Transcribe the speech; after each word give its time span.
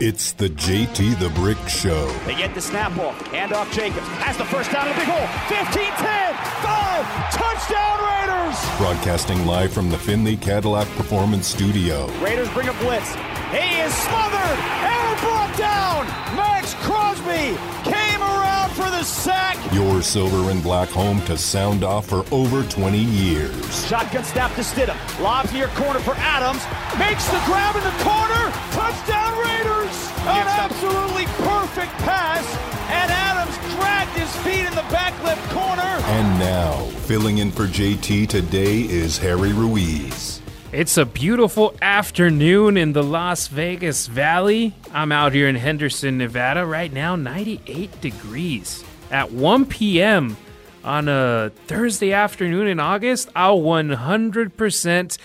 It's 0.00 0.30
the 0.30 0.48
JT 0.48 1.18
the 1.18 1.28
Brick 1.30 1.58
Show. 1.66 2.06
They 2.24 2.36
get 2.36 2.54
the 2.54 2.60
snap 2.60 2.96
ball. 2.96 3.10
Hand 3.34 3.52
off 3.52 3.72
Jacobs. 3.72 4.06
Has 4.22 4.36
the 4.36 4.44
first 4.44 4.70
down 4.70 4.86
in 4.86 4.92
the 4.94 5.00
big 5.00 5.08
hole. 5.08 5.26
15 5.50 5.90
10. 5.90 6.34
5. 6.62 7.34
Touchdown 7.34 7.98
Raiders. 8.06 8.78
Broadcasting 8.78 9.44
live 9.44 9.72
from 9.72 9.90
the 9.90 9.98
Findlay 9.98 10.36
Cadillac 10.36 10.86
Performance 10.94 11.48
Studio. 11.48 12.06
Raiders 12.22 12.48
bring 12.50 12.68
a 12.68 12.72
blitz. 12.74 13.12
He 13.50 13.80
is 13.82 13.92
smothered 13.92 14.58
and 14.86 15.18
brought 15.18 15.56
down. 15.58 16.06
Maxx 16.36 16.74
Crosby 16.74 17.58
came 17.82 18.22
around 18.22 18.70
for 18.78 18.88
the 18.94 19.02
sack. 19.02 19.56
Your 19.74 20.00
silver 20.00 20.50
and 20.52 20.62
black 20.62 20.90
home 20.90 21.20
to 21.22 21.36
sound 21.36 21.82
off 21.82 22.06
for 22.06 22.24
over 22.30 22.62
20 22.62 22.98
years. 22.98 23.88
Shotgun 23.88 24.22
snap 24.22 24.54
to 24.54 24.60
Stidham. 24.60 24.96
Lobs 25.20 25.52
near 25.52 25.66
corner 25.68 25.98
for 25.98 26.14
Adams. 26.18 26.62
Makes 27.00 27.26
the 27.26 27.42
grab 27.46 27.74
in 27.74 27.82
the 27.82 28.04
corner. 28.04 28.67
Touchdown 28.88 29.38
Raiders. 29.44 30.08
An 30.20 30.46
absolutely 30.48 31.26
perfect 31.44 31.92
pass. 31.98 32.42
And 32.88 33.10
Adams 33.10 33.54
dragged 33.74 34.12
his 34.12 34.34
feet 34.36 34.64
in 34.66 34.74
the 34.74 34.86
back 34.90 35.12
left 35.22 35.46
corner. 35.50 35.82
And 35.82 36.38
now, 36.38 36.72
filling 37.00 37.36
in 37.36 37.50
for 37.50 37.66
JT 37.66 38.28
today 38.28 38.80
is 38.80 39.18
Harry 39.18 39.52
Ruiz. 39.52 40.40
It's 40.72 40.96
a 40.96 41.04
beautiful 41.04 41.74
afternoon 41.82 42.78
in 42.78 42.94
the 42.94 43.02
Las 43.02 43.48
Vegas 43.48 44.06
Valley. 44.06 44.72
I'm 44.90 45.12
out 45.12 45.34
here 45.34 45.48
in 45.48 45.56
Henderson, 45.56 46.16
Nevada. 46.16 46.64
Right 46.64 46.90
now, 46.90 47.14
98 47.14 48.00
degrees. 48.00 48.82
At 49.10 49.32
1 49.32 49.66
p.m. 49.66 50.38
on 50.82 51.08
a 51.08 51.52
Thursday 51.66 52.14
afternoon 52.14 52.66
in 52.66 52.80
August, 52.80 53.28
I'll 53.36 53.60
100% 53.60 55.18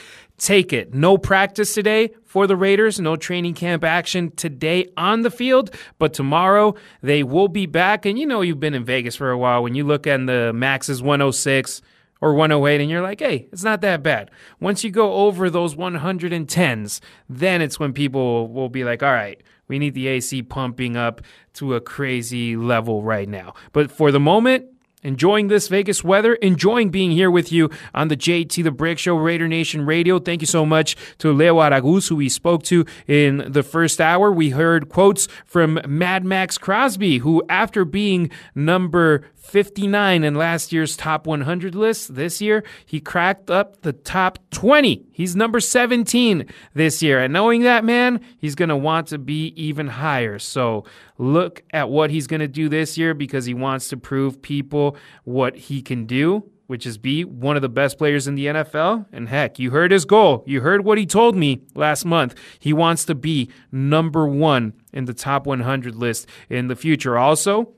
take 0.44 0.74
it. 0.74 0.94
No 0.94 1.18
practice 1.18 1.74
today 1.74 2.12
for 2.26 2.48
the 2.48 2.58
Raiders, 2.58 3.00
no 3.00 3.16
training 3.16 3.54
camp 3.54 3.84
action 3.84 4.30
today 4.32 4.90
on 4.98 5.22
the 5.22 5.32
field, 5.32 5.74
but 5.98 6.14
tomorrow 6.14 6.76
they 7.02 7.24
will 7.24 7.48
be 7.48 7.66
back. 7.66 8.06
And 8.06 8.20
you 8.20 8.28
know, 8.28 8.42
you've 8.42 8.60
been 8.60 8.74
in 8.74 8.84
Vegas 8.84 9.16
for 9.16 9.32
a 9.32 9.38
while. 9.38 9.64
When 9.64 9.74
you 9.74 9.86
look 9.86 10.06
at 10.06 10.26
the 10.26 10.52
Max's 10.54 11.02
106, 11.02 11.82
or 12.22 12.34
108 12.36 12.80
and 12.80 12.90
you're 12.90 13.02
like, 13.02 13.20
hey, 13.20 13.50
it's 13.52 13.66
not 13.66 13.82
that 13.82 14.02
bad. 14.02 14.32
Once 14.62 14.82
you 14.82 14.90
go 14.90 15.12
over 15.14 15.50
those 15.50 15.76
110s, 15.76 17.02
then 17.28 17.62
it's 17.62 17.78
when 17.82 17.92
people 17.92 18.48
will 18.48 18.70
be 18.70 18.86
like, 18.86 19.04
all 19.04 19.12
right, 19.12 19.44
we 19.68 19.78
need 19.78 19.94
the 19.94 20.08
AC 20.08 20.42
pumping 20.44 20.96
up 20.96 21.20
to 21.56 21.76
a 21.76 21.82
crazy 21.82 22.56
level 22.56 23.04
right 23.04 23.28
now. 23.28 23.54
But 23.74 23.92
for 23.92 24.10
the 24.10 24.22
moment, 24.22 24.68
enjoying 25.04 25.48
this 25.48 25.68
Vegas 25.68 26.04
weather, 26.04 26.36
enjoying 26.36 26.90
being 26.90 27.12
here 27.12 27.30
with 27.30 27.52
you 27.52 27.70
on 27.94 28.08
the 28.08 28.18
JT 28.18 28.64
the 28.64 28.72
Brick 28.72 29.00
Show, 29.00 29.16
Raider 29.16 29.48
Nation 29.48 29.86
Radio. 29.86 30.20
Thank 30.20 30.42
you 30.42 30.48
so 30.48 30.66
much 30.66 30.96
to 31.20 31.32
Leo 31.32 31.58
Araguz, 31.58 32.10
who 32.10 32.16
we 32.16 32.30
spoke 32.30 32.64
to 32.64 32.86
in 33.08 33.44
the 33.48 33.64
first 33.64 34.00
hour. 34.00 34.32
We 34.32 34.52
heard 34.52 34.90
quotes 34.90 35.28
from 35.46 35.80
Mad 35.88 36.24
Maxx 36.24 36.58
Crosby, 36.58 37.20
who, 37.20 37.44
after 37.50 37.86
being 37.86 38.32
number 38.56 39.26
59 39.44 40.24
in 40.24 40.36
last 40.36 40.72
year's 40.72 40.96
top 40.96 41.28
100 41.28 41.76
list. 41.76 42.16
This 42.16 42.42
year, 42.42 42.64
he 42.86 43.02
cracked 43.02 43.52
up 43.52 43.82
the 43.82 43.92
top 43.92 44.40
20. 44.52 45.06
He's 45.12 45.36
number 45.36 45.60
17 45.60 46.46
this 46.74 47.04
year. 47.04 47.20
And 47.20 47.34
knowing 47.34 47.64
that, 47.64 47.84
man, 47.84 48.22
he's 48.38 48.56
going 48.56 48.70
to 48.70 48.78
want 48.78 49.08
to 49.08 49.18
be 49.18 49.48
even 49.58 49.88
higher. 49.88 50.40
So 50.40 50.86
look 51.18 51.62
at 51.72 51.90
what 51.90 52.10
he's 52.10 52.26
going 52.26 52.40
to 52.40 52.48
do 52.48 52.70
this 52.70 52.98
year 52.98 53.14
because 53.14 53.46
he 53.46 53.54
wants 53.54 53.90
to 53.90 53.98
prove 53.98 54.42
people 54.42 54.96
what 55.26 55.56
he 55.56 55.82
can 55.82 56.06
do. 56.06 56.50
Which 56.68 56.88
is 56.88 56.98
be 56.98 57.26
one 57.26 57.58
of 57.58 57.62
the 57.62 57.70
best 57.70 57.98
players 57.98 58.26
in 58.26 58.36
the 58.36 58.48
NFL. 58.48 59.06
And 59.12 59.28
heck, 59.28 59.60
you 59.60 59.72
heard 59.72 59.92
his 59.92 60.06
goal. 60.06 60.44
You 60.48 60.62
heard 60.62 60.86
what 60.86 60.98
he 60.98 61.06
told 61.06 61.36
me 61.36 61.62
last 61.76 62.06
month. 62.06 62.36
He 62.58 62.72
wants 62.72 63.04
to 63.06 63.14
be 63.14 63.52
number 63.70 64.26
one 64.26 64.74
in 64.94 65.04
the 65.04 65.14
top 65.14 65.46
100 65.46 65.94
list 65.94 66.26
in 66.50 66.70
the 66.70 66.78
future. 66.78 67.18
Also, 67.18 67.74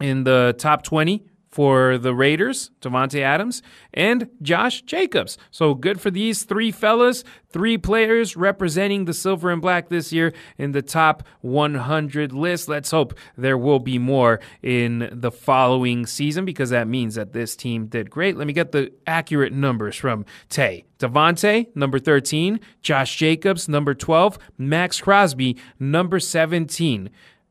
in 0.00 0.24
the 0.24 0.54
top 0.58 0.82
20 0.82 1.24
for 1.50 1.98
the 1.98 2.14
Raiders, 2.14 2.70
Davante 2.80 3.20
Adams 3.20 3.62
and 3.94 4.28
Josh 4.42 4.82
Jacobs. 4.82 5.38
So 5.50 5.74
good 5.74 6.00
for 6.00 6.10
these 6.10 6.44
three 6.44 6.70
fellas, 6.70 7.24
three 7.50 7.78
players 7.78 8.36
representing 8.36 9.06
the 9.06 9.14
silver 9.14 9.50
and 9.50 9.62
black 9.62 9.88
this 9.88 10.12
year 10.12 10.32
in 10.58 10.72
the 10.72 10.82
top 10.82 11.24
100 11.40 12.32
list. 12.32 12.68
Let's 12.68 12.90
hope 12.90 13.14
there 13.36 13.58
will 13.58 13.78
be 13.78 13.98
more 13.98 14.40
in 14.62 15.08
the 15.10 15.30
following 15.30 16.06
season 16.06 16.44
because 16.44 16.70
that 16.70 16.86
means 16.86 17.14
that 17.14 17.32
this 17.32 17.56
team 17.56 17.86
did 17.86 18.10
great. 18.10 18.36
Let 18.36 18.46
me 18.46 18.52
get 18.52 18.72
the 18.72 18.92
accurate 19.06 19.52
numbers 19.52 19.96
from 19.96 20.26
Tay. 20.48 20.84
Davante, 20.98 21.74
number 21.76 21.98
13, 21.98 22.60
Josh 22.82 23.16
Jacobs, 23.16 23.68
number 23.68 23.94
12, 23.94 24.38
Maxx 24.58 25.00
Crosby, 25.00 25.56
number 25.78 26.20
17. 26.20 27.10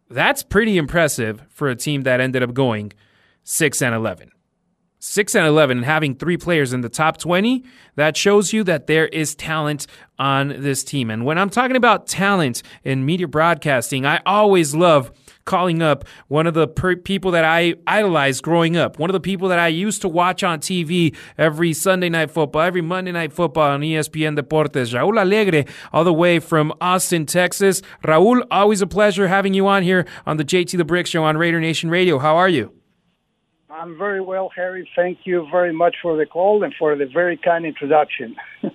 That's 0.09 0.43
pretty 0.43 0.77
impressive 0.77 1.43
for 1.49 1.69
a 1.69 1.75
team 1.75 2.03
that 2.03 2.21
ended 2.21 2.43
up 2.43 2.53
going 2.53 2.93
6 3.43 3.81
and 3.81 3.93
11. 3.93 4.31
6 4.99 5.35
and 5.35 5.45
11 5.45 5.77
and 5.77 5.85
having 5.85 6.15
three 6.15 6.37
players 6.37 6.73
in 6.73 6.81
the 6.81 6.89
top 6.89 7.17
20, 7.17 7.63
that 7.95 8.17
shows 8.17 8.51
you 8.51 8.63
that 8.63 8.87
there 8.87 9.07
is 9.07 9.35
talent 9.35 9.85
on 10.17 10.49
this 10.61 10.83
team. 10.83 11.11
And 11.11 11.23
when 11.23 11.37
I'm 11.37 11.49
talking 11.49 11.75
about 11.75 12.07
talent 12.07 12.63
in 12.83 13.05
media 13.05 13.27
broadcasting, 13.27 14.05
I 14.05 14.21
always 14.25 14.73
love 14.73 15.11
calling 15.47 15.81
up 15.81 16.05
one 16.27 16.45
of 16.45 16.53
the 16.53 16.67
per- 16.67 16.95
people 16.95 17.31
that 17.31 17.43
I 17.43 17.73
idolized 17.87 18.43
growing 18.43 18.77
up, 18.77 18.99
one 18.99 19.09
of 19.09 19.13
the 19.13 19.19
people 19.19 19.47
that 19.47 19.57
I 19.57 19.69
used 19.69 20.01
to 20.03 20.07
watch 20.07 20.43
on 20.43 20.59
TV 20.59 21.15
every 21.37 21.73
Sunday 21.73 22.09
night 22.09 22.29
football, 22.29 22.61
every 22.61 22.81
Monday 22.81 23.11
night 23.11 23.33
football 23.33 23.71
on 23.71 23.81
ESPN 23.81 24.37
Deportes, 24.37 24.93
Raul 24.93 25.19
Allegre, 25.19 25.65
all 25.91 26.03
the 26.03 26.13
way 26.13 26.37
from 26.39 26.71
Austin, 26.79 27.25
Texas. 27.25 27.81
Raul, 28.03 28.45
always 28.51 28.81
a 28.81 28.87
pleasure 28.87 29.27
having 29.27 29.55
you 29.55 29.65
on 29.65 29.81
here 29.81 30.05
on 30.27 30.37
the 30.37 30.45
JT 30.45 30.77
the 30.77 30.85
Brick 30.85 31.07
Show 31.07 31.23
on 31.23 31.37
Raider 31.37 31.59
Nation 31.59 31.89
Radio. 31.89 32.19
How 32.19 32.35
are 32.35 32.49
you? 32.49 32.73
I'm 33.69 33.97
very 33.97 34.21
well, 34.21 34.49
Harry. 34.55 34.89
Thank 34.95 35.19
you 35.23 35.47
very 35.51 35.73
much 35.73 35.95
for 36.01 36.17
the 36.17 36.25
call 36.25 36.63
and 36.63 36.73
for 36.77 36.95
the 36.95 37.05
very 37.05 37.37
kind 37.37 37.65
introduction. 37.65 38.35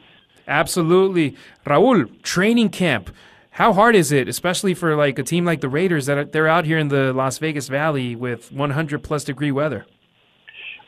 Absolutely. 0.48 1.36
Raul, 1.66 2.22
training 2.22 2.70
camp. 2.70 3.10
How 3.56 3.74
hard 3.74 3.94
is 3.94 4.12
it, 4.12 4.28
especially 4.28 4.72
for 4.72 4.96
like 4.96 5.18
a 5.18 5.22
team 5.22 5.44
like 5.44 5.60
the 5.60 5.68
Raiders 5.68 6.06
that 6.06 6.16
are, 6.16 6.24
they're 6.24 6.48
out 6.48 6.64
here 6.64 6.78
in 6.78 6.88
the 6.88 7.12
Las 7.12 7.36
Vegas 7.36 7.68
Valley 7.68 8.16
with 8.16 8.50
100 8.50 9.02
plus 9.02 9.24
degree 9.24 9.52
weather? 9.52 9.84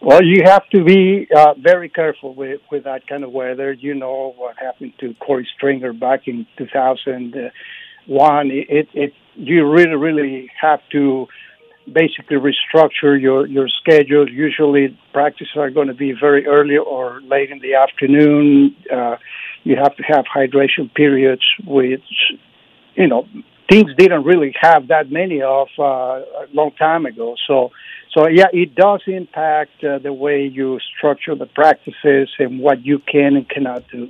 Well, 0.00 0.24
you 0.24 0.42
have 0.44 0.66
to 0.70 0.82
be 0.82 1.28
uh, 1.36 1.54
very 1.58 1.90
careful 1.90 2.34
with 2.34 2.60
with 2.70 2.84
that 2.84 3.06
kind 3.06 3.22
of 3.22 3.32
weather. 3.32 3.72
You 3.72 3.94
know 3.94 4.34
what 4.36 4.56
happened 4.56 4.94
to 5.00 5.14
Corey 5.14 5.46
Stringer 5.56 5.92
back 5.92 6.26
in 6.26 6.46
2001. 6.56 8.50
It 8.50 8.88
it 8.94 9.12
you 9.34 9.70
really 9.70 9.96
really 9.96 10.50
have 10.60 10.80
to 10.92 11.26
basically 11.90 12.38
restructure 12.38 13.20
your 13.20 13.46
your 13.46 13.68
schedule. 13.68 14.26
Usually, 14.28 14.98
practices 15.12 15.54
are 15.56 15.70
going 15.70 15.88
to 15.88 15.94
be 15.94 16.12
very 16.12 16.46
early 16.46 16.78
or 16.78 17.20
late 17.22 17.50
in 17.50 17.58
the 17.60 17.74
afternoon. 17.74 18.74
Uh, 18.90 19.16
you 19.64 19.76
have 19.76 19.96
to 19.96 20.02
have 20.02 20.24
hydration 20.26 20.92
periods, 20.94 21.42
which 21.66 22.02
you 22.96 23.06
know 23.06 23.26
teams 23.70 23.90
didn't 23.96 24.24
really 24.24 24.54
have 24.60 24.88
that 24.88 25.10
many 25.10 25.42
of 25.42 25.68
uh, 25.78 25.82
a 25.82 26.46
long 26.52 26.72
time 26.78 27.06
ago. 27.06 27.34
So, 27.46 27.70
so 28.16 28.28
yeah, 28.28 28.46
it 28.52 28.74
does 28.74 29.02
impact 29.06 29.82
uh, 29.82 29.98
the 29.98 30.12
way 30.12 30.46
you 30.46 30.78
structure 30.96 31.34
the 31.34 31.46
practices 31.46 32.28
and 32.38 32.60
what 32.60 32.84
you 32.84 32.98
can 32.98 33.36
and 33.36 33.48
cannot 33.48 33.84
do. 33.90 34.08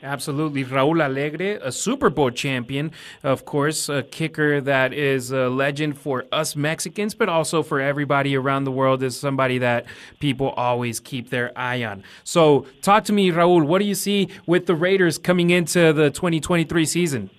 Absolutely. 0.00 0.64
Raul 0.64 1.04
Allegre, 1.04 1.58
a 1.60 1.72
Super 1.72 2.08
Bowl 2.08 2.30
champion, 2.30 2.92
of 3.24 3.44
course, 3.44 3.88
a 3.88 4.04
kicker 4.04 4.60
that 4.60 4.92
is 4.92 5.32
a 5.32 5.48
legend 5.48 5.98
for 5.98 6.24
us 6.30 6.54
Mexicans, 6.54 7.16
but 7.16 7.28
also 7.28 7.64
for 7.64 7.80
everybody 7.80 8.36
around 8.36 8.62
the 8.62 8.70
world, 8.70 9.02
is 9.02 9.18
somebody 9.18 9.58
that 9.58 9.86
people 10.20 10.50
always 10.50 11.00
keep 11.00 11.30
their 11.30 11.50
eye 11.58 11.82
on. 11.82 12.04
So, 12.22 12.64
talk 12.80 13.06
to 13.06 13.12
me, 13.12 13.32
Raul. 13.32 13.66
What 13.66 13.80
do 13.80 13.86
you 13.86 13.96
see 13.96 14.28
with 14.46 14.66
the 14.66 14.76
Raiders 14.76 15.18
coming 15.18 15.50
into 15.50 15.92
the 15.92 16.10
2023 16.10 16.86
season? 16.86 17.30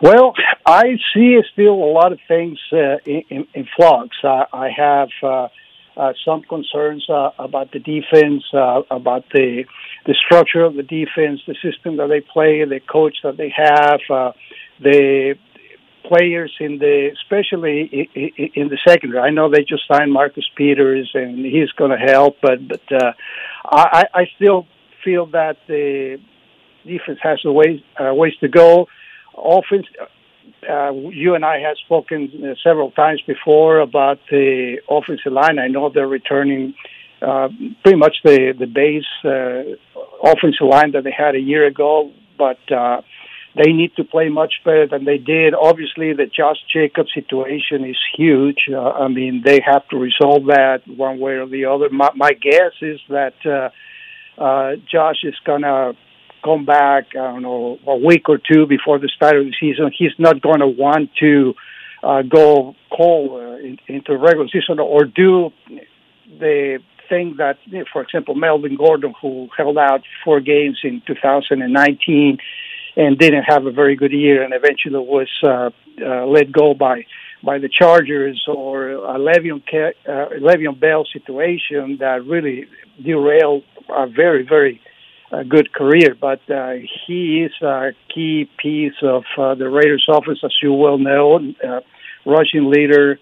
Well, 0.00 0.34
I 0.66 0.96
see 1.14 1.38
still 1.52 1.74
a 1.74 1.92
lot 1.92 2.12
of 2.12 2.18
things 2.28 2.58
uh, 2.72 2.98
in, 3.06 3.46
in, 3.54 3.66
flux. 3.76 4.16
Uh, 4.22 4.44
I 4.52 4.68
have 4.76 5.08
uh, 5.22 5.48
uh, 5.96 6.12
some 6.24 6.42
concerns 6.42 7.04
uh, 7.10 7.30
about 7.38 7.72
the 7.72 7.80
defense, 7.80 8.44
uh, 8.54 8.82
about 8.90 9.24
the 9.32 9.64
the 10.06 10.14
structure 10.14 10.64
of 10.64 10.74
the 10.74 10.82
defense, 10.82 11.40
the 11.46 11.56
system 11.62 11.96
that 11.96 12.06
they 12.06 12.20
play, 12.20 12.64
the 12.64 12.80
coach 12.80 13.16
that 13.24 13.36
they 13.36 13.52
have, 13.54 14.00
uh, 14.08 14.32
the 14.80 15.34
players 16.04 16.54
in 16.60 16.78
the, 16.78 17.10
especially 17.12 18.08
in 18.54 18.68
the 18.68 18.78
secondary. 18.86 19.20
I 19.20 19.30
know 19.30 19.50
they 19.50 19.64
just 19.64 19.82
signed 19.90 20.12
Marcus 20.12 20.48
Peters, 20.56 21.10
and 21.14 21.44
he's 21.44 21.70
going 21.72 21.90
to 21.90 21.98
help, 21.98 22.36
but 22.40 22.66
but 22.66 22.92
uh, 22.92 23.12
I, 23.64 24.04
I 24.14 24.24
still 24.36 24.66
feel 25.04 25.26
that 25.26 25.56
the 25.66 26.18
defense 26.86 27.18
has 27.22 27.40
a 27.44 27.52
ways 27.52 27.80
ways 27.98 28.34
to 28.40 28.48
go. 28.48 28.86
Offense, 29.42 29.86
uh, 30.68 30.92
you 30.92 31.34
and 31.34 31.44
I 31.44 31.60
have 31.60 31.76
spoken 31.84 32.30
uh, 32.42 32.54
several 32.62 32.90
times 32.90 33.22
before 33.26 33.80
about 33.80 34.18
the 34.30 34.78
offensive 34.88 35.32
line. 35.32 35.58
I 35.58 35.68
know 35.68 35.90
they're 35.92 36.06
returning 36.06 36.74
uh, 37.22 37.48
pretty 37.82 37.98
much 37.98 38.16
the 38.24 38.54
the 38.58 38.66
base 38.66 39.04
uh, 39.24 39.62
offensive 40.22 40.66
line 40.68 40.92
that 40.92 41.04
they 41.04 41.14
had 41.16 41.34
a 41.34 41.40
year 41.40 41.66
ago, 41.66 42.12
but 42.36 42.58
uh, 42.70 43.02
they 43.56 43.72
need 43.72 43.94
to 43.96 44.04
play 44.04 44.28
much 44.28 44.54
better 44.64 44.86
than 44.86 45.04
they 45.04 45.18
did. 45.18 45.54
Obviously, 45.54 46.12
the 46.12 46.26
Josh 46.26 46.58
Jacobs 46.72 47.12
situation 47.12 47.84
is 47.84 47.96
huge. 48.16 48.68
Uh, 48.72 48.90
I 48.90 49.08
mean, 49.08 49.42
they 49.44 49.60
have 49.64 49.88
to 49.88 49.96
resolve 49.96 50.46
that 50.46 50.82
one 50.86 51.18
way 51.18 51.32
or 51.32 51.46
the 51.46 51.64
other. 51.64 51.88
My, 51.90 52.10
my 52.14 52.32
guess 52.32 52.72
is 52.82 53.00
that 53.08 53.34
uh, 53.44 53.70
uh, 54.40 54.76
Josh 54.90 55.24
is 55.24 55.34
gonna 55.44 55.94
come 56.42 56.64
back. 56.64 57.08
I 57.12 57.32
don't 57.32 57.42
know 57.42 57.78
a 57.86 57.96
week 57.96 58.28
or 58.28 58.38
two 58.38 58.66
before 58.66 58.98
the 58.98 59.08
start 59.14 59.36
of 59.36 59.44
the 59.44 59.54
season. 59.58 59.90
He's 59.96 60.12
not 60.18 60.40
going 60.40 60.60
to 60.60 60.66
want 60.66 61.10
to 61.20 61.54
uh, 62.02 62.22
go 62.22 62.74
cold 62.96 63.42
uh, 63.42 63.56
in, 63.56 63.78
into 63.86 64.16
regular 64.16 64.48
season 64.48 64.78
or 64.78 65.04
do 65.04 65.50
the 66.38 66.78
thing 67.08 67.36
that, 67.38 67.58
for 67.92 68.02
example, 68.02 68.34
Melvin 68.34 68.76
Gordon, 68.76 69.14
who 69.20 69.48
held 69.56 69.78
out 69.78 70.02
four 70.24 70.40
games 70.40 70.78
in 70.84 71.02
2019 71.06 72.38
and 72.96 73.18
didn't 73.18 73.44
have 73.44 73.66
a 73.66 73.70
very 73.70 73.96
good 73.96 74.12
year, 74.12 74.42
and 74.42 74.52
eventually 74.52 74.98
was 74.98 75.28
uh, 75.44 75.70
uh, 76.04 76.26
let 76.26 76.52
go 76.52 76.74
by 76.74 77.06
by 77.40 77.58
the 77.58 77.68
Chargers, 77.68 78.44
or 78.48 78.90
a 78.90 79.16
Le'Veon, 79.16 79.62
uh, 79.68 80.10
Le'Veon 80.40 80.78
Bell 80.80 81.04
situation 81.12 81.98
that 82.00 82.24
really 82.26 82.66
derailed 83.00 83.62
a 83.88 84.08
very 84.08 84.44
very 84.44 84.80
uh, 85.32 85.42
good 85.42 85.72
career. 85.72 86.16
But 86.20 86.40
uh, 86.50 86.74
he 87.06 87.46
is 87.46 87.52
a 87.62 87.90
key 88.14 88.48
piece 88.58 88.98
of 89.02 89.24
uh, 89.36 89.54
the 89.54 89.68
Raiders' 89.68 90.06
offense, 90.08 90.40
as 90.44 90.54
you 90.62 90.72
well 90.72 90.98
know, 90.98 91.40
uh, 91.64 91.80
rushing 92.24 92.70
leader 92.70 93.18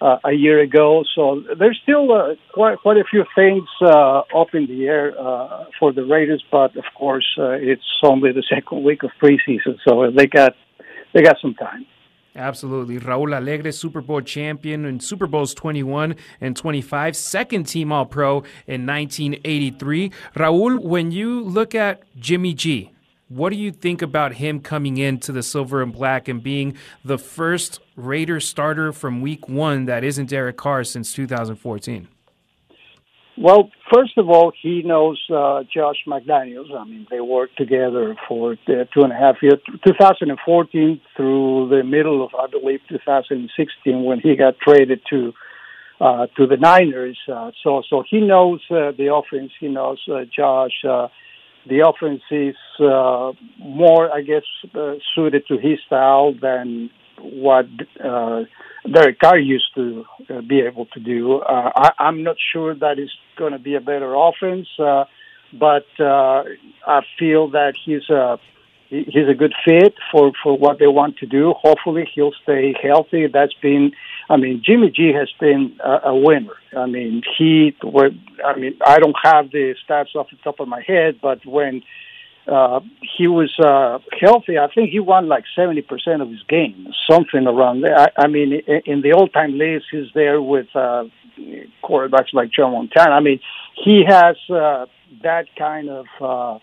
uh, 0.00 0.18
a 0.24 0.32
year 0.32 0.60
ago. 0.60 1.04
So 1.14 1.42
there's 1.58 1.78
still 1.82 2.12
uh, 2.12 2.34
quite 2.52 2.78
quite 2.78 2.96
a 2.96 3.04
few 3.04 3.24
things 3.34 3.64
uh, 3.82 4.22
up 4.34 4.54
in 4.54 4.66
the 4.66 4.86
air 4.86 5.14
uh, 5.18 5.64
for 5.78 5.92
the 5.92 6.04
Raiders, 6.04 6.42
but 6.50 6.76
of 6.76 6.84
course 6.94 7.26
uh, 7.38 7.50
it's 7.50 7.82
only 8.04 8.32
the 8.32 8.44
second 8.54 8.84
week 8.84 9.02
of 9.02 9.10
preseason, 9.22 9.76
so 9.86 10.10
they 10.14 10.26
got 10.26 10.54
they 11.14 11.22
got 11.22 11.36
some 11.40 11.54
time. 11.54 11.86
Absolutely. 12.38 13.00
Raul 13.00 13.36
Allegre, 13.36 13.72
Super 13.72 14.00
Bowl 14.00 14.20
champion 14.20 14.84
in 14.84 15.00
Super 15.00 15.26
Bowls 15.26 15.52
21 15.54 16.14
and 16.40 16.56
25, 16.56 17.16
second 17.16 17.64
team 17.64 17.90
All 17.90 18.06
Pro 18.06 18.44
in 18.66 18.86
1983. 18.86 20.12
Raul, 20.36 20.80
when 20.80 21.10
you 21.10 21.40
look 21.40 21.74
at 21.74 22.02
Jimmy 22.16 22.54
G, 22.54 22.92
what 23.26 23.50
do 23.50 23.56
you 23.56 23.72
think 23.72 24.02
about 24.02 24.34
him 24.34 24.60
coming 24.60 24.98
into 24.98 25.32
the 25.32 25.42
silver 25.42 25.82
and 25.82 25.92
black 25.92 26.28
and 26.28 26.42
being 26.42 26.76
the 27.04 27.18
first 27.18 27.80
Raider 27.96 28.38
starter 28.38 28.92
from 28.92 29.20
week 29.20 29.48
one 29.48 29.86
that 29.86 30.04
isn't 30.04 30.30
Derek 30.30 30.56
Carr 30.56 30.84
since 30.84 31.12
2014? 31.12 32.06
Well, 33.40 33.70
first 33.94 34.18
of 34.18 34.28
all, 34.28 34.52
he 34.60 34.82
knows 34.82 35.22
uh, 35.32 35.62
Josh 35.72 35.98
McDaniels. 36.08 36.74
I 36.76 36.84
mean, 36.84 37.06
they 37.08 37.20
worked 37.20 37.56
together 37.56 38.16
for 38.26 38.52
uh, 38.52 38.84
two 38.92 39.02
and 39.02 39.12
a 39.12 39.16
half 39.16 39.36
years, 39.42 39.60
2014 39.86 41.00
through 41.16 41.68
the 41.68 41.84
middle 41.84 42.24
of, 42.24 42.32
I 42.34 42.48
believe, 42.50 42.80
2016 42.88 44.02
when 44.02 44.18
he 44.18 44.34
got 44.34 44.58
traded 44.58 45.02
to 45.10 45.32
uh, 46.00 46.26
to 46.36 46.46
the 46.46 46.56
Niners. 46.56 47.18
Uh, 47.32 47.50
so, 47.62 47.82
so 47.88 48.02
he 48.08 48.20
knows 48.20 48.60
uh, 48.70 48.92
the 48.96 49.12
offense. 49.14 49.52
He 49.60 49.68
knows 49.68 50.00
uh, 50.08 50.24
Josh. 50.34 50.84
Uh, 50.88 51.08
the 51.68 51.86
offense 51.86 52.22
is 52.30 52.56
uh, 52.80 53.32
more, 53.58 54.12
I 54.12 54.22
guess, 54.22 54.44
uh, 54.74 54.94
suited 55.14 55.46
to 55.48 55.58
his 55.58 55.78
style 55.86 56.34
than 56.40 56.90
what 57.20 57.66
uh, 58.02 58.42
Derek 58.92 59.18
Carr 59.18 59.38
used 59.38 59.74
to 59.74 60.04
uh, 60.30 60.40
be 60.40 60.60
able 60.60 60.86
to 60.86 61.00
do. 61.00 61.38
Uh, 61.38 61.70
I, 61.74 61.90
I'm 61.98 62.22
not 62.22 62.36
sure 62.52 62.74
that 62.74 62.98
is 62.98 63.10
going 63.36 63.52
to 63.52 63.58
be 63.58 63.74
a 63.74 63.80
better 63.80 64.14
offense, 64.14 64.68
uh, 64.78 65.04
but 65.52 65.86
uh, 66.00 66.44
I 66.86 67.00
feel 67.18 67.50
that 67.50 67.74
he's 67.84 68.08
a 68.10 68.38
he's 68.88 69.28
a 69.28 69.34
good 69.34 69.54
fit 69.66 69.94
for 70.10 70.32
for 70.42 70.56
what 70.56 70.78
they 70.78 70.86
want 70.86 71.18
to 71.18 71.26
do. 71.26 71.54
Hopefully, 71.60 72.08
he'll 72.14 72.32
stay 72.42 72.74
healthy. 72.82 73.26
That's 73.26 73.54
been, 73.54 73.92
I 74.30 74.36
mean, 74.36 74.62
Jimmy 74.64 74.90
G 74.90 75.12
has 75.12 75.30
been 75.40 75.76
a, 75.84 76.08
a 76.08 76.16
winner. 76.16 76.54
I 76.76 76.86
mean, 76.86 77.22
he, 77.36 77.74
I 78.44 78.58
mean, 78.58 78.78
I 78.86 78.98
don't 78.98 79.16
have 79.22 79.50
the 79.50 79.74
stats 79.86 80.14
off 80.14 80.28
the 80.30 80.38
top 80.42 80.60
of 80.60 80.68
my 80.68 80.82
head, 80.86 81.18
but 81.20 81.44
when 81.46 81.82
uh, 82.48 82.80
he 83.16 83.26
was 83.26 83.52
uh, 83.58 83.98
healthy. 84.18 84.58
I 84.58 84.68
think 84.74 84.90
he 84.90 85.00
won 85.00 85.28
like 85.28 85.44
70% 85.56 85.84
of 86.22 86.30
his 86.30 86.42
games, 86.48 86.96
something 87.10 87.46
around 87.46 87.82
there. 87.82 87.98
I, 87.98 88.08
I 88.16 88.26
mean, 88.26 88.62
in, 88.86 89.02
the 89.02 89.12
old 89.12 89.32
time 89.32 89.58
list, 89.58 89.86
he's 89.90 90.08
there 90.14 90.40
with 90.40 90.66
uh, 90.74 91.04
quarterbacks 91.84 92.32
like 92.32 92.50
Joe 92.50 92.70
Montana. 92.70 93.14
I 93.14 93.20
mean, 93.20 93.40
he 93.74 94.02
has 94.06 94.36
uh, 94.48 94.86
that 95.22 95.46
kind 95.58 95.90
of 95.90 96.06
uh, 96.20 96.58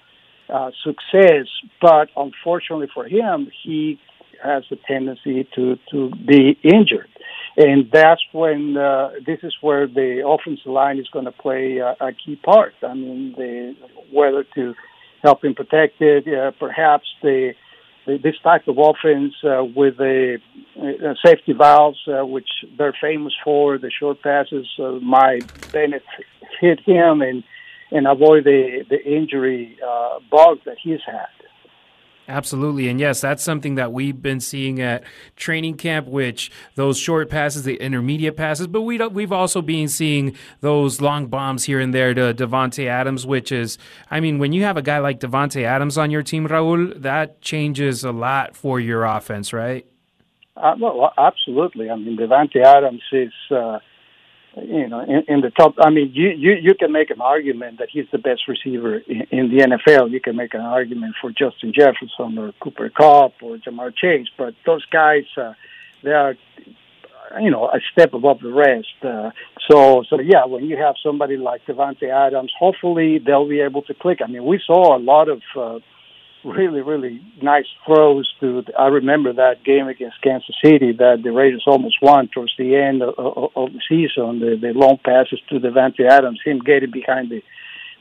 uh, 0.52 0.72
success, 0.84 1.48
but 1.82 2.10
unfortunately 2.18 2.88
for 2.94 3.06
him, 3.06 3.52
he 3.64 4.00
has 4.44 4.64
a 4.72 4.76
tendency 4.88 5.48
to, 5.56 5.78
to 5.92 6.10
be 6.28 6.58
injured. 6.64 7.10
And 7.58 7.90
that's 7.92 8.22
when 8.34 8.76
uh, 8.76 9.12
this 9.26 9.40
is 9.44 9.56
where 9.62 9.88
the 9.88 10.24
offensive 10.28 10.66
line 10.66 11.00
is 11.00 11.08
going 11.10 11.26
to 11.26 11.32
play 11.32 11.78
a, 11.78 11.96
a 12.02 12.12
key 12.12 12.36
part. 12.36 12.74
I 12.84 12.94
mean, 12.94 13.34
the, 13.38 13.76
whether 14.12 14.44
to 14.56 14.74
help 15.26 15.44
him 15.44 15.56
protect 15.56 16.02
it, 16.02 16.28
uh, 16.28 16.52
perhaps 16.60 17.06
the, 17.22 17.54
the, 18.06 18.18
this 18.18 18.36
type 18.44 18.68
of 18.68 18.78
offense 18.78 19.34
uh, 19.44 19.64
with 19.64 19.98
the 19.98 20.38
uh, 20.80 21.14
safety 21.26 21.54
valves, 21.54 21.98
uh, 22.08 22.26
which 22.26 22.50
they're 22.78 22.96
famous 23.02 23.34
for, 23.44 23.78
the 23.78 23.92
short 24.00 24.22
passes, 24.22 24.68
uh, 24.80 24.92
might 25.18 25.46
benefit 25.72 26.80
him 26.86 27.22
and 27.22 27.44
and 27.92 28.08
avoid 28.08 28.44
the 28.44 28.84
the 28.90 29.00
injury 29.06 29.78
uh, 29.88 30.20
bug 30.32 30.60
that 30.66 30.78
he's 30.82 31.04
had. 31.06 31.45
Absolutely. 32.28 32.90
And 32.90 33.00
yes, 33.00 33.22
that's 33.22 33.44
something 33.44 33.76
that 33.76 33.94
we've 33.94 34.20
been 34.20 34.40
seeing 34.40 34.82
at 34.82 35.04
training 35.36 35.78
camp, 35.78 36.08
which 36.08 36.52
those 36.74 36.98
short 36.98 37.30
passes, 37.30 37.64
the 37.64 37.76
intermediate 37.76 38.36
passes, 38.36 38.66
but 38.66 38.82
we 38.82 38.98
we've 39.08 39.32
also 39.32 39.62
been 39.62 39.88
seeing 39.88 40.36
those 40.62 41.02
long 41.02 41.28
bombs 41.28 41.66
here 41.66 41.80
and 41.80 41.94
there 41.94 42.14
to 42.16 42.34
Davante 42.34 42.88
Adams, 42.88 43.28
which 43.28 43.52
is, 43.52 43.78
I 44.10 44.20
mean, 44.20 44.40
when 44.40 44.54
you 44.54 44.64
have 44.64 44.76
a 44.76 44.82
guy 44.82 45.00
like 45.00 45.20
Davante 45.20 45.64
Adams 45.64 45.98
on 45.98 46.10
your 46.10 46.24
team, 46.24 46.48
Raul, 46.48 47.00
that 47.02 47.42
changes 47.42 48.04
a 48.04 48.12
lot 48.12 48.56
for 48.56 48.80
your 48.80 49.04
offense, 49.04 49.54
right? 49.54 49.86
Uh, 50.58 50.74
well, 50.80 51.14
absolutely. 51.18 51.92
I 51.92 51.96
mean, 51.96 52.18
Davante 52.18 52.64
Adams 52.64 53.04
is, 53.12 53.34
uh, 53.52 53.80
you 54.64 54.88
know, 54.88 55.02
in, 55.02 55.24
in 55.28 55.42
the 55.42 55.50
top. 55.50 55.76
I 55.80 55.90
mean, 55.90 56.12
you, 56.14 56.30
you 56.30 56.54
you 56.54 56.76
can 56.76 56.92
make 56.92 57.10
an 57.10 57.22
argument 57.22 57.80
that 57.80 57.90
he's 57.92 58.06
the 58.12 58.18
best 58.18 58.48
receiver 58.48 58.98
in, 58.98 59.28
in 59.32 59.50
the 59.50 59.64
NFL. 59.64 60.12
You 60.12 60.22
can 60.22 60.36
make 60.36 60.54
an 60.54 60.62
argument 60.62 61.16
for 61.20 61.32
Justin 61.32 61.74
Jefferson 61.74 62.38
or 62.38 62.54
Cooper 62.60 62.90
Kupp 62.90 63.42
or 63.42 63.58
Ja'Marr 63.58 63.96
Chase, 63.96 64.28
but 64.38 64.56
those 64.66 64.86
guys, 64.86 65.26
uh, 65.38 65.54
they 66.04 66.12
are, 66.12 66.36
you 67.42 67.52
know, 67.52 67.66
a 67.68 67.80
step 67.92 68.14
above 68.14 68.40
the 68.40 68.52
rest. 68.52 68.96
Uh, 69.04 69.32
so, 69.70 70.04
so 70.10 70.20
yeah, 70.22 70.46
when 70.46 70.66
you 70.66 70.78
have 70.78 70.96
somebody 71.04 71.38
like 71.38 71.66
Davante 71.66 72.10
Adams, 72.10 72.54
hopefully 72.58 73.20
they'll 73.20 73.50
be 73.50 73.60
able 73.60 73.82
to 73.84 73.94
click. 73.94 74.20
I 74.24 74.28
mean, 74.28 74.46
we 74.46 74.62
saw 74.66 74.96
a 74.96 75.00
lot 75.00 75.30
of. 75.30 75.42
Uh, 75.56 75.80
really, 76.46 76.82
really 76.82 77.22
nice 77.42 77.66
throws 77.86 78.32
to. 78.40 78.64
I 78.78 78.88
remember 78.88 79.34
that 79.34 79.64
game 79.66 79.88
against 79.88 80.22
Kansas 80.22 80.56
City 80.64 80.92
that 80.94 81.22
the 81.24 81.32
Raiders 81.32 81.64
almost 81.66 81.98
won 82.02 82.30
towards 82.34 82.54
the 82.58 82.76
end 82.76 83.02
of, 83.02 83.16
of, 83.18 83.50
of 83.56 83.74
the 83.74 83.82
season. 83.90 84.40
The, 84.40 84.58
the 84.62 84.74
long 84.74 85.00
passes 85.04 85.42
to 85.50 85.60
Davante 85.60 86.08
Adams, 86.10 86.40
him 86.46 86.60
getting 86.60 86.92
behind 86.92 87.32
the 87.32 87.42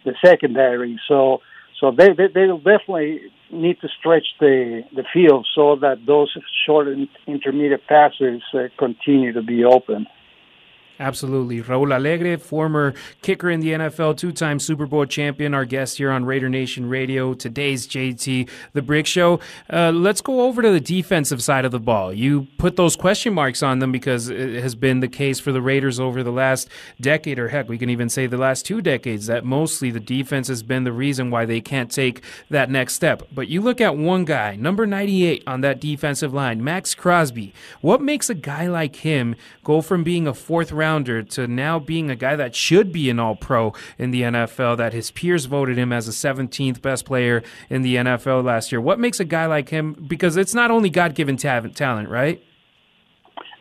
the 0.05 0.15
secondary. 0.23 1.01
So, 1.09 1.41
so 1.81 1.91
they 1.91 2.13
they 2.13 2.29
they'll 2.33 2.59
definitely 2.59 3.21
need 3.51 3.81
to 3.81 3.89
stretch 3.99 4.27
the 4.39 4.83
the 4.95 5.05
field 5.13 5.47
so 5.55 5.77
that 5.77 6.05
those 6.07 6.37
short 6.67 6.89
and 6.89 7.09
intermediate 7.27 7.87
passes 7.87 8.43
uh, 8.53 8.69
continue 8.79 9.33
to 9.33 9.43
be 9.43 9.65
open. 9.65 10.07
Absolutely. 11.01 11.61
Raul 11.61 11.93
Allegre, 11.93 12.39
former 12.39 12.95
kicker 13.21 13.51
in 13.51 13.59
the 13.59 13.71
NFL, 13.71 14.17
two 14.17 14.31
time 14.31 14.61
Super 14.61 14.87
Bowl 14.87 15.05
champion, 15.07 15.53
our 15.53 15.65
guest 15.65 15.99
here 15.99 16.13
on 16.13 16.25
Raider 16.25 16.49
Nation 16.49 16.89
Radio. 16.89 17.35
Today's 17.35 17.89
JT, 17.89 18.49
The 18.75 18.83
Brick 18.83 19.05
Show. 19.07 19.41
Uh, 19.69 19.91
let's 19.91 20.21
go 20.21 20.43
over 20.43 20.63
to 20.63 20.71
the 20.71 20.81
defensive 20.81 21.43
side 21.43 21.65
of 21.65 21.73
the 21.73 21.81
ball. 21.81 22.13
You 22.13 22.47
put 22.59 22.77
those 22.77 22.95
question 22.95 23.35
marks 23.35 23.61
on 23.61 23.81
them 23.81 23.91
because 23.91 24.29
it 24.29 24.63
has 24.63 24.77
been 24.77 25.01
the 25.01 25.09
case 25.09 25.41
for 25.41 25.51
the 25.51 25.61
Raiders 25.61 25.99
over 25.99 26.23
the 26.23 26.31
last 26.31 26.69
decade, 27.01 27.41
or 27.41 27.49
heck, 27.49 27.69
we 27.69 27.77
can 27.77 27.91
even 27.91 28.09
say 28.09 28.29
the 28.29 28.39
last 28.39 28.65
two 28.65 28.81
decades, 28.81 29.27
that 29.27 29.45
mostly 29.45 29.91
the 29.91 29.99
defense 29.99 30.47
has 30.47 30.63
been 30.63 30.85
the 30.85 30.93
reason 30.93 31.29
why 31.29 31.45
they 31.45 31.61
can't 31.61 31.91
take 31.91 32.23
that 32.51 32.71
next 32.71 32.95
step. 32.95 33.25
But 33.35 33.49
you 33.49 33.61
look 33.61 33.81
at 33.81 33.97
one 33.97 34.25
guy, 34.25 34.55
number 34.55 34.87
98 34.87 35.43
on 35.45 35.61
that 35.63 35.81
defensive 35.81 36.33
line, 36.33 36.63
Maxx 36.63 36.95
Crosby. 36.95 37.53
What 37.81 38.01
makes 38.01 38.31
a 38.31 38.35
guy 38.35 38.69
like 38.69 38.97
him 38.97 39.35
go 39.65 39.81
from 39.81 40.05
being 40.05 40.29
a 40.29 40.35
fourth 40.35 40.71
round 40.71 40.84
rounder 40.85 41.23
to 41.23 41.47
now 41.47 41.79
being 41.79 42.11
a 42.11 42.17
guy 42.17 42.37
that 42.37 42.55
should 42.55 42.93
be 42.93 43.09
an 43.09 43.19
all 43.19 43.37
pro 43.37 43.73
in 43.97 44.11
the 44.11 44.23
NFL, 44.23 44.77
that 44.77 44.93
his 44.93 45.11
peers 45.11 45.47
voted 45.47 45.79
him 45.79 45.93
as 45.93 46.05
the 46.07 46.13
17th 46.13 46.83
best 46.83 47.07
player 47.07 47.43
in 47.71 47.81
the 47.83 47.97
NFL 47.97 48.45
last 48.45 48.71
year. 48.71 48.81
What 48.81 49.01
makes 49.01 49.19
a 49.19 49.25
guy 49.25 49.47
like 49.47 49.71
him? 49.71 49.95
Because 50.07 50.37
it's 50.37 50.55
not 50.55 50.71
only 50.71 50.91
God 50.91 51.15
given 51.15 51.37
talent, 51.37 52.09
right? 52.09 52.43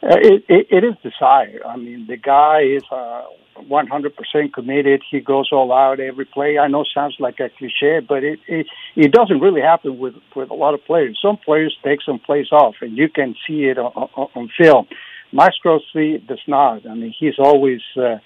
Uh, 0.03 0.17
it, 0.19 0.43
it, 0.49 0.67
it 0.69 0.83
is 0.83 0.95
desire. 1.01 1.61
I 1.65 1.77
mean, 1.77 2.07
the 2.07 2.17
guy 2.17 2.61
is 2.61 2.83
uh, 2.91 3.23
100% 3.57 4.53
committed. 4.53 5.01
He 5.09 5.21
goes 5.21 5.49
all 5.53 5.71
out 5.71 6.01
every 6.01 6.25
play. 6.25 6.57
I 6.57 6.67
know 6.67 6.83
sounds 6.93 7.15
like 7.19 7.39
a 7.39 7.49
cliche, 7.57 8.01
but 8.07 8.23
it, 8.23 8.39
it 8.47 8.67
it 8.97 9.11
doesn't 9.13 9.39
really 9.39 9.61
happen 9.61 9.97
with 9.97 10.15
with 10.35 10.49
a 10.49 10.53
lot 10.53 10.73
of 10.73 10.83
players. 10.83 11.17
Some 11.21 11.37
players 11.37 11.77
take 11.85 12.01
some 12.01 12.19
plays 12.19 12.51
off, 12.51 12.75
and 12.81 12.97
you 12.97 13.07
can 13.07 13.35
see 13.47 13.63
it 13.71 13.77
on, 13.77 13.91
on, 13.95 14.27
on 14.35 14.49
film. 14.57 14.87
Maxx 15.33 15.57
Crosby 15.61 16.23
does 16.27 16.39
not. 16.47 16.87
I 16.87 16.93
mean, 16.93 17.13
he's 17.19 17.39
always 17.39 17.81
uh, 17.97 18.17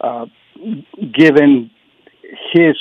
uh, 0.00 0.26
given 1.12 1.70
his 2.52 2.76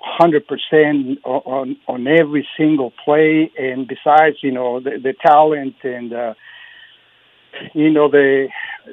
hundred 0.00 0.46
percent 0.46 1.18
on 1.24 1.76
on 1.86 2.06
every 2.08 2.46
single 2.58 2.92
play, 3.04 3.50
and 3.56 3.86
besides, 3.86 4.36
you 4.42 4.50
know, 4.50 4.80
the, 4.80 4.98
the 5.02 5.14
talent 5.24 5.76
and 5.84 6.12
uh, 6.12 6.34
you 7.72 7.90
know 7.90 8.10
the 8.10 8.48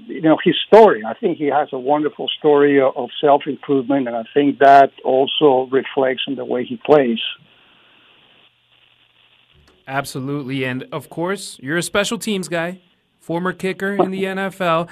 you 0.05 0.21
know 0.21 0.37
his 0.43 0.55
story. 0.67 1.01
I 1.05 1.15
think 1.15 1.37
he 1.37 1.45
has 1.47 1.69
a 1.71 1.79
wonderful 1.79 2.29
story 2.37 2.79
of 2.79 3.09
self 3.19 3.43
improvement, 3.47 4.07
and 4.07 4.15
I 4.15 4.23
think 4.35 4.59
that 4.59 4.91
also 5.03 5.67
reflects 5.71 6.23
in 6.27 6.35
the 6.35 6.45
way 6.45 6.63
he 6.63 6.77
plays. 6.77 7.19
Absolutely, 9.87 10.63
and 10.63 10.87
of 10.91 11.09
course, 11.09 11.57
you're 11.61 11.77
a 11.77 11.83
special 11.83 12.19
teams 12.19 12.47
guy 12.47 12.81
former 13.25 13.53
kicker 13.53 13.93
in 13.95 14.11
the 14.11 14.23
NFL. 14.35 14.87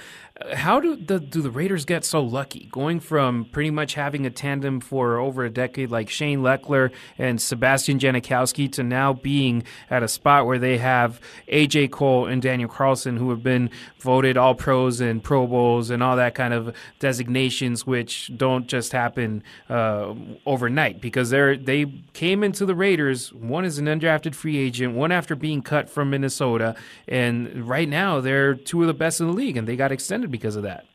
How 0.53 0.79
do 0.79 0.95
the 0.95 1.19
do 1.19 1.43
the 1.43 1.51
Raiders 1.51 1.85
get 1.85 2.03
so 2.03 2.19
lucky, 2.23 2.67
going 2.71 2.99
from 2.99 3.45
pretty 3.45 3.69
much 3.69 3.93
having 3.93 4.25
a 4.25 4.31
tandem 4.31 4.79
for 4.79 5.19
over 5.19 5.45
a 5.45 5.49
decade 5.49 5.91
like 5.91 6.09
Shane 6.09 6.39
Lechler 6.39 6.91
and 7.19 7.39
Sebastian 7.39 7.99
Janikowski 7.99 8.71
to 8.71 8.81
now 8.81 9.13
being 9.13 9.63
at 9.91 10.01
a 10.01 10.07
spot 10.07 10.47
where 10.47 10.57
they 10.57 10.79
have 10.79 11.21
AJ 11.47 11.91
Cole 11.91 12.25
and 12.25 12.41
Daniel 12.41 12.67
Carlson, 12.67 13.17
who 13.17 13.29
have 13.29 13.43
been 13.43 13.69
voted 13.99 14.35
All 14.35 14.55
Pros 14.55 14.99
and 14.99 15.23
Pro 15.23 15.45
Bowls 15.45 15.91
and 15.91 16.01
all 16.01 16.15
that 16.15 16.33
kind 16.33 16.55
of 16.55 16.75
designations, 16.97 17.85
which 17.85 18.31
don't 18.35 18.65
just 18.65 18.91
happen 18.91 19.43
uh, 19.69 20.15
overnight 20.47 20.99
because 20.99 21.29
they 21.29 21.57
they 21.57 21.85
came 22.13 22.43
into 22.43 22.65
the 22.65 22.75
Raiders. 22.75 23.31
One 23.33 23.65
is 23.65 23.77
an 23.77 23.85
undrafted 23.85 24.33
free 24.33 24.57
agent, 24.57 24.95
one 24.95 25.11
after 25.11 25.35
being 25.35 25.61
cut 25.61 25.91
from 25.91 26.09
Minnesota, 26.09 26.73
and 27.07 27.69
right 27.69 27.87
now 27.87 28.19
they're 28.19 28.55
two 28.55 28.81
of 28.81 28.87
the 28.87 28.95
best 28.95 29.21
in 29.21 29.27
the 29.27 29.33
league, 29.33 29.57
and 29.57 29.67
they 29.67 29.75
got 29.75 29.91
extended 29.91 30.22
because 30.31 30.55
of 30.55 30.63
that. 30.63 30.85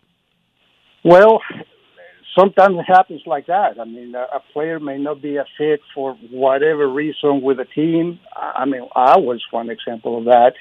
Well, 1.05 1.41
sometimes 2.39 2.77
it 2.79 2.85
happens 2.87 3.23
like 3.27 3.47
that. 3.47 3.81
I 3.81 3.85
mean, 3.85 4.15
a 4.15 4.41
player 4.53 4.79
may 4.81 4.99
not 4.99 5.23
be 5.23 5.37
a 5.37 5.45
fit 5.57 5.81
for 5.95 6.15
whatever 6.31 6.89
reason 6.89 7.41
with 7.43 7.59
a 7.61 7.65
team. 7.65 8.21
I 8.37 8.65
mean, 8.65 8.83
I 8.95 9.19
was 9.19 9.43
one 9.51 9.71
example 9.71 10.19
of 10.19 10.25
that, 10.25 10.53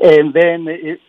and 0.00 0.34
then 0.34 0.66
it, 0.68 1.00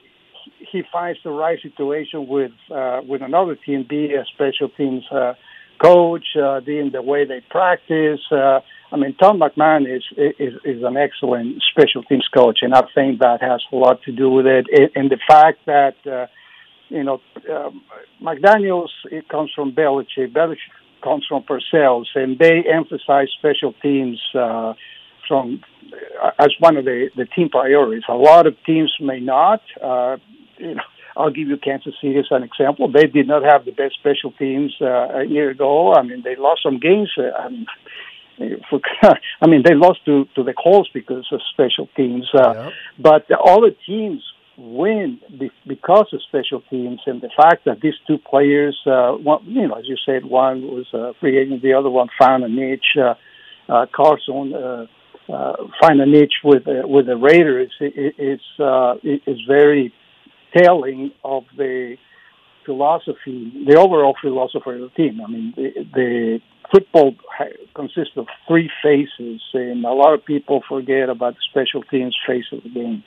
he 0.72 0.84
finds 0.92 1.20
the 1.24 1.32
right 1.32 1.60
situation 1.62 2.28
with 2.28 2.52
uh, 2.74 3.02
with 3.08 3.22
another 3.22 3.56
team, 3.56 3.86
be 3.88 4.14
a 4.14 4.26
special 4.34 4.70
teams 4.70 5.04
uh, 5.12 5.34
coach, 5.82 6.26
uh, 6.42 6.62
being 6.62 6.92
the 6.92 7.02
way 7.02 7.26
they 7.26 7.42
practice. 7.50 8.20
Uh, 8.32 8.60
I 8.92 8.98
mean, 8.98 9.16
Tom 9.20 9.40
McMahon 9.40 9.84
is, 9.94 10.04
is 10.18 10.54
is 10.64 10.84
an 10.84 10.98
excellent 10.98 11.62
special 11.72 12.04
teams 12.04 12.28
coach, 12.34 12.60
and 12.62 12.74
I 12.74 12.84
think 12.94 13.20
that 13.20 13.42
has 13.42 13.62
a 13.72 13.76
lot 13.76 14.02
to 14.04 14.12
do 14.12 14.30
with 14.30 14.46
it. 14.46 14.68
And 14.96 15.10
the 15.10 15.20
fact 15.28 15.60
that 15.66 15.96
uh, 16.06 16.28
you 16.90 17.04
know 17.04 17.22
um, 17.52 17.84
McDaniel's 18.22 18.92
it 19.12 19.28
comes 19.30 19.52
from 19.56 19.74
Belichick, 19.74 20.34
Belichick 20.34 20.58
comes 21.04 21.26
from 21.28 21.44
Parcells, 21.44 22.08
and 22.16 22.38
they 22.40 22.64
emphasize 22.72 23.28
special 23.38 23.74
teams 23.82 24.20
uh, 24.34 24.74
from 25.28 25.62
uh, 26.22 26.32
as 26.40 26.50
one 26.60 26.78
of 26.78 26.86
the 26.86 27.10
the 27.16 27.26
team 27.26 27.50
priorities. 27.50 28.04
A 28.10 28.16
lot 28.16 28.48
of 28.48 28.56
teams 28.66 28.94
may 29.00 29.20
not. 29.20 29.62
Uh, 29.82 30.18
you 30.58 30.76
know, 30.76 30.84
I'll 31.18 31.32
give 31.32 31.48
you 31.48 31.58
Kansas 31.58 31.94
City 32.02 32.18
as 32.18 32.26
an 32.32 32.44
example. 32.44 32.92
They 32.92 33.08
did 33.08 33.28
not 33.28 33.44
have 33.44 33.66
the 33.66 33.72
best 33.72 33.96
special 33.96 34.32
teams 34.32 34.74
uh, 34.82 35.20
a 35.22 35.26
year 35.26 35.50
ago. 35.50 35.94
I 35.94 36.02
mean, 36.02 36.22
they 36.24 36.36
lost 36.36 36.64
some 36.64 36.80
games. 36.80 37.12
Uh, 37.18 37.32
I 37.38 37.50
mean, 37.50 37.66
for, 38.70 38.82
I 39.42 39.48
mean, 39.48 39.64
they 39.64 39.76
lost 39.76 40.04
to 40.06 40.26
to 40.36 40.44
the 40.44 40.54
Colts 40.54 40.90
because 40.94 41.28
of 41.32 41.42
special 41.54 41.88
teams. 41.96 42.28
Uh. 42.34 42.70
But 43.00 43.32
all 43.32 43.62
the 43.62 43.76
teams 43.86 44.24
win 44.58 45.20
because 45.68 46.08
of 46.14 46.22
special 46.28 46.62
teams 46.70 47.02
and 47.06 47.22
the 47.22 47.30
fact 47.36 47.66
that 47.66 47.82
these 47.82 47.94
two 48.08 48.18
players, 48.18 48.78
uh, 48.86 49.12
one, 49.12 49.44
you 49.46 49.68
know, 49.68 49.76
as 49.76 49.86
you 49.88 49.98
said, 50.06 50.26
one 50.26 50.62
was 50.62 50.86
a 50.94 51.14
free 51.20 51.38
agent, 51.38 51.62
the 51.62 51.74
other 51.74 51.90
one 51.90 52.08
found 52.20 52.44
a 52.44 52.48
niche. 52.48 52.96
Uh, 52.98 53.16
uh, 53.68 53.86
Carson 53.94 54.54
uh, 54.54 54.86
uh, 55.32 55.54
find 55.82 56.00
a 56.00 56.06
niche 56.06 56.36
with 56.44 56.68
uh, 56.68 56.88
with 56.88 57.08
the 57.08 57.18
Raiders. 57.18 57.74
It, 57.80 58.16
it's 58.18 58.44
uh, 58.60 58.96
it, 59.04 59.22
it's 59.26 59.42
very 59.48 59.94
telling 60.56 61.12
of 61.24 61.44
the 61.58 61.98
philosophy, 62.66 63.52
the 63.68 63.78
overall 63.78 64.16
philosophy 64.22 64.72
of 64.72 64.80
the 64.80 64.92
team. 64.96 65.22
I 65.26 65.30
mean, 65.30 65.54
the, 65.56 65.86
the 65.94 66.40
football 66.72 67.16
consists 67.76 68.14
of 68.18 68.28
three 68.48 68.70
phases, 68.84 69.42
and 69.54 69.86
a 69.86 69.94
lot 69.94 70.14
of 70.14 70.26
people 70.26 70.64
forget 70.68 71.10
about 71.10 71.36
the 71.36 71.42
special 71.50 71.84
teams 71.84 72.16
phase 72.28 72.46
of 72.52 72.64
the 72.64 72.70
game. 72.70 73.04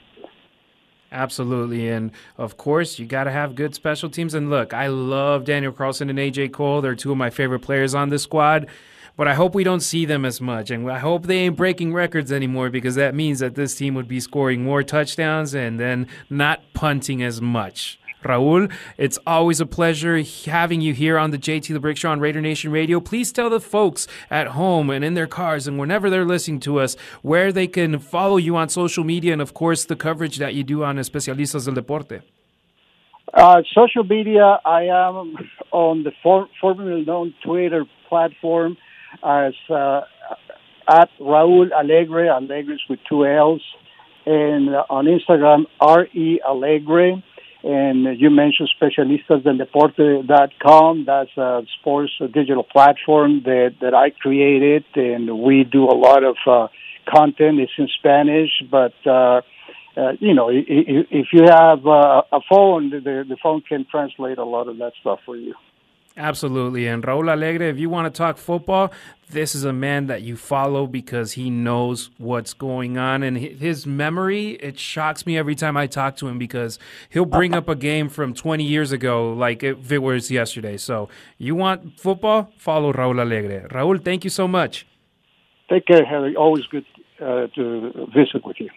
Absolutely. 1.11 1.89
And 1.89 2.11
of 2.37 2.57
course, 2.57 2.99
you 2.99 3.07
got 3.07 3.25
to 3.25 3.31
have 3.31 3.55
good 3.55 3.75
special 3.75 4.11
teams. 4.11 4.35
And 4.35 4.51
look, 4.51 4.75
I 4.75 4.89
love 4.89 5.45
Daniel 5.45 5.73
Carlson 5.73 6.11
and 6.11 6.19
AJ 6.19 6.53
Cole. 6.53 6.81
They're 6.81 6.95
two 6.95 7.13
of 7.13 7.19
my 7.19 7.31
favorite 7.31 7.61
players 7.61 7.95
on 7.95 8.11
this 8.11 8.23
squad. 8.23 8.69
But 9.17 9.27
I 9.27 9.35
hope 9.35 9.55
we 9.55 9.65
don't 9.65 9.81
see 9.81 10.05
them 10.05 10.25
as 10.25 10.41
much. 10.41 10.71
And 10.71 10.89
I 10.89 11.01
hope 11.01 11.27
they 11.27 11.39
ain't 11.39 11.57
breaking 11.57 11.93
records 11.93 12.31
anymore 12.31 12.71
because 12.71 12.95
that 12.95 13.17
means 13.17 13.41
that 13.41 13.57
this 13.57 13.75
team 13.75 13.95
would 13.95 14.07
be 14.07 14.21
scoring 14.21 14.63
more 14.63 14.85
touchdowns 14.85 15.55
and 15.55 15.81
then 15.81 16.07
not 16.31 16.63
punting 16.73 17.23
as 17.23 17.41
much. 17.41 17.99
Raul, 18.25 18.73
it's 18.97 19.19
always 19.27 19.61
a 19.61 19.67
pleasure 19.67 20.23
having 20.47 20.81
you 20.81 20.93
here 20.93 21.19
on 21.19 21.31
the 21.31 21.39
JT 21.39 21.73
the 21.73 21.81
Brick 21.81 21.97
Show 21.97 22.11
on 22.11 22.21
Raider 22.21 22.41
Nation 22.41 22.73
Radio. 22.73 23.01
Please 23.01 23.33
tell 23.33 23.49
the 23.49 23.61
folks 23.61 24.07
at 24.31 24.49
home 24.49 24.91
and 24.91 25.05
in 25.05 25.15
their 25.15 25.27
cars 25.27 25.69
and 25.69 25.79
whenever 25.79 26.11
they're 26.11 26.25
listening 26.25 26.61
to 26.61 26.81
us 26.81 26.97
where 27.23 27.53
they 27.53 27.67
can 27.67 27.99
follow 27.99 28.37
you 28.37 28.57
on 28.57 28.69
social 28.69 29.05
media 29.05 29.33
and, 29.33 29.43
of 29.43 29.55
course, 29.55 29.85
the 29.85 29.97
coverage 29.97 30.39
that 30.39 30.55
you 30.55 30.65
do 30.65 30.83
on 30.83 30.97
Especialistas 30.97 31.67
del 31.67 31.75
Deporte. 31.75 32.23
Uh, 33.33 33.63
social 33.75 34.05
media, 34.05 34.59
I 34.65 34.85
am 34.85 35.37
on 35.71 36.03
the 36.03 36.13
for- 36.23 36.49
formerly 36.61 37.05
known 37.05 37.35
Twitter 37.45 37.85
platform 38.09 38.77
as 39.23 39.53
uh, 39.71 40.01
at 40.89 41.11
Raul 41.21 41.71
Allegre, 41.71 42.29
Allegre 42.31 42.79
with 42.89 43.01
two 43.09 43.27
L's, 43.27 43.63
and 44.25 44.71
on 44.91 45.07
Instagram, 45.07 45.67
R-E 45.81 46.41
Allegre. 46.47 47.23
And 47.63 48.19
you 48.21 48.31
mentioned 48.31 48.71
Specialistas 48.81 49.43
del 49.43 49.57
Deporte.com. 49.57 51.05
That's 51.05 51.37
a 51.37 51.63
sports 51.81 52.13
digital 52.33 52.63
platform 52.63 53.43
that, 53.45 53.75
that 53.81 53.95
I 53.95 54.11
created, 54.11 54.85
and 54.95 55.41
we 55.41 55.65
do 55.65 55.85
a 55.85 55.97
lot 55.97 56.23
of 56.23 56.37
uh, 56.47 56.69
content. 57.09 57.59
It's 57.59 57.73
in 57.77 57.89
Spanish, 57.99 58.51
but 58.71 58.95
uh, 59.05 59.41
uh, 59.97 60.13
you 60.21 60.35
know, 60.35 60.51
if 60.51 61.27
you 61.33 61.43
have 61.43 61.85
uh, 61.85 62.23
a 62.31 62.41
phone, 62.49 62.91
the, 62.91 63.01
the 63.01 63.37
phone 63.43 63.63
can 63.63 63.85
translate 63.91 64.39
a 64.39 64.45
lot 64.45 64.69
of 64.69 64.79
that 64.79 64.93
stuff 65.01 65.19
for 65.27 65.37
you. 65.37 65.55
Absolutely. 66.19 66.89
And 66.89 67.05
Raul 67.05 67.31
Allegre, 67.31 67.71
if 67.71 67.79
you 67.79 67.89
want 67.89 68.13
to 68.13 68.19
talk 68.19 68.39
football, 68.39 68.91
this 69.31 69.55
is 69.55 69.65
a 69.65 69.73
man 69.73 70.09
that 70.09 70.23
you 70.23 70.37
follow 70.37 70.89
because 70.89 71.33
he 71.33 71.49
knows 71.49 72.11
what's 72.19 72.55
going 72.55 72.99
on. 72.99 73.23
And 73.23 73.39
his 73.39 73.87
memory, 73.87 74.51
it 74.55 74.81
shocks 74.81 75.25
me 75.27 75.39
every 75.39 75.55
time 75.55 75.77
I 75.77 75.87
talk 75.87 76.17
to 76.17 76.27
him 76.27 76.37
because 76.37 76.81
he'll 77.09 77.25
bring 77.25 77.55
up 77.55 77.69
a 77.69 77.77
game 77.77 78.09
from 78.09 78.35
20 78.35 78.65
years 78.65 78.91
ago 78.91 79.33
like 79.33 79.63
if 79.63 79.93
it 79.93 79.99
was 79.99 80.29
yesterday. 80.29 80.77
So 80.77 81.09
you 81.39 81.55
want 81.55 82.01
football? 82.01 82.53
Follow 82.59 82.93
Raul 82.93 83.21
Allegre. 83.21 83.69
Raul, 83.69 84.05
thank 84.05 84.25
you 84.25 84.31
so 84.31 84.49
much. 84.49 84.87
Take 85.71 85.87
care, 85.87 86.05
Harry. 86.05 86.35
Always 86.35 86.67
good 86.67 86.85
uh, 87.21 87.47
to 87.55 88.09
visit 88.13 88.45
with 88.45 88.57
you. 88.59 88.71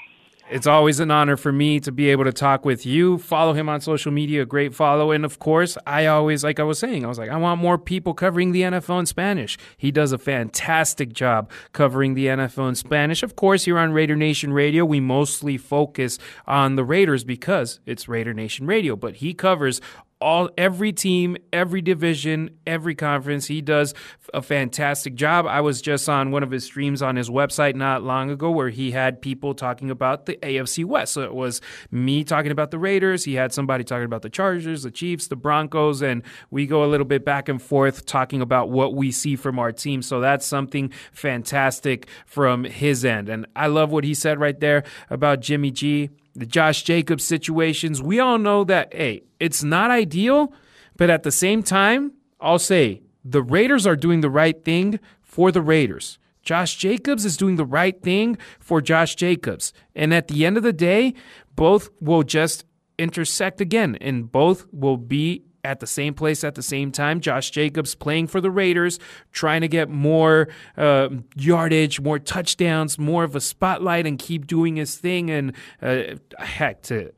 It's 0.51 0.67
always 0.67 0.99
an 0.99 1.11
honor 1.11 1.37
for 1.37 1.53
me 1.53 1.79
to 1.79 1.93
be 1.93 2.09
able 2.09 2.25
to 2.25 2.33
talk 2.33 2.65
with 2.65 2.85
you. 2.85 3.19
Follow 3.19 3.53
him 3.53 3.69
on 3.69 3.79
social 3.79 4.11
media, 4.11 4.45
great 4.45 4.75
follow. 4.75 5.11
And 5.11 5.23
of 5.23 5.39
course, 5.39 5.77
I 5.87 6.07
always, 6.07 6.43
like 6.43 6.59
I 6.59 6.63
was 6.63 6.77
saying, 6.77 7.05
I 7.05 7.07
was 7.07 7.17
like, 7.17 7.29
I 7.29 7.37
want 7.37 7.61
more 7.61 7.77
people 7.77 8.13
covering 8.13 8.51
the 8.51 8.63
NFL 8.63 8.99
in 8.99 9.05
Spanish. 9.05 9.57
He 9.77 9.91
does 9.91 10.11
a 10.11 10.17
fantastic 10.17 11.13
job 11.13 11.49
covering 11.71 12.15
the 12.15 12.25
NFL 12.25 12.67
in 12.67 12.75
Spanish. 12.75 13.23
Of 13.23 13.37
course, 13.37 13.63
here 13.63 13.79
on 13.79 13.93
Raider 13.93 14.17
Nation 14.17 14.51
Radio, 14.51 14.83
we 14.83 14.99
mostly 14.99 15.55
focus 15.57 16.19
on 16.45 16.75
the 16.75 16.83
Raiders 16.83 17.23
because 17.23 17.79
it's 17.85 18.09
Raider 18.09 18.33
Nation 18.33 18.67
Radio, 18.67 18.97
but 18.97 19.15
he 19.15 19.33
covers 19.33 19.79
all 20.21 20.49
every 20.57 20.93
team, 20.93 21.35
every 21.51 21.81
division, 21.81 22.51
every 22.67 22.95
conference. 22.95 23.47
He 23.47 23.61
does 23.61 23.93
a 24.33 24.41
fantastic 24.41 25.15
job. 25.15 25.45
I 25.47 25.61
was 25.61 25.81
just 25.81 26.07
on 26.07 26.31
one 26.31 26.43
of 26.43 26.51
his 26.51 26.63
streams 26.63 27.01
on 27.01 27.15
his 27.15 27.29
website 27.29 27.75
not 27.75 28.03
long 28.03 28.29
ago 28.29 28.51
where 28.51 28.69
he 28.69 28.91
had 28.91 29.21
people 29.21 29.53
talking 29.53 29.89
about 29.89 30.25
the 30.25 30.37
AFC 30.37 30.85
West. 30.85 31.13
So 31.13 31.21
it 31.23 31.33
was 31.33 31.61
me 31.89 32.23
talking 32.23 32.51
about 32.51 32.71
the 32.71 32.79
Raiders, 32.79 33.23
he 33.25 33.33
had 33.33 33.51
somebody 33.51 33.83
talking 33.83 34.05
about 34.05 34.21
the 34.21 34.29
Chargers, 34.29 34.83
the 34.83 34.91
Chiefs, 34.91 35.27
the 35.27 35.35
Broncos, 35.35 36.01
and 36.01 36.23
we 36.49 36.65
go 36.65 36.83
a 36.83 36.87
little 36.87 37.05
bit 37.05 37.25
back 37.25 37.49
and 37.49 37.61
forth 37.61 38.05
talking 38.05 38.41
about 38.41 38.69
what 38.69 38.93
we 38.93 39.11
see 39.11 39.35
from 39.35 39.59
our 39.59 39.71
team. 39.71 40.01
So 40.01 40.19
that's 40.19 40.45
something 40.45 40.91
fantastic 41.11 42.07
from 42.25 42.63
his 42.63 43.03
end. 43.03 43.29
And 43.29 43.45
I 43.55 43.67
love 43.67 43.91
what 43.91 44.03
he 44.03 44.13
said 44.13 44.39
right 44.39 44.59
there 44.59 44.83
about 45.09 45.41
Jimmy 45.41 45.71
G 45.71 46.09
the 46.35 46.45
Josh 46.45 46.83
Jacobs 46.83 47.23
situations. 47.23 48.01
We 48.01 48.19
all 48.19 48.37
know 48.37 48.63
that, 48.63 48.93
hey, 48.93 49.23
it's 49.39 49.63
not 49.63 49.91
ideal, 49.91 50.53
but 50.97 51.09
at 51.09 51.23
the 51.23 51.31
same 51.31 51.63
time, 51.63 52.13
I'll 52.39 52.59
say 52.59 53.01
the 53.23 53.43
Raiders 53.43 53.85
are 53.85 53.95
doing 53.95 54.21
the 54.21 54.29
right 54.29 54.63
thing 54.63 54.99
for 55.21 55.51
the 55.51 55.61
Raiders. 55.61 56.17
Josh 56.41 56.75
Jacobs 56.75 57.23
is 57.23 57.37
doing 57.37 57.55
the 57.55 57.65
right 57.65 58.01
thing 58.01 58.37
for 58.59 58.81
Josh 58.81 59.15
Jacobs. 59.15 59.73
And 59.95 60.13
at 60.13 60.27
the 60.27 60.45
end 60.45 60.57
of 60.57 60.63
the 60.63 60.73
day, 60.73 61.13
both 61.55 61.89
will 61.99 62.23
just 62.23 62.65
intersect 62.97 63.61
again 63.61 63.97
and 64.01 64.31
both 64.31 64.65
will 64.71 64.97
be 64.97 65.43
at 65.63 65.79
the 65.79 65.87
same 65.87 66.13
place 66.13 66.43
at 66.43 66.55
the 66.55 66.63
same 66.63 66.91
time. 66.91 67.19
Josh 67.19 67.51
Jacobs 67.51 67.95
playing 67.95 68.27
for 68.27 68.41
the 68.41 68.51
Raiders, 68.51 68.99
trying 69.31 69.61
to 69.61 69.67
get 69.67 69.89
more 69.89 70.47
uh, 70.77 71.09
yardage, 71.35 71.99
more 71.99 72.19
touchdowns, 72.19 72.97
more 72.97 73.23
of 73.23 73.35
a 73.35 73.41
spotlight, 73.41 74.05
and 74.05 74.17
keep 74.17 74.47
doing 74.47 74.75
his 74.75 74.97
thing. 74.97 75.29
And 75.29 75.53
uh, 75.81 76.15
heck, 76.39 76.81
to 76.83 77.11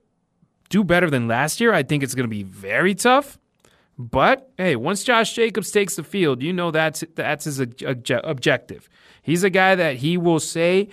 do 0.70 0.84
better 0.84 1.10
than 1.10 1.28
last 1.28 1.62
year, 1.62 1.74
I 1.74 1.84
think 1.84 2.04
it's 2.04 2.16
going 2.16 2.26
to 2.26 2.36
be 2.36 2.44
very 2.44 2.96
tough. 2.96 3.38
But 3.98 4.52
hey, 4.58 4.76
once 4.76 5.04
Josh 5.04 5.34
Jacobs 5.34 5.70
takes 5.72 5.96
the 5.96 6.04
field, 6.04 6.42
you 6.42 6.52
know 6.52 6.72
that's 6.72 7.04
that's 7.16 7.46
his 7.46 7.60
objective. 7.60 8.90
He's 9.22 9.44
a 9.44 9.50
guy 9.50 9.76
that 9.76 9.98
he 9.98 10.18
will 10.18 10.40
say 10.40 10.90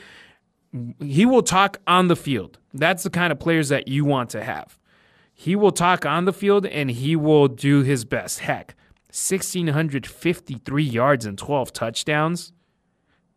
he 1.00 1.26
will 1.26 1.42
talk 1.42 1.78
on 1.86 2.08
the 2.08 2.16
field. 2.16 2.58
That's 2.74 3.02
the 3.02 3.10
kind 3.10 3.32
of 3.32 3.40
players 3.40 3.70
that 3.70 3.88
you 3.88 4.04
want 4.04 4.30
to 4.30 4.44
have. 4.44 4.78
He 5.40 5.56
will 5.56 5.72
talk 5.72 6.04
on 6.04 6.26
the 6.26 6.34
field 6.34 6.66
and 6.66 6.90
he 6.90 7.16
will 7.16 7.48
do 7.48 7.80
his 7.80 8.04
best. 8.04 8.40
Heck, 8.40 8.74
1653 9.06 10.84
yards 10.84 11.24
and 11.24 11.38
12 11.38 11.72
touchdowns. 11.72 12.52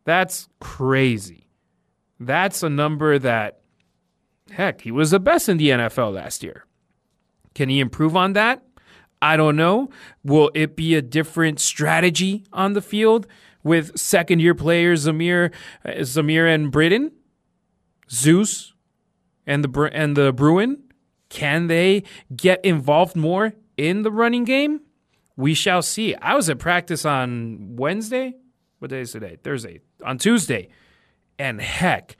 That's 0.04 0.50
crazy. 0.60 1.48
That's 2.20 2.62
a 2.62 2.68
number 2.68 3.18
that 3.20 3.62
heck, 4.52 4.82
he 4.82 4.92
was 4.92 5.12
the 5.12 5.20
best 5.22 5.48
in 5.48 5.56
the 5.56 5.70
NFL 5.70 6.16
last 6.16 6.44
year. 6.44 6.66
Can 7.56 7.70
he 7.70 7.80
improve 7.80 8.18
on 8.18 8.34
that? 8.34 8.66
I 9.22 9.38
don't 9.38 9.56
know. 9.56 9.90
Will 10.26 10.52
it 10.54 10.76
be 10.76 10.96
a 10.96 11.02
different 11.02 11.62
strategy 11.62 12.44
on 12.52 12.74
the 12.74 12.82
field 12.82 13.28
with 13.64 13.98
second 13.98 14.42
year 14.42 14.54
players 14.54 15.06
Zamir, 15.06 15.54
uh, 15.86 15.92
Zamir 16.00 16.54
and 16.54 16.70
Britton, 16.70 17.14
Zeus, 18.12 18.74
and 19.48 19.64
the 19.64 19.90
and 19.94 20.18
the 20.18 20.34
Bruin? 20.34 20.84
Can 21.34 21.66
they 21.66 22.04
get 22.36 22.64
involved 22.64 23.16
more 23.16 23.54
in 23.76 24.04
the 24.04 24.12
running 24.12 24.44
game? 24.44 24.82
We 25.36 25.56
shall 25.56 25.82
see. 25.82 26.14
I 26.14 26.36
was 26.36 26.48
at 26.48 26.60
practice 26.60 27.06
on 27.06 27.76
Wednesday. 27.76 28.36
What 28.78 28.92
day 28.92 29.02
is 29.02 29.14
today? 29.14 29.40
Thursday. 29.44 29.80
On 30.06 30.20
Tuesday. 30.20 30.70
And 31.40 31.60
heck, 31.60 32.18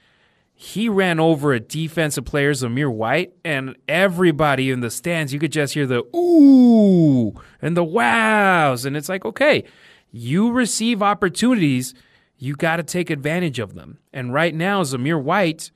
he 0.52 0.88
ran 0.88 1.20
over 1.20 1.52
a 1.52 1.60
defensive 1.60 2.24
player, 2.24 2.50
Zamir 2.50 2.92
White, 2.92 3.34
and 3.44 3.76
everybody 3.86 4.72
in 4.72 4.80
the 4.80 4.90
stands, 4.90 5.32
you 5.32 5.38
could 5.38 5.52
just 5.52 5.74
hear 5.74 5.86
the 5.86 6.02
ooh 6.16 7.40
and 7.62 7.76
the 7.76 7.84
wows. 7.84 8.84
And 8.84 8.96
it's 8.96 9.08
like, 9.08 9.24
okay, 9.24 9.62
you 10.10 10.50
receive 10.50 11.04
opportunities, 11.04 11.94
you 12.36 12.56
got 12.56 12.78
to 12.78 12.82
take 12.82 13.10
advantage 13.10 13.60
of 13.60 13.74
them. 13.74 13.98
And 14.12 14.34
right 14.34 14.56
now, 14.56 14.82
Zamir 14.82 15.22
White, 15.22 15.70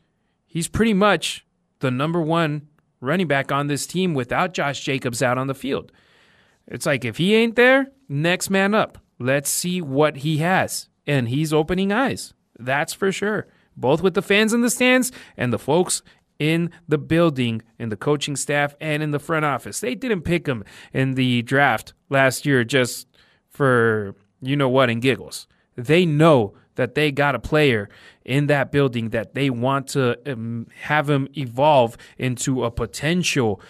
he's 0.44 0.66
pretty 0.66 0.94
much 0.94 1.46
the 1.78 1.92
number 1.92 2.20
one 2.20 2.67
running 3.00 3.28
back 3.28 3.52
on 3.52 3.66
this 3.66 3.86
team 3.86 4.14
without 4.14 4.54
Josh 4.54 4.80
Jacobs 4.80 5.22
out 5.22 5.38
on 5.38 5.46
the 5.46 5.54
field. 5.54 5.92
It's 6.66 6.86
like, 6.86 7.04
if 7.04 7.16
he 7.16 7.34
ain't 7.34 7.56
there, 7.56 7.88
next 8.08 8.50
man 8.50 8.74
up. 8.74 8.98
Let's 9.18 9.50
see 9.50 9.80
what 9.80 10.18
he 10.18 10.38
has. 10.38 10.88
And 11.06 11.28
he's 11.28 11.52
opening 11.52 11.92
eyes. 11.92 12.34
That's 12.58 12.92
for 12.92 13.10
sure 13.10 13.46
both 13.78 14.02
with 14.02 14.14
the 14.14 14.22
fans 14.22 14.52
in 14.52 14.60
the 14.60 14.70
stands 14.70 15.12
and 15.36 15.52
the 15.52 15.58
folks 15.58 16.02
in 16.38 16.70
the 16.86 16.98
building, 16.98 17.62
in 17.78 17.88
the 17.88 17.96
coaching 17.96 18.36
staff, 18.36 18.74
and 18.80 19.02
in 19.02 19.10
the 19.10 19.18
front 19.18 19.44
office. 19.44 19.80
They 19.80 19.94
didn't 19.94 20.22
pick 20.22 20.46
him 20.46 20.64
in 20.92 21.14
the 21.14 21.42
draft 21.42 21.94
last 22.10 22.46
year 22.46 22.64
just 22.64 23.08
for 23.48 24.14
you 24.40 24.56
know 24.56 24.68
what 24.68 24.90
and 24.90 25.02
giggles. 25.02 25.46
They 25.76 26.04
know 26.04 26.54
that 26.78 26.94
they 26.94 27.12
got 27.12 27.34
a 27.34 27.38
player 27.38 27.90
in 28.24 28.46
that 28.46 28.72
building 28.72 29.10
that 29.10 29.34
they 29.34 29.50
want 29.50 29.88
to 29.88 30.16
um, 30.32 30.66
have 30.82 31.10
him 31.10 31.28
evolve 31.36 31.98
into 32.16 32.64
a 32.64 32.70
potential 32.70 33.60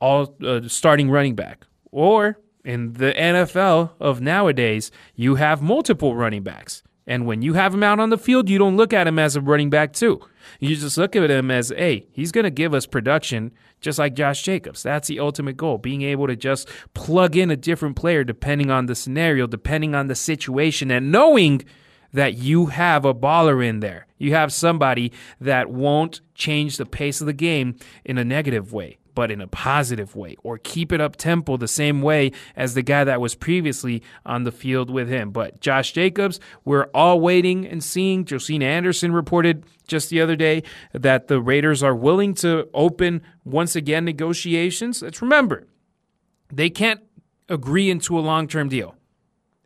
all 0.00 0.36
uh, 0.44 0.60
starting 0.68 1.10
running 1.10 1.34
back. 1.34 1.66
Or 1.90 2.38
in 2.64 2.92
the 2.92 3.12
NFL 3.12 3.92
of 3.98 4.20
nowadays, 4.20 4.90
you 5.14 5.36
have 5.36 5.62
multiple 5.62 6.14
running 6.14 6.42
backs. 6.42 6.82
And 7.06 7.26
when 7.26 7.42
you 7.42 7.54
have 7.54 7.74
him 7.74 7.82
out 7.82 7.98
on 7.98 8.10
the 8.10 8.18
field, 8.18 8.48
you 8.48 8.58
don't 8.58 8.76
look 8.76 8.92
at 8.92 9.06
him 9.06 9.18
as 9.18 9.34
a 9.34 9.40
running 9.40 9.70
back, 9.70 9.92
too. 9.92 10.20
You 10.60 10.76
just 10.76 10.96
look 10.96 11.16
at 11.16 11.30
him 11.30 11.50
as, 11.50 11.70
hey, 11.76 12.06
he's 12.12 12.30
going 12.30 12.44
to 12.44 12.50
give 12.50 12.72
us 12.74 12.86
production 12.86 13.52
just 13.80 13.98
like 13.98 14.14
Josh 14.14 14.42
Jacobs. 14.42 14.82
That's 14.82 15.08
the 15.08 15.18
ultimate 15.18 15.56
goal, 15.56 15.78
being 15.78 16.02
able 16.02 16.26
to 16.26 16.36
just 16.36 16.68
plug 16.94 17.36
in 17.36 17.50
a 17.50 17.56
different 17.56 17.96
player 17.96 18.22
depending 18.22 18.70
on 18.70 18.86
the 18.86 18.94
scenario, 18.94 19.46
depending 19.46 19.94
on 19.94 20.06
the 20.06 20.14
situation, 20.14 20.90
and 20.90 21.10
knowing 21.10 21.64
that 22.12 22.34
you 22.34 22.66
have 22.66 23.04
a 23.04 23.14
baller 23.14 23.64
in 23.66 23.80
there. 23.80 24.06
You 24.18 24.34
have 24.34 24.52
somebody 24.52 25.12
that 25.40 25.70
won't 25.70 26.20
change 26.34 26.76
the 26.76 26.86
pace 26.86 27.20
of 27.20 27.26
the 27.26 27.32
game 27.32 27.76
in 28.04 28.18
a 28.18 28.24
negative 28.24 28.72
way 28.72 28.98
but 29.14 29.30
in 29.30 29.40
a 29.40 29.46
positive 29.46 30.16
way, 30.16 30.36
or 30.42 30.58
keep 30.58 30.92
it 30.92 31.00
up 31.00 31.16
tempo 31.16 31.56
the 31.56 31.68
same 31.68 32.00
way 32.00 32.32
as 32.56 32.74
the 32.74 32.82
guy 32.82 33.04
that 33.04 33.20
was 33.20 33.34
previously 33.34 34.02
on 34.24 34.44
the 34.44 34.52
field 34.52 34.90
with 34.90 35.08
him. 35.08 35.30
But 35.30 35.60
Josh 35.60 35.92
Jacobs, 35.92 36.40
we're 36.64 36.88
all 36.94 37.20
waiting 37.20 37.66
and 37.66 37.82
seeing. 37.82 38.24
Josina 38.24 38.64
Anderson 38.64 39.12
reported 39.12 39.64
just 39.86 40.10
the 40.10 40.20
other 40.20 40.36
day 40.36 40.62
that 40.92 41.28
the 41.28 41.40
Raiders 41.40 41.82
are 41.82 41.94
willing 41.94 42.34
to 42.34 42.68
open 42.72 43.22
once 43.44 43.76
again 43.76 44.04
negotiations. 44.04 45.02
Let's 45.02 45.20
remember, 45.20 45.66
they 46.52 46.70
can't 46.70 47.00
agree 47.48 47.90
into 47.90 48.18
a 48.18 48.20
long 48.20 48.48
term 48.48 48.68
deal. 48.68 48.94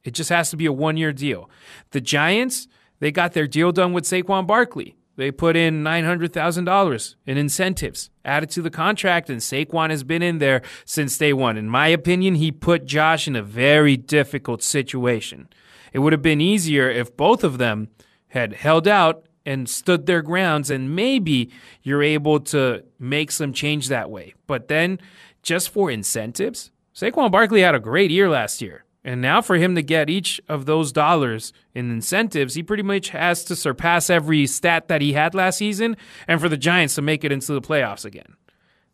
It 0.05 0.13
just 0.13 0.31
has 0.31 0.51
to 0.51 0.57
be 0.57 0.67
a 0.67 0.73
one 0.73 0.97
year 0.97 1.13
deal. 1.13 1.51
The 1.91 2.01
Giants, 2.01 2.69
they 3.01 3.11
got 3.11 3.33
their 3.33 3.47
deal 3.47 3.73
done 3.73 3.93
with 3.93 4.05
Saquon 4.05 4.47
Barkley. 4.47 4.97
They 5.17 5.31
put 5.31 5.57
in 5.57 5.85
$900,000 5.85 7.15
in 7.27 7.39
incentives 7.39 8.11
added 8.25 8.51
to 8.51 8.63
the 8.63 8.71
contract, 8.71 9.31
and 9.31 9.41
Saquon 9.41 9.91
has 9.91 10.03
been 10.03 10.23
in 10.23 10.39
there 10.39 10.63
since 10.85 11.17
day 11.17 11.33
one. 11.33 11.57
In 11.57 11.69
my 11.69 11.89
opinion, 11.89 12.35
he 12.35 12.51
put 12.51 12.85
Josh 12.85 13.29
in 13.29 13.37
a 13.37 13.43
very 13.43 13.97
difficult 13.97 14.63
situation. 14.63 15.49
It 15.93 16.01
would 16.01 16.13
have 16.13 16.23
been 16.23 16.41
easier 16.41 16.91
if 16.91 17.17
both 17.17 17.45
of 17.45 17.59
them 17.59 17.89
had 18.29 18.55
held 18.55 18.89
out 18.89 19.27
and 19.47 19.69
stood 19.69 20.07
their 20.07 20.23
grounds, 20.23 20.71
and 20.71 20.97
maybe 20.97 21.51
you're 21.83 22.03
able 22.03 22.41
to 22.41 22.83
make 22.99 23.31
some 23.31 23.53
change 23.53 23.89
that 23.89 24.11
way. 24.11 24.35
But 24.47 24.69
then, 24.69 24.99
just 25.43 25.69
for 25.69 25.91
incentives, 25.91 26.73
Saquon 26.95 27.31
Barkley 27.31 27.61
had 27.61 27.75
a 27.75 27.81
great 27.81 28.11
year 28.11 28.29
last 28.29 28.61
year. 28.63 28.85
And 29.05 29.21
now, 29.21 29.43
for 29.43 29.57
him 29.57 29.75
to 29.75 29.83
get 29.83 30.09
each 30.09 30.41
of 30.49 30.65
those 30.65 30.91
dollars 30.91 31.53
in 31.75 31.91
incentives, 31.91 32.55
he 32.55 32.63
pretty 32.63 32.83
much 32.83 33.11
has 33.11 33.45
to 33.45 33.55
surpass 33.55 34.09
every 34.09 34.47
stat 34.47 34.89
that 34.89 35.03
he 35.03 35.13
had 35.13 35.35
last 35.35 35.59
season, 35.59 35.97
and 36.27 36.41
for 36.41 36.49
the 36.49 36.57
Giants 36.57 36.95
to 36.95 37.03
make 37.03 37.23
it 37.23 37.31
into 37.31 37.53
the 37.53 37.61
playoffs 37.61 38.07
again. 38.07 38.35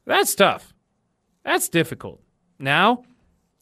That's 0.07 0.35
tough. 0.35 0.75
That's 1.44 1.68
difficult. 1.68 2.20
Now, 2.59 3.05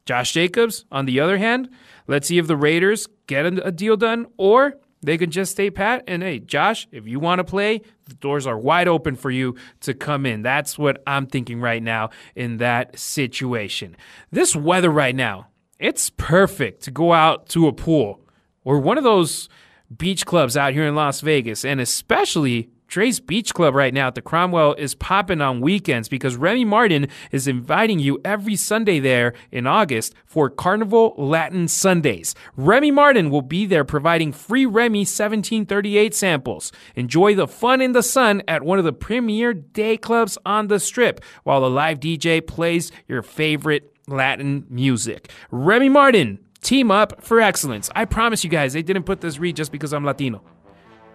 Josh 0.07 0.33
Jacobs, 0.33 0.87
on 0.91 1.05
the 1.05 1.21
other 1.21 1.37
hand, 1.37 1.69
let's 2.07 2.29
see 2.29 2.39
if 2.39 2.47
the 2.47 2.57
Raiders 2.57 3.09
get 3.27 3.45
a 3.45 3.71
deal 3.71 3.99
done, 3.99 4.27
or 4.39 4.79
they 5.03 5.19
can 5.19 5.31
just 5.31 5.53
stay 5.53 5.71
pat. 5.71 6.03
And 6.09 6.23
hey, 6.23 6.39
Josh, 6.39 6.89
if 6.91 7.07
you 7.07 7.21
want 7.21 7.41
to 7.41 7.45
play, 7.45 7.83
the 8.07 8.15
doors 8.15 8.47
are 8.47 8.59
wide 8.59 8.89
open 8.89 9.17
for 9.17 9.31
you 9.31 9.55
to 9.83 9.93
come 9.93 10.25
in. 10.25 10.41
That's 10.41 10.79
what 10.79 11.03
I'm 11.07 11.27
thinking 11.27 11.61
right 11.61 11.83
now 11.83 12.09
in 12.35 12.57
that 12.57 12.99
situation. 12.99 13.99
This 14.31 14.57
weather 14.57 14.91
right 14.91 15.15
now, 15.15 15.49
it's 15.79 16.11
perfect 16.11 16.83
to 16.83 16.91
go 16.91 17.13
out 17.13 17.49
to 17.51 17.67
a 17.67 17.73
pool 17.73 18.21
or 18.65 18.79
one 18.79 18.99
of 18.99 19.05
those 19.05 19.49
beach 19.97 20.27
clubs 20.27 20.57
out 20.57 20.73
here 20.73 20.87
in 20.87 20.95
Las 20.95 21.21
Vegas, 21.21 21.65
and 21.65 21.81
especially 21.81 22.69
Drai's 22.89 23.21
Beach 23.21 23.53
Club 23.53 23.75
right 23.75 23.93
now 23.93 24.07
at 24.07 24.15
the 24.15 24.23
Cromwell 24.23 24.73
is 24.75 24.95
popping 24.95 25.43
on 25.43 25.61
weekends 25.61 26.09
because 26.09 26.37
Remy 26.37 26.65
Martin 26.65 27.09
is 27.31 27.47
inviting 27.47 27.99
you 27.99 28.19
every 28.25 28.57
Sunday 28.57 28.99
there 28.99 29.35
in 29.53 29.67
August 29.67 30.15
for 30.25 30.49
Carnival 30.49 31.15
Latin 31.19 31.69
Sundays. 31.69 32.35
Remy 32.57 32.91
Martin 32.91 33.29
will 33.29 33.43
be 33.43 33.67
there 33.67 33.85
providing 33.85 34.33
free 34.33 34.65
Remy 34.65 35.01
1738 35.01 36.15
samples. 36.15 36.73
Enjoy 36.95 37.35
the 37.35 37.47
fun 37.47 37.83
in 37.83 37.93
the 37.93 38.03
sun 38.03 38.43
at 38.49 38.63
one 38.63 38.79
of 38.79 38.87
the 38.87 38.93
premier 38.95 39.53
day 39.53 39.99
clubs 39.99 40.39
on 40.47 40.69
the 40.69 40.81
strip 40.81 41.21
while 41.45 41.61
the 41.61 41.71
live 41.71 42.01
DJ 42.01 42.45
plays 42.47 42.91
your 43.07 43.21
favorite 43.21 43.98
Latin 44.09 44.67
music. 44.69 45.31
Remy 45.51 45.89
Martin, 45.89 46.39
team 46.63 46.91
up 46.91 47.23
for 47.23 47.41
excellence. 47.41 47.91
I 47.95 48.05
promise 48.05 48.43
you 48.45 48.51
guys, 48.51 48.73
they 48.73 48.83
didn't 48.83 49.05
put 49.05 49.21
this 49.21 49.39
read 49.39 49.57
just 49.57 49.71
because 49.73 49.93
I'm 49.93 50.05
Latino. 50.05 50.43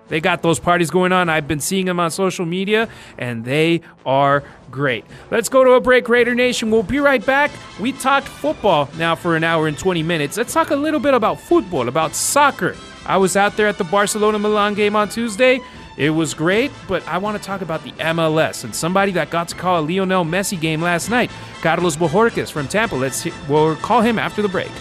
They 0.10 0.20
got 0.20 0.42
those 0.42 0.60
parties 0.60 0.92
going 0.92 1.12
on. 1.12 1.30
I've 1.30 1.48
been 1.48 1.62
seeing 1.62 1.86
them 1.86 2.00
on 2.00 2.12
social 2.12 2.46
media, 2.46 2.90
and 3.18 3.46
they 3.46 3.82
are 4.06 4.44
great. 4.70 5.06
Let's 5.32 5.50
go 5.50 5.64
to 5.64 5.72
a 5.72 5.82
break, 5.82 6.10
Raider 6.10 6.36
Nation. 6.36 6.72
We'll 6.72 6.84
be 6.84 7.00
right 7.00 7.26
back. 7.26 7.52
We 7.80 7.94
talked 7.94 8.28
football 8.28 8.90
now 8.98 9.16
for 9.16 9.36
an 9.36 9.44
hour 9.44 9.68
and 9.68 9.78
20 9.78 10.04
minutes. 10.04 10.38
Let's 10.38 10.54
talk 10.54 10.72
a 10.72 10.76
little 10.76 11.00
bit 11.00 11.14
about 11.14 11.40
football, 11.40 11.88
about 11.88 12.16
soccer. 12.16 12.76
I 13.06 13.18
was 13.18 13.36
out 13.36 13.58
there 13.58 13.68
at 13.68 13.78
the 13.78 13.84
Barcelona 13.86 14.40
Milan 14.40 14.74
game 14.74 14.96
on 14.96 15.10
Tuesday. 15.10 15.60
It 15.96 16.10
was 16.10 16.34
great, 16.34 16.72
but 16.88 17.08
I 17.08 17.20
want 17.20 17.38
to 17.38 17.44
talk 17.44 17.62
about 17.62 17.84
the 17.84 17.92
MLS 17.92 18.64
and 18.64 18.74
somebody 18.74 19.12
that 19.14 19.30
got 19.30 19.48
to 19.50 19.56
call 19.56 19.80
a 19.80 19.84
Lionel 19.86 20.26
Messi 20.26 20.60
game 20.60 20.82
last 20.82 21.10
night, 21.10 21.30
Carlos 21.62 21.96
Bojorquez 21.96 22.52
from 22.52 22.68
Tampa. 22.68 22.96
Let's 22.96 23.28
we'll 23.48 23.76
call 23.76 24.02
him 24.02 24.18
after 24.18 24.42
the 24.42 24.50
break. 24.50 24.72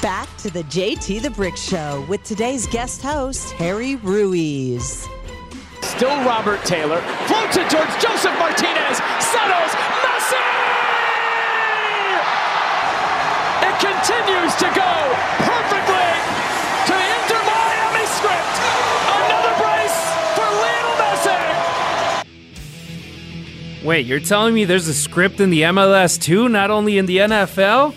Back 0.00 0.28
to 0.38 0.50
the 0.50 0.62
JT 0.62 1.22
the 1.22 1.30
Brick 1.30 1.56
Show 1.56 2.06
with 2.08 2.22
today's 2.22 2.68
guest 2.68 3.02
host, 3.02 3.50
Harry 3.52 3.96
Ruiz. 3.96 5.08
Still 5.82 6.16
Robert 6.24 6.64
Taylor. 6.64 7.00
Floats 7.26 7.56
it 7.56 7.68
towards 7.70 7.94
Josef 8.02 8.36
Martinez. 8.38 8.98
Settles. 9.18 9.72
Messi! 10.04 10.46
It 13.66 13.74
continues 13.82 14.54
to 14.56 14.68
go 14.74 14.92
perfectly 15.42 16.10
to 16.86 16.92
the 16.94 17.08
Inter 17.18 17.42
Miami 17.46 18.06
script. 18.06 18.54
Another 19.10 19.54
brace 19.58 19.98
for 20.34 20.46
Lionel 20.46 20.96
Messi. 21.02 21.40
Wait, 23.84 24.06
you're 24.06 24.20
telling 24.20 24.54
me 24.54 24.64
there's 24.64 24.88
a 24.88 24.94
script 24.94 25.40
in 25.40 25.50
the 25.50 25.62
MLS 25.62 26.20
too, 26.20 26.48
not 26.48 26.70
only 26.70 26.98
in 26.98 27.06
the 27.06 27.18
NFL? 27.18 27.94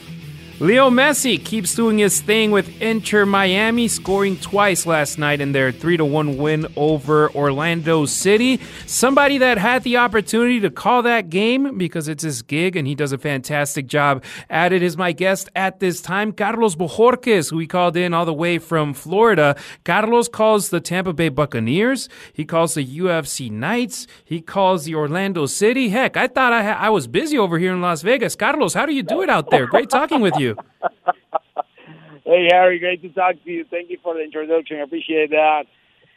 Leo 0.61 0.91
Messi 0.91 1.43
keeps 1.43 1.73
doing 1.73 1.97
his 1.97 2.21
thing 2.21 2.51
with 2.51 2.79
Inter 2.79 3.25
Miami, 3.25 3.87
scoring 3.87 4.37
twice 4.37 4.85
last 4.85 5.17
night 5.17 5.41
in 5.41 5.53
their 5.53 5.71
3 5.71 5.97
1 5.97 6.37
win 6.37 6.67
over 6.75 7.31
Orlando 7.31 8.05
City. 8.05 8.59
Somebody 8.85 9.39
that 9.39 9.57
had 9.57 9.81
the 9.81 9.97
opportunity 9.97 10.59
to 10.59 10.69
call 10.69 11.01
that 11.01 11.31
game 11.31 11.79
because 11.79 12.07
it's 12.07 12.21
his 12.21 12.43
gig 12.43 12.75
and 12.75 12.85
he 12.85 12.93
does 12.93 13.11
a 13.11 13.17
fantastic 13.17 13.87
job 13.87 14.23
at 14.51 14.71
it 14.71 14.83
is 14.83 14.95
my 14.95 15.13
guest 15.13 15.49
at 15.55 15.79
this 15.79 15.99
time, 15.99 16.31
Carlos 16.31 16.75
Bojorquez, 16.75 17.49
who 17.49 17.57
he 17.57 17.65
called 17.65 17.97
in 17.97 18.13
all 18.13 18.25
the 18.25 18.31
way 18.31 18.59
from 18.59 18.93
Florida. 18.93 19.55
Carlos 19.83 20.27
calls 20.27 20.69
the 20.69 20.79
Tampa 20.79 21.11
Bay 21.11 21.29
Buccaneers, 21.29 22.07
he 22.33 22.45
calls 22.45 22.75
the 22.75 22.85
UCF 22.85 23.49
Knights, 23.49 24.05
he 24.23 24.41
calls 24.41 24.85
the 24.85 24.93
Orlando 24.93 25.47
City. 25.47 25.89
Heck, 25.89 26.15
I 26.15 26.27
thought 26.27 26.53
I, 26.53 26.61
ha- 26.61 26.79
I 26.79 26.91
was 26.91 27.07
busy 27.07 27.39
over 27.39 27.57
here 27.57 27.73
in 27.73 27.81
Las 27.81 28.03
Vegas. 28.03 28.35
Carlos, 28.35 28.75
how 28.75 28.85
do 28.85 28.93
you 28.93 29.01
do 29.01 29.23
it 29.23 29.29
out 29.31 29.49
there? 29.49 29.65
Great 29.65 29.89
talking 29.89 30.21
with 30.21 30.37
you. 30.37 30.50
hey, 32.25 32.47
Harry, 32.51 32.79
great 32.79 33.01
to 33.01 33.09
talk 33.09 33.35
to 33.43 33.51
you. 33.51 33.65
Thank 33.69 33.89
you 33.89 33.97
for 34.03 34.13
the 34.13 34.21
introduction. 34.21 34.77
I 34.77 34.81
appreciate 34.81 35.31
that. 35.31 35.63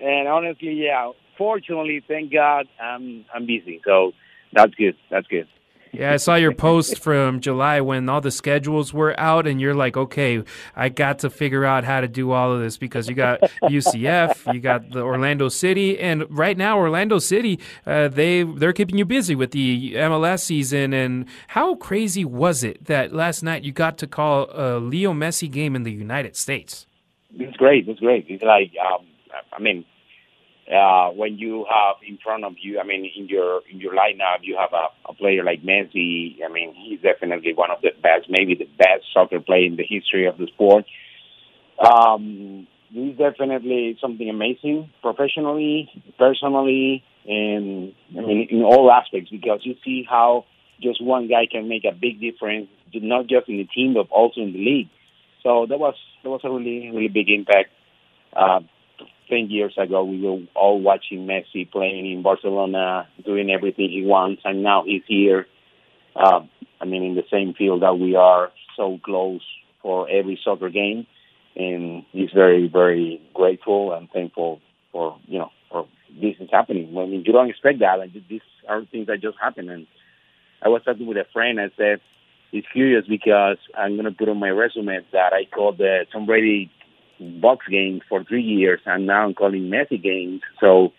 And 0.01 0.29
honestly, 0.29 0.73
yeah, 0.73 1.11
fortunately, 1.39 2.03
thank 2.07 2.33
God, 2.33 2.67
I'm 2.81 3.25
I'm 3.35 3.47
busy, 3.47 3.81
so 3.85 4.13
that's 4.53 4.75
good. 4.75 4.97
That's 5.11 5.27
good. 5.27 5.49
Yeah, 5.95 6.13
I 6.13 6.17
saw 6.17 6.35
your 6.35 6.53
post 6.53 6.99
from 6.99 7.41
July 7.41 7.81
when 7.81 8.09
all 8.09 8.21
the 8.21 8.31
schedules 8.31 8.93
were 8.93 9.19
out, 9.19 9.47
and 9.47 9.61
you're 9.61 9.75
like, 9.75 9.97
okay, 9.97 10.43
I 10.75 10.89
got 10.89 11.21
to 11.21 11.31
figure 11.31 11.65
out 11.65 11.85
how 11.85 12.01
to 12.01 12.09
do 12.09 12.33
all 12.33 12.53
of 12.53 12.61
this 12.61 12.77
because 12.77 13.09
you 13.09 13.15
got 13.15 13.41
UCF, 13.63 14.53
you 14.53 14.61
got 14.61 14.91
the 14.91 15.03
Orlando 15.03 15.49
City, 15.49 15.99
and 15.99 16.25
right 16.29 16.57
now 16.57 16.79
Orlando 16.79 17.19
City, 17.19 17.61
uh, 17.87 18.09
they 18.09 18.43
they're 18.43 18.73
keeping 18.73 18.99
you 18.99 19.05
busy 19.05 19.35
with 19.35 19.53
the 19.53 19.95
MLS 19.95 20.41
season. 20.41 20.93
And 20.93 21.27
how 21.49 21.77
crazy 21.77 22.25
was 22.25 22.65
it 22.65 22.87
that 22.87 23.13
last 23.13 23.43
night 23.43 23.63
you 23.63 23.73
got 23.73 23.97
to 23.99 24.07
call 24.07 24.49
a 24.51 24.79
Leo 24.79 25.13
Messi 25.13 25.51
game 25.51 25.77
in 25.77 25.85
the 25.85 25.93
United 25.93 26.37
States? 26.37 26.87
It's 27.37 27.57
great. 27.57 27.89
It's 27.89 28.01
great. 28.01 28.27
It's 28.29 28.43
like, 28.43 28.73
um, 28.85 29.07
I 29.53 29.61
mean, 29.61 29.85
uh, 30.73 31.11
when 31.11 31.39
you 31.39 31.67
have 31.69 31.97
in 32.07 32.19
front 32.23 32.45
of 32.45 32.55
you, 32.61 32.81
I 32.81 32.85
mean, 32.85 33.11
in 33.17 33.29
your 33.29 33.61
in 33.71 33.81
your 33.81 33.93
lineup, 33.93 34.39
you 34.43 34.57
have 34.59 34.73
a, 34.73 34.89
a 35.11 35.15
player 35.15 35.45
like 35.45 35.63
Messi. 35.63 36.37
I 36.45 36.51
mean, 36.51 36.75
he's 36.75 37.01
definitely 37.01 37.53
one 37.53 37.71
of 37.71 37.83
the 37.83 37.91
best, 38.03 38.31
maybe 38.31 38.55
the 38.55 38.69
best 38.79 39.05
soccer 39.13 39.41
player 39.41 39.67
in 39.67 39.77
the 39.77 39.85
history 39.85 40.27
of 40.27 40.39
the 40.39 40.47
sport. 40.47 40.87
Um, 41.79 42.67
he's 42.91 43.17
definitely 43.19 43.99
something 44.01 44.29
amazing, 44.29 44.91
professionally, 45.03 45.91
personally, 46.19 47.05
and 47.27 47.93
I 48.17 48.21
mean, 48.23 48.49
in 48.51 48.63
all 48.63 48.91
aspects. 48.91 49.31
Because 49.31 49.61
you 49.65 49.75
see 49.85 50.07
how 50.09 50.47
just 50.81 51.03
one 51.05 51.29
guy 51.29 51.47
can 51.51 51.69
make 51.69 51.85
a 51.85 51.93
big 51.93 52.21
difference, 52.21 52.69
not 52.95 53.27
just 53.27 53.49
in 53.49 53.59
the 53.59 53.65
team 53.65 53.95
but 53.95 54.09
also 54.11 54.41
in 54.41 54.53
the 54.53 54.65
league. 54.65 54.89
So 55.43 55.67
that 55.69 55.79
was 55.79 55.95
that 56.23 56.31
was 56.31 56.41
a 56.43 56.51
really 56.51 56.91
really 56.91 57.09
big 57.09 57.29
impact. 57.29 57.69
Uh, 58.35 58.61
10 59.29 59.51
years 59.51 59.75
ago, 59.79 60.05
we 60.05 60.21
were 60.21 60.41
all 60.55 60.81
watching 60.81 61.27
Messi 61.27 61.71
playing 61.71 62.11
in 62.11 62.23
Barcelona, 62.23 63.09
doing 63.25 63.51
everything 63.51 63.91
he 63.91 64.05
wants, 64.05 64.43
and 64.45 64.63
now 64.63 64.85
he's 64.85 65.03
here. 65.07 65.47
Uh, 66.17 66.41
I 66.81 66.85
mean, 66.85 67.03
in 67.03 67.15
the 67.15 67.25
same 67.31 67.55
field 67.55 67.83
that 67.83 67.99
we 67.99 68.15
are 68.15 68.51
so 68.77 68.99
close 69.03 69.43
for 69.83 70.09
every 70.09 70.39
soccer 70.45 70.69
game, 70.71 71.07
and 71.57 72.05
he's 72.13 72.31
very, 72.35 72.69
very 72.69 73.21
grateful 73.33 73.93
and 73.93 74.11
thankful 74.11 74.61
for 74.93 75.19
you 75.27 75.39
know 75.39 75.51
for 75.71 75.87
this 76.21 76.37
is 76.41 76.49
happening. 76.51 76.89
I 76.97 77.07
mean, 77.07 77.25
you 77.27 77.33
don't 77.33 77.51
expect 77.51 77.81
that, 77.81 78.01
and 78.01 78.13
these 78.29 78.41
are 78.69 78.85
things 78.87 79.07
that 79.07 79.21
just 79.21 79.39
happen. 79.41 79.69
And 79.69 79.87
I 80.63 80.69
was 80.69 80.83
talking 80.85 81.07
with 81.07 81.17
a 81.17 81.27
friend. 81.33 81.61
I 81.61 81.71
said, 81.77 82.01
"It's 82.53 82.67
curious 82.73 83.07
because 83.07 83.59
I'm 83.77 83.97
to 83.97 84.11
put 84.11 84.29
on 84.29 84.39
my 84.39 84.51
resume 84.51 84.99
that 85.13 85.33
I 85.33 85.45
called 85.45 85.79
the 85.79 86.07
Tom 86.13 86.27
Brady 86.27 86.71
Bucks 87.41 87.67
games 87.69 88.03
for 88.09 88.25
three 88.25 88.43
years, 88.43 88.81
and 88.87 89.07
now 89.07 89.25
I'm 89.25 89.35
calling 89.35 89.71
Messi 89.71 90.03
games. 90.03 90.43
So 90.61 90.93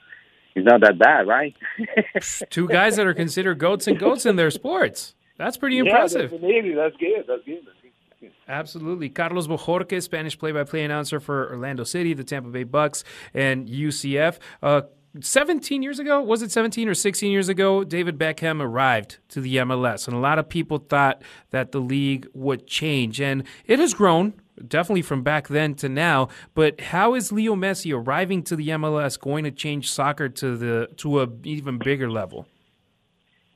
it's 0.56 0.66
not 0.66 0.82
that 0.82 0.98
bad, 0.98 1.28
right? 1.28 1.56
Two 2.50 2.68
guys 2.68 2.96
that 2.96 3.06
are 3.06 3.14
considered 3.14 3.58
goats 3.58 3.88
and 3.88 4.00
goats 4.00 4.26
in 4.26 4.36
their 4.36 4.52
sports. 4.52 5.16
That's 5.38 5.58
pretty 5.58 5.78
impressive. 5.78 6.32
Yeah. 6.32 6.38
That's 6.76 6.96
good. 6.98 7.26
That's 7.28 7.44
good. 7.46 7.60
That's 7.66 7.82
good. 8.22 8.32
Absolutely. 8.48 9.10
Carlos 9.10 9.48
Bojorquez, 9.48 10.04
Spanish 10.04 10.38
play 10.38 10.52
by 10.52 10.64
play 10.64 10.84
announcer 10.84 11.20
for 11.20 11.52
Orlando 11.52 11.84
City, 11.84 12.14
the 12.14 12.24
Tampa 12.24 12.50
Bay 12.50 12.64
Bucks, 12.64 13.04
and 13.34 13.68
UCF. 13.68 14.40
Uh, 14.64 14.82
17 15.22 15.82
years 15.82 16.00
ago, 16.00 16.22
was 16.22 16.42
it 16.42 16.52
17 16.52 16.90
or 16.90 16.94
16 16.94 17.32
years 17.32 17.48
ago, 17.50 17.84
David 17.84 18.18
Beckham 18.18 18.62
arrived 18.62 19.18
to 19.30 19.42
the 19.42 19.58
MLS. 19.58 20.08
And 20.08 20.16
a 20.16 20.20
lot 20.20 20.40
of 20.40 20.50
people 20.50 20.78
thought 20.78 21.22
that 21.52 21.72
the 21.72 21.80
league 21.80 22.28
would 22.34 22.68
change. 22.68 23.22
And 23.22 23.44
it 23.66 23.80
has 23.80 23.94
grown 23.94 24.34
definitely 24.68 25.02
from 25.02 25.24
back 25.24 25.48
then 25.48 25.76
to 25.76 25.90
now. 25.90 26.30
But 26.54 26.80
how 26.82 27.16
is 27.16 27.32
Leo 27.32 27.56
Messi 27.56 27.94
arriving 27.96 28.44
to 28.44 28.56
the 28.56 28.70
MLS 28.70 29.20
going 29.20 29.44
to 29.44 29.52
change 29.52 29.92
soccer 29.92 30.30
to 30.30 30.58
the 30.58 30.90
to 30.98 31.22
a 31.22 31.28
even 31.44 31.78
bigger 31.78 32.10
level? 32.10 32.48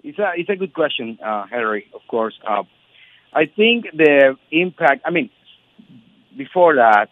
It's 0.04 0.20
a 0.20 0.32
it's 0.36 0.50
a 0.50 0.56
good 0.56 0.74
question, 0.74 1.20
uh, 1.24 1.46
Harry. 1.48 1.90
Of 1.94 2.02
course, 2.08 2.40
uh, 2.48 2.64
I 3.34 3.46
think 3.46 3.86
the 3.94 4.38
impact. 4.52 5.02
I 5.06 5.12
mean, 5.12 5.30
before 6.38 6.76
that, 6.76 7.10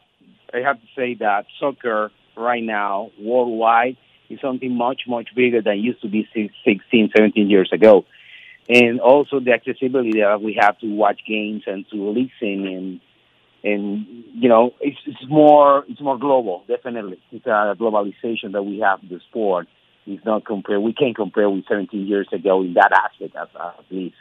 I 0.53 0.59
have 0.59 0.79
to 0.79 0.87
say 0.95 1.15
that 1.15 1.45
soccer 1.59 2.11
right 2.35 2.63
now 2.63 3.11
worldwide 3.19 3.97
is 4.29 4.39
something 4.41 4.75
much 4.75 5.01
much 5.07 5.29
bigger 5.35 5.61
than 5.61 5.73
it 5.73 5.81
used 5.81 6.01
to 6.01 6.09
be 6.09 6.27
16, 6.33 7.11
17 7.15 7.49
years 7.49 7.69
ago. 7.73 8.05
And 8.69 8.99
also 8.99 9.39
the 9.39 9.51
accessibility 9.53 10.19
that 10.19 10.41
we 10.41 10.57
have 10.59 10.77
to 10.79 10.87
watch 10.87 11.21
games 11.25 11.63
and 11.67 11.85
to 11.89 12.09
listen 12.09 12.67
and 12.67 13.01
and 13.63 14.05
you 14.33 14.49
know 14.49 14.71
it's, 14.79 14.97
it's 15.05 15.29
more 15.29 15.83
it's 15.87 16.01
more 16.01 16.17
global. 16.17 16.63
Definitely, 16.67 17.19
it's 17.31 17.45
a 17.45 17.75
globalization 17.79 18.53
that 18.53 18.63
we 18.63 18.79
have 18.79 19.01
in 19.03 19.09
the 19.09 19.19
sport. 19.29 19.67
It's 20.05 20.25
not 20.25 20.45
compare. 20.45 20.79
We 20.79 20.93
can't 20.93 21.15
compare 21.15 21.49
with 21.49 21.65
17 21.67 22.07
years 22.07 22.27
ago 22.31 22.61
in 22.61 22.75
that 22.75 22.91
aspect, 22.93 23.35
at, 23.35 23.49
at 23.59 23.85
least. 23.91 24.15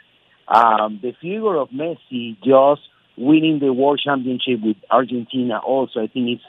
Um, 0.47 0.99
the 1.01 1.13
figure 1.21 1.55
of 1.55 1.69
Messi 1.69 2.37
just 2.43 2.81
winning 3.17 3.59
the 3.59 3.71
world 3.71 4.01
championship 4.03 4.59
with 4.61 4.75
Argentina 4.91 5.59
also, 5.59 6.01
I 6.01 6.07
think, 6.07 6.29
it's 6.29 6.43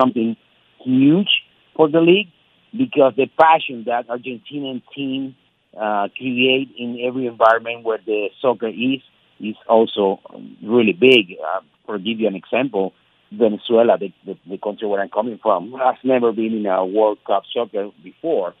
something 0.00 0.36
huge 0.84 1.28
for 1.76 1.88
the 1.88 2.00
league 2.00 2.28
because 2.76 3.14
the 3.16 3.26
passion 3.40 3.84
that 3.86 4.08
Argentinian 4.08 4.82
team 4.94 5.34
uh, 5.80 6.08
create 6.16 6.70
in 6.78 6.98
every 7.04 7.26
environment 7.26 7.84
where 7.84 7.98
the 8.04 8.28
soccer 8.40 8.68
is 8.68 9.00
is 9.40 9.56
also 9.68 10.20
really 10.62 10.92
big. 10.92 11.36
Uh, 11.44 11.60
for 11.86 11.98
give 11.98 12.20
you 12.20 12.28
an 12.28 12.34
example, 12.34 12.92
Venezuela, 13.32 13.98
the, 13.98 14.12
the, 14.24 14.38
the 14.48 14.58
country 14.58 14.88
where 14.88 15.00
I'm 15.00 15.08
coming 15.08 15.38
from, 15.42 15.72
has 15.72 15.96
never 16.04 16.32
been 16.32 16.54
in 16.54 16.66
a 16.66 16.84
World 16.84 17.18
Cup 17.26 17.42
soccer 17.52 17.90
before. 18.02 18.54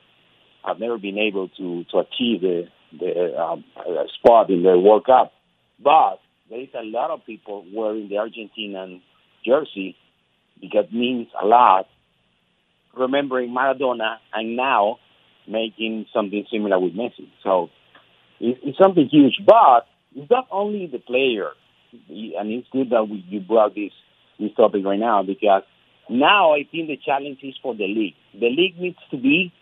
I've 0.64 0.80
never 0.80 0.98
been 0.98 1.18
able 1.18 1.48
to 1.48 1.84
to 1.90 1.98
achieve 1.98 2.40
the 2.40 2.68
the 2.98 3.38
um, 3.38 3.64
spot 4.14 4.50
in 4.50 4.62
the 4.62 4.78
World 4.78 5.04
Cup, 5.04 5.32
but 5.82 6.20
there 6.48 6.60
is 6.60 6.68
a 6.74 6.84
lot 6.84 7.10
of 7.10 7.24
people 7.26 7.64
wearing 7.72 8.08
the 8.08 8.16
Argentinian 8.16 9.02
jersey 9.44 9.96
because 10.60 10.86
it 10.86 10.94
means 10.94 11.28
a 11.40 11.46
lot. 11.46 11.86
Remembering 12.96 13.50
Maradona 13.50 14.18
and 14.32 14.56
now 14.56 14.98
making 15.48 16.06
something 16.14 16.46
similar 16.50 16.78
with 16.78 16.94
Messi, 16.94 17.28
so 17.42 17.68
it's, 18.40 18.60
it's 18.62 18.78
something 18.78 19.08
huge. 19.10 19.40
But 19.44 19.86
it's 20.14 20.30
not 20.30 20.46
only 20.50 20.86
the 20.86 21.00
player 21.00 21.50
and 22.08 22.50
it's 22.50 22.68
good 22.70 22.90
that 22.90 23.08
we, 23.08 23.24
you 23.28 23.40
brought 23.40 23.74
this 23.74 23.92
this 24.38 24.50
topic 24.56 24.84
right 24.84 24.98
now 24.98 25.22
because 25.22 25.62
now 26.08 26.54
I 26.54 26.66
think 26.70 26.88
the 26.88 26.98
challenge 27.04 27.38
is 27.42 27.54
for 27.62 27.74
the 27.74 27.86
league. 27.86 28.14
The 28.34 28.48
league 28.48 28.78
needs 28.78 28.98
to 29.10 29.16
be 29.16 29.52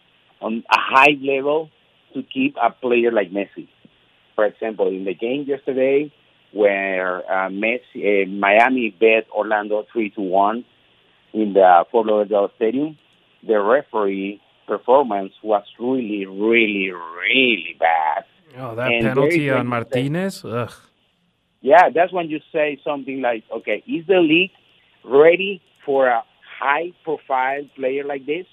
on 0.40 0.64
a 0.70 0.76
high 0.78 1.16
level 1.20 1.70
to 2.14 2.22
keep 2.22 2.56
a 2.60 2.70
player 2.70 3.12
like 3.12 3.30
Messi. 3.30 3.68
For 4.34 4.44
example, 4.46 4.88
in 4.88 5.04
the 5.04 5.14
game 5.14 5.44
yesterday, 5.46 6.12
where 6.52 7.18
uh, 7.30 7.48
Messi, 7.48 8.24
uh, 8.24 8.28
Miami 8.28 8.90
bet 8.98 9.26
Orlando 9.30 9.86
three 9.92 10.10
to 10.10 10.20
one 10.20 10.64
in 11.32 11.52
the 11.52 11.84
Fort 11.90 12.06
Lauderdale 12.06 12.50
Stadium, 12.56 12.98
the 13.46 13.60
referee 13.60 14.40
performance 14.66 15.32
was 15.42 15.64
really, 15.78 16.26
really, 16.26 16.90
really 16.90 17.76
bad. 17.78 18.24
Oh, 18.58 18.74
that 18.74 18.90
and 18.90 19.06
penalty 19.06 19.50
on 19.50 19.66
Martinez. 19.66 20.44
Ugh 20.44 20.72
yeah, 21.62 21.90
that's 21.94 22.12
when 22.12 22.30
you 22.30 22.40
say 22.52 22.80
something 22.84 23.22
like, 23.22 23.44
okay, 23.52 23.82
is 23.86 24.06
the 24.06 24.20
league 24.20 24.52
ready 25.04 25.62
for 25.86 26.08
a 26.08 26.22
high-profile 26.60 27.64
player 27.76 28.04
like 28.04 28.26
this 28.26 28.46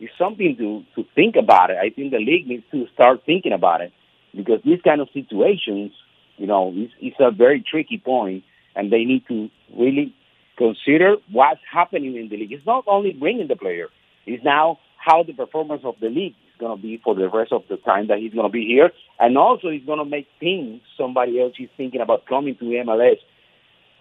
It's 0.00 0.12
something 0.18 0.56
to 0.58 0.84
to 0.96 1.08
think 1.14 1.36
about 1.36 1.70
it. 1.70 1.78
I 1.78 1.90
think 1.90 2.12
the 2.12 2.18
league 2.18 2.46
needs 2.48 2.64
to 2.72 2.86
start 2.94 3.22
thinking 3.26 3.52
about 3.52 3.82
it 3.82 3.92
because 4.34 4.60
these 4.64 4.80
kind 4.82 5.00
of 5.00 5.08
situations, 5.12 5.92
you 6.38 6.46
know, 6.46 6.72
it's, 6.74 6.92
it's 7.00 7.16
a 7.20 7.30
very 7.30 7.62
tricky 7.62 7.98
point, 7.98 8.44
and 8.76 8.92
they 8.92 9.04
need 9.04 9.24
to 9.28 9.50
really 9.76 10.14
consider 10.56 11.16
what's 11.32 11.60
happening 11.72 12.16
in 12.16 12.28
the 12.30 12.36
league. 12.38 12.52
It's 12.52 12.66
not 12.66 12.84
only 12.86 13.12
bringing 13.12 13.48
the 13.48 13.56
player; 13.56 13.88
it's 14.26 14.44
now 14.44 14.78
how 14.96 15.22
the 15.22 15.34
performance 15.34 15.82
of 15.84 15.96
the 16.00 16.08
league 16.08 16.36
going 16.60 16.76
to 16.76 16.80
be 16.80 17.00
for 17.02 17.14
the 17.14 17.28
rest 17.28 17.52
of 17.52 17.62
the 17.68 17.78
time 17.78 18.06
that 18.08 18.18
he's 18.18 18.32
going 18.32 18.46
to 18.46 18.52
be 18.52 18.66
here, 18.66 18.90
and 19.18 19.36
also 19.36 19.70
he's 19.70 19.84
going 19.84 19.98
to 19.98 20.04
make 20.04 20.28
things 20.38 20.82
somebody 20.96 21.40
else 21.40 21.54
is 21.58 21.68
thinking 21.76 22.00
about 22.00 22.26
coming 22.26 22.54
to 22.56 22.64
MLS. 22.64 23.16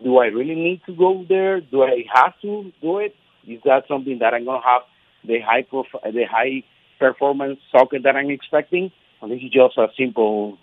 Do 0.03 0.17
I 0.19 0.27
really 0.27 0.55
need 0.55 0.81
to 0.85 0.95
go 0.95 1.25
there? 1.27 1.61
Do 1.61 1.83
I 1.83 2.03
have 2.13 2.33
to 2.41 2.71
do 2.81 2.99
it? 2.99 3.15
Is 3.47 3.61
that 3.65 3.85
something 3.87 4.19
that 4.19 4.33
I'm 4.33 4.45
going 4.45 4.61
to 4.61 4.67
have 4.67 4.81
the 5.25 5.39
high 5.39 5.63
prof- 5.63 5.87
uh, 5.95 6.11
the 6.11 6.25
high 6.29 6.63
performance 6.99 7.59
soccer 7.71 7.99
that 7.99 8.15
I'm 8.15 8.29
expecting? 8.29 8.91
Or 9.21 9.29
this 9.29 9.41
is 9.41 9.51
just 9.51 9.77
a 9.77 9.87
simple 9.97 10.57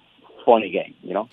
funny 0.45 0.71
game, 0.71 0.95
you 1.03 1.13
know? 1.13 1.29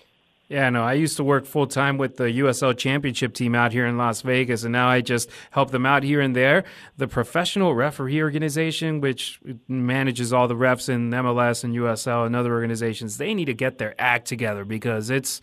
Yeah, 0.50 0.70
no, 0.70 0.84
I 0.84 0.94
used 0.94 1.18
to 1.18 1.24
work 1.24 1.46
full 1.46 1.68
time 1.68 1.98
with 1.98 2.18
the 2.18 2.26
USL 2.26 2.78
Championship 2.78 3.34
team 3.34 3.56
out 3.56 3.72
here 3.72 3.88
in 3.88 3.98
Las 3.98 4.22
Vegas, 4.22 4.64
and 4.64 4.74
now 4.74 4.90
I 4.90 5.00
just 5.02 5.30
help 5.52 5.72
them 5.72 5.86
out 5.86 6.04
here 6.04 6.20
and 6.20 6.36
there. 6.36 6.66
The 6.98 7.08
Professional 7.08 7.74
Referee 7.74 8.22
Organization, 8.22 9.00
which 9.00 9.40
manages 9.68 10.34
all 10.34 10.48
the 10.50 10.56
refs 10.56 10.90
in 10.90 11.10
MLS 11.12 11.64
and 11.64 11.74
USL 11.74 12.26
and 12.26 12.36
other 12.36 12.54
organizations, 12.54 13.18
they 13.18 13.34
need 13.34 13.46
to 13.46 13.54
get 13.54 13.78
their 13.78 13.96
act 13.98 14.28
together 14.28 14.66
because 14.66 15.10
it's 15.10 15.40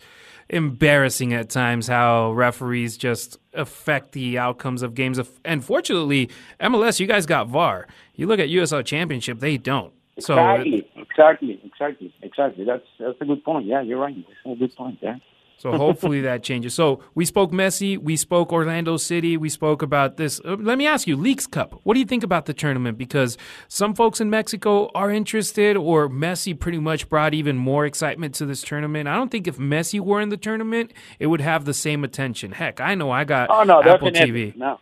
embarrassing 0.49 1.33
at 1.33 1.49
times 1.49 1.87
how 1.87 2.31
referees 2.33 2.95
just 2.95 3.39
affect 3.53 4.11
the 4.11 4.37
outcomes 4.37 4.83
of 4.83 4.93
games. 4.93 5.19
And 5.43 5.65
fortunately, 5.65 6.29
MLS, 6.59 6.99
you 6.99 7.07
guys 7.07 7.25
got 7.25 7.47
VAR. 7.47 7.87
You 8.15 8.27
look 8.27 8.39
at 8.39 8.49
USL 8.49 8.85
Championship, 8.85 9.39
they 9.39 9.57
don't. 9.57 9.93
So 10.21 10.33
exactly, 10.33 10.87
exactly, 10.95 11.61
exactly, 11.63 12.13
exactly. 12.21 12.65
That's 12.65 12.85
that's 12.99 13.21
a 13.21 13.25
good 13.25 13.43
point. 13.43 13.65
Yeah, 13.65 13.81
you're 13.81 13.99
right. 13.99 14.15
That's 14.15 14.55
a 14.55 14.59
good 14.59 14.75
point. 14.75 14.99
Yeah. 15.01 15.17
So 15.61 15.77
hopefully 15.77 16.21
that 16.21 16.41
changes. 16.41 16.73
So 16.73 17.03
we 17.13 17.23
spoke 17.23 17.51
Messi, 17.51 17.95
we 17.95 18.17
spoke 18.17 18.51
Orlando 18.51 18.97
City, 18.97 19.37
we 19.37 19.47
spoke 19.47 19.83
about 19.83 20.17
this. 20.17 20.41
Uh, 20.43 20.55
let 20.59 20.79
me 20.79 20.87
ask 20.87 21.05
you, 21.05 21.15
Leagues 21.15 21.45
Cup. 21.45 21.79
What 21.83 21.93
do 21.93 21.99
you 21.99 22.05
think 22.07 22.23
about 22.23 22.47
the 22.47 22.53
tournament? 22.53 22.97
Because 22.97 23.37
some 23.67 23.93
folks 23.93 24.19
in 24.19 24.31
Mexico 24.31 24.89
are 24.95 25.11
interested, 25.11 25.77
or 25.77 26.09
Messi 26.09 26.59
pretty 26.59 26.79
much 26.79 27.07
brought 27.09 27.35
even 27.35 27.57
more 27.57 27.85
excitement 27.85 28.33
to 28.35 28.47
this 28.47 28.63
tournament. 28.63 29.07
I 29.07 29.15
don't 29.15 29.29
think 29.29 29.47
if 29.47 29.57
Messi 29.57 29.99
were 29.99 30.19
in 30.19 30.29
the 30.29 30.37
tournament, 30.37 30.93
it 31.19 31.27
would 31.27 31.41
have 31.41 31.65
the 31.65 31.75
same 31.75 32.03
attention. 32.03 32.53
Heck, 32.53 32.81
I 32.81 32.95
know 32.95 33.11
I 33.11 33.23
got 33.23 33.51
oh, 33.51 33.61
no, 33.61 33.83
Apple 33.83 34.09
TV. 34.09 34.55
No. 34.55 34.79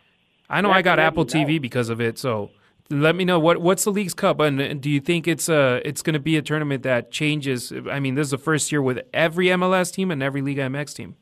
I 0.48 0.62
know 0.62 0.68
definitely 0.68 0.78
I 0.78 0.82
got 0.82 0.98
Apple 0.98 1.26
TV 1.26 1.54
no. 1.56 1.58
because 1.60 1.90
of 1.90 2.00
it. 2.00 2.18
So 2.18 2.52
let 2.90 3.14
me 3.14 3.24
know 3.24 3.38
what 3.38 3.58
what's 3.58 3.84
the 3.84 3.90
Leagues 3.90 4.14
Cup, 4.14 4.40
and 4.40 4.80
do 4.80 4.90
you 4.90 5.00
think 5.00 5.28
it's 5.28 5.48
uh 5.48 5.80
it's 5.84 6.02
going 6.02 6.14
to 6.14 6.20
be 6.20 6.36
a 6.36 6.42
tournament 6.42 6.82
that 6.82 7.10
changes? 7.10 7.72
I 7.90 8.00
mean, 8.00 8.16
this 8.16 8.26
is 8.26 8.30
the 8.32 8.38
first 8.38 8.70
year 8.72 8.82
with 8.82 9.00
every 9.14 9.46
MLS 9.46 9.92
team 9.92 10.10
and 10.10 10.22
every 10.22 10.42
Liga 10.42 10.62
MX 10.62 10.94
team. 10.94 11.16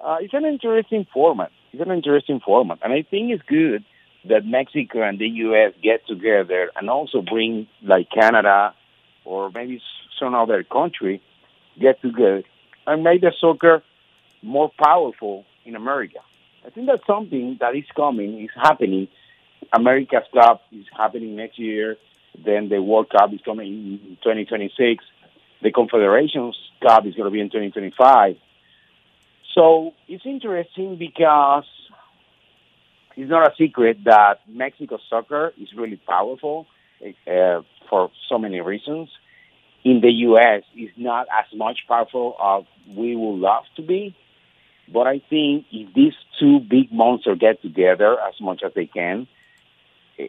Uh, 0.00 0.16
it's 0.20 0.34
an 0.34 0.44
interesting 0.44 1.06
format. 1.12 1.50
It's 1.72 1.82
an 1.82 1.90
interesting 1.90 2.40
format, 2.40 2.78
and 2.82 2.92
I 2.92 3.02
think 3.02 3.32
it's 3.32 3.42
good 3.46 3.84
that 4.28 4.44
Mexico 4.44 5.02
and 5.02 5.18
the 5.18 5.28
U.S. 5.28 5.72
get 5.82 6.06
together 6.06 6.70
and 6.76 6.90
also 6.90 7.22
bring 7.22 7.66
like 7.82 8.10
Canada 8.10 8.74
or 9.24 9.50
maybe 9.50 9.80
some 10.18 10.34
other 10.34 10.62
country 10.62 11.22
get 11.80 12.02
together 12.02 12.42
and 12.86 13.02
make 13.02 13.22
the 13.22 13.32
soccer 13.40 13.82
more 14.42 14.70
powerful 14.82 15.46
in 15.64 15.74
America. 15.74 16.18
I 16.66 16.70
think 16.70 16.86
that's 16.86 17.06
something 17.06 17.56
that 17.60 17.74
is 17.74 17.84
coming, 17.96 18.42
is 18.42 18.50
happening 18.54 19.08
America's 19.72 20.24
Cup 20.32 20.62
is 20.72 20.86
happening 20.96 21.36
next 21.36 21.58
year. 21.58 21.96
Then 22.44 22.68
the 22.68 22.80
World 22.80 23.10
Cup 23.10 23.32
is 23.32 23.40
coming 23.44 23.66
in 23.66 24.16
2026. 24.22 25.04
The 25.62 25.72
Confederations 25.72 26.56
Cup 26.80 27.06
is 27.06 27.14
going 27.14 27.26
to 27.26 27.30
be 27.30 27.40
in 27.40 27.48
2025. 27.48 28.36
So 29.54 29.92
it's 30.08 30.24
interesting 30.24 30.96
because 30.96 31.64
it's 33.16 33.30
not 33.30 33.50
a 33.50 33.54
secret 33.56 34.04
that 34.04 34.40
Mexico 34.48 34.98
soccer 35.08 35.52
is 35.60 35.68
really 35.74 35.96
powerful 35.96 36.66
uh, 37.26 37.62
for 37.88 38.10
so 38.28 38.38
many 38.38 38.60
reasons. 38.60 39.08
In 39.82 40.00
the 40.00 40.10
U.S., 40.28 40.62
it's 40.74 40.96
not 40.96 41.26
as 41.32 41.46
much 41.56 41.80
powerful 41.88 42.36
as 42.40 42.94
we 42.96 43.16
would 43.16 43.38
love 43.38 43.64
to 43.76 43.82
be. 43.82 44.14
But 44.92 45.06
I 45.06 45.20
think 45.30 45.66
if 45.70 45.92
these 45.94 46.14
two 46.38 46.60
big 46.60 46.92
monsters 46.92 47.38
get 47.38 47.62
together 47.62 48.18
as 48.20 48.34
much 48.40 48.62
as 48.64 48.72
they 48.74 48.86
can, 48.86 49.26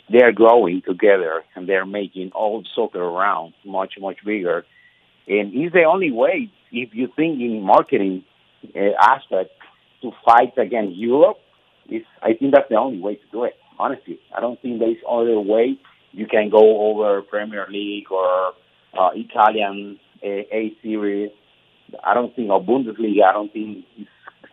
they're 0.09 0.31
growing 0.31 0.81
together 0.87 1.43
and 1.55 1.67
they're 1.67 1.85
making 1.85 2.31
all 2.33 2.63
soccer 2.75 3.01
around 3.01 3.53
much 3.65 3.93
much 3.99 4.17
bigger. 4.25 4.65
And 5.27 5.53
it's 5.53 5.73
the 5.73 5.83
only 5.83 6.11
way 6.11 6.51
if 6.71 6.89
you 6.93 7.07
think 7.15 7.39
in 7.39 7.61
marketing 7.61 8.23
uh, 8.75 8.79
aspect 8.99 9.51
to 10.01 10.11
fight 10.25 10.57
against 10.57 10.95
Europe 10.95 11.37
is 11.89 12.03
I 12.21 12.33
think 12.33 12.53
that's 12.53 12.69
the 12.69 12.75
only 12.75 12.99
way 12.99 13.15
to 13.15 13.25
do 13.31 13.43
it 13.43 13.55
honestly. 13.79 14.19
I 14.35 14.41
don't 14.41 14.61
think 14.61 14.79
there's 14.79 14.97
other 15.09 15.39
way 15.39 15.77
you 16.11 16.27
can 16.27 16.49
go 16.49 16.89
over 16.89 17.21
Premier 17.21 17.67
League 17.69 18.11
or 18.11 18.53
uh, 18.97 19.09
Italian 19.13 19.99
uh, 20.23 20.27
A 20.27 20.73
series. 20.83 21.31
I 22.03 22.13
don't 22.13 22.35
think 22.35 22.49
or 22.49 22.63
Bundesliga 22.63 23.23
I 23.29 23.33
don't 23.33 23.51
think 23.51 23.85
it's 23.97 24.09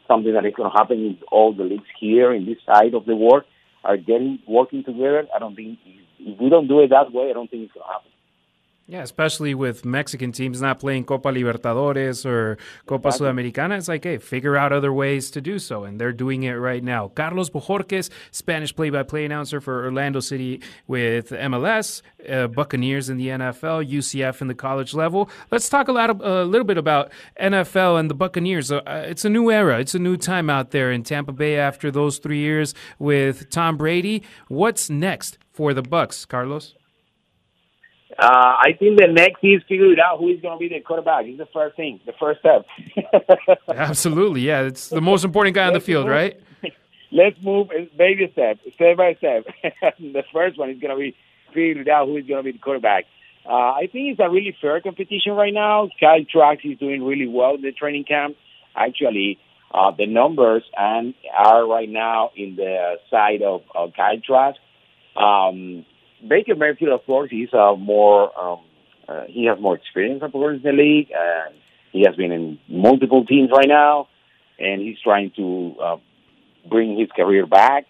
something 0.06 0.32
that 0.32 0.46
is 0.46 0.54
going 0.56 0.70
to 0.70 0.76
happen 0.76 0.98
in 0.98 1.18
all 1.30 1.52
the 1.52 1.64
leagues 1.64 1.88
here 2.00 2.32
in 2.32 2.46
this 2.46 2.58
side 2.66 2.94
of 2.94 3.04
the 3.04 3.14
world 3.14 3.44
are 3.84 3.96
getting 3.96 4.38
working 4.46 4.84
together. 4.84 5.26
I 5.34 5.38
don't 5.38 5.54
think 5.54 5.78
if 6.18 6.40
we 6.40 6.48
don't 6.48 6.68
do 6.68 6.80
it 6.80 6.90
that 6.90 7.12
way, 7.12 7.30
I 7.30 7.32
don't 7.32 7.50
think 7.50 7.64
it's 7.64 7.74
to 7.74 7.80
happen. 7.80 8.10
Yeah, 8.90 9.02
especially 9.02 9.54
with 9.54 9.84
Mexican 9.84 10.32
teams 10.32 10.62
not 10.62 10.80
playing 10.80 11.04
Copa 11.04 11.28
Libertadores 11.28 12.24
or 12.24 12.56
Copa 12.86 13.08
exactly. 13.08 13.52
Sudamericana, 13.52 13.76
it's 13.76 13.86
like, 13.86 14.04
hey, 14.04 14.16
figure 14.16 14.56
out 14.56 14.72
other 14.72 14.94
ways 14.94 15.30
to 15.32 15.42
do 15.42 15.58
so, 15.58 15.84
and 15.84 16.00
they're 16.00 16.10
doing 16.10 16.44
it 16.44 16.54
right 16.54 16.82
now. 16.82 17.08
Carlos 17.08 17.50
Bojorquez, 17.50 18.08
Spanish 18.30 18.74
play-by-play 18.74 19.26
announcer 19.26 19.60
for 19.60 19.84
Orlando 19.84 20.20
City 20.20 20.62
with 20.86 21.28
MLS, 21.28 22.00
uh, 22.30 22.46
Buccaneers 22.46 23.10
in 23.10 23.18
the 23.18 23.28
NFL, 23.28 23.86
UCF 23.86 24.40
in 24.40 24.48
the 24.48 24.54
college 24.54 24.94
level. 24.94 25.28
Let's 25.50 25.68
talk 25.68 25.88
a, 25.88 25.92
lot 25.92 26.08
of, 26.08 26.22
a 26.22 26.44
little 26.44 26.66
bit 26.66 26.78
about 26.78 27.12
NFL 27.38 28.00
and 28.00 28.08
the 28.08 28.14
Buccaneers. 28.14 28.72
Uh, 28.72 28.80
it's 29.06 29.26
a 29.26 29.28
new 29.28 29.50
era. 29.50 29.80
It's 29.80 29.94
a 29.94 29.98
new 29.98 30.16
time 30.16 30.48
out 30.48 30.70
there 30.70 30.90
in 30.90 31.02
Tampa 31.02 31.32
Bay 31.32 31.58
after 31.58 31.90
those 31.90 32.16
three 32.16 32.38
years 32.38 32.74
with 32.98 33.50
Tom 33.50 33.76
Brady. 33.76 34.22
What's 34.48 34.88
next 34.88 35.36
for 35.52 35.74
the 35.74 35.82
Bucks, 35.82 36.24
Carlos? 36.24 36.74
Uh, 38.18 38.56
I 38.58 38.72
think 38.76 38.98
the 38.98 39.06
next 39.06 39.38
is 39.44 39.62
figuring 39.68 39.98
out 40.04 40.18
who 40.18 40.28
is 40.28 40.40
going 40.40 40.58
to 40.58 40.58
be 40.58 40.68
the 40.68 40.80
quarterback. 40.80 41.26
It's 41.26 41.38
the 41.38 41.46
first 41.52 41.76
thing, 41.76 42.00
the 42.04 42.12
first 42.18 42.40
step. 42.40 42.66
Absolutely, 43.68 44.40
yeah. 44.40 44.62
It's 44.62 44.88
the 44.88 45.00
most 45.00 45.24
important 45.24 45.54
guy 45.54 45.68
on 45.68 45.72
the 45.72 45.80
field, 45.80 46.06
move, 46.06 46.14
right? 46.14 46.40
Let's 47.12 47.36
move 47.40 47.68
baby 47.96 48.28
step, 48.32 48.58
step 48.74 48.96
by 48.96 49.14
step. 49.14 49.44
the 50.00 50.24
first 50.32 50.58
one 50.58 50.70
is 50.70 50.80
going 50.80 50.90
to 50.90 51.00
be 51.00 51.16
figuring 51.54 51.88
out 51.88 52.06
who 52.06 52.16
is 52.16 52.26
going 52.26 52.40
to 52.40 52.42
be 52.42 52.52
the 52.52 52.58
quarterback. 52.58 53.04
Uh, 53.48 53.52
I 53.52 53.88
think 53.92 54.10
it's 54.10 54.20
a 54.20 54.28
really 54.28 54.54
fair 54.60 54.80
competition 54.80 55.32
right 55.32 55.54
now. 55.54 55.88
Kyle 56.00 56.24
Trask 56.28 56.60
is 56.64 56.76
doing 56.78 57.04
really 57.04 57.28
well 57.28 57.54
in 57.54 57.62
the 57.62 57.70
training 57.72 58.04
camp. 58.04 58.36
Actually, 58.74 59.38
uh, 59.72 59.92
the 59.96 60.06
numbers 60.06 60.64
and 60.76 61.14
are 61.36 61.66
right 61.68 61.88
now 61.88 62.30
in 62.36 62.56
the 62.56 62.96
side 63.10 63.42
of, 63.42 63.62
of 63.74 63.92
Kyle 63.94 64.20
Trask. 64.20 64.58
Um, 65.16 65.86
Baker 66.26 66.54
Mayfield, 66.54 66.92
of 66.92 67.06
course, 67.06 67.30
he's 67.30 67.52
a 67.52 67.76
more 67.76 68.38
um, 68.38 68.60
uh, 69.08 69.24
he 69.28 69.46
has 69.46 69.58
more 69.60 69.74
experience, 69.74 70.22
of 70.22 70.32
course, 70.32 70.56
in 70.56 70.62
the 70.62 70.72
league, 70.72 71.08
and 71.10 71.54
he 71.92 72.04
has 72.06 72.14
been 72.16 72.32
in 72.32 72.58
multiple 72.68 73.24
teams 73.24 73.50
right 73.50 73.68
now, 73.68 74.08
and 74.58 74.82
he's 74.82 74.98
trying 75.02 75.30
to 75.36 75.74
uh, 75.82 75.96
bring 76.68 76.98
his 76.98 77.08
career 77.16 77.46
back. 77.46 77.86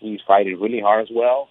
He's 0.00 0.20
fighting 0.26 0.60
really 0.60 0.80
hard 0.80 1.02
as 1.02 1.08
well. 1.10 1.48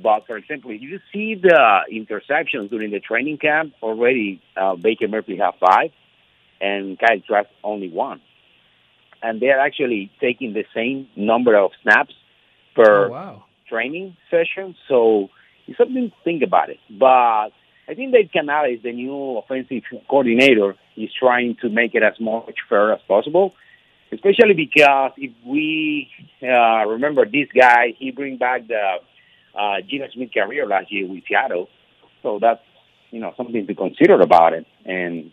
But 0.00 0.26
for 0.26 0.36
example, 0.36 0.70
if 0.70 0.82
you 0.82 1.00
see 1.12 1.34
the 1.34 1.80
interceptions 1.90 2.70
during 2.70 2.90
the 2.90 3.00
training 3.00 3.38
camp 3.38 3.72
already, 3.82 4.40
uh, 4.56 4.76
Baker 4.76 5.08
Mayfield 5.08 5.40
have 5.40 5.54
five, 5.58 5.90
and 6.60 6.98
Kyle 6.98 7.20
Trask 7.26 7.48
only 7.64 7.88
one, 7.88 8.20
and 9.22 9.40
they're 9.40 9.58
actually 9.58 10.10
taking 10.20 10.52
the 10.52 10.64
same 10.74 11.08
number 11.16 11.56
of 11.56 11.72
snaps 11.82 12.14
per 12.76 13.06
oh, 13.06 13.10
wow. 13.10 13.44
training 13.68 14.16
session. 14.30 14.76
So 14.88 15.30
it's 15.68 15.78
something 15.78 16.10
to 16.10 16.16
think 16.24 16.42
about 16.42 16.70
it. 16.70 16.78
But 16.90 17.50
I 17.88 17.94
think 17.94 18.12
Dave 18.12 18.30
Canales, 18.32 18.80
the 18.82 18.92
new 18.92 19.38
offensive 19.38 19.82
coordinator, 20.08 20.74
is 20.96 21.10
trying 21.18 21.56
to 21.62 21.68
make 21.68 21.94
it 21.94 22.02
as 22.02 22.18
much 22.18 22.56
fair 22.68 22.92
as 22.92 23.00
possible. 23.06 23.54
Especially 24.10 24.54
because 24.54 25.12
if 25.18 25.32
we 25.46 26.08
uh, 26.42 26.86
remember 26.86 27.26
this 27.26 27.48
guy, 27.54 27.94
he 27.98 28.10
bring 28.10 28.38
back 28.38 28.66
the 28.66 28.96
uh, 29.54 29.76
Geno 29.86 30.06
Smith 30.14 30.30
career 30.32 30.66
last 30.66 30.90
year 30.90 31.06
with 31.06 31.24
Seattle, 31.28 31.68
so 32.22 32.38
that's 32.40 32.62
you 33.10 33.20
know 33.20 33.34
something 33.36 33.66
to 33.66 33.74
consider 33.74 34.18
about 34.20 34.54
it. 34.54 34.66
And 34.86 35.30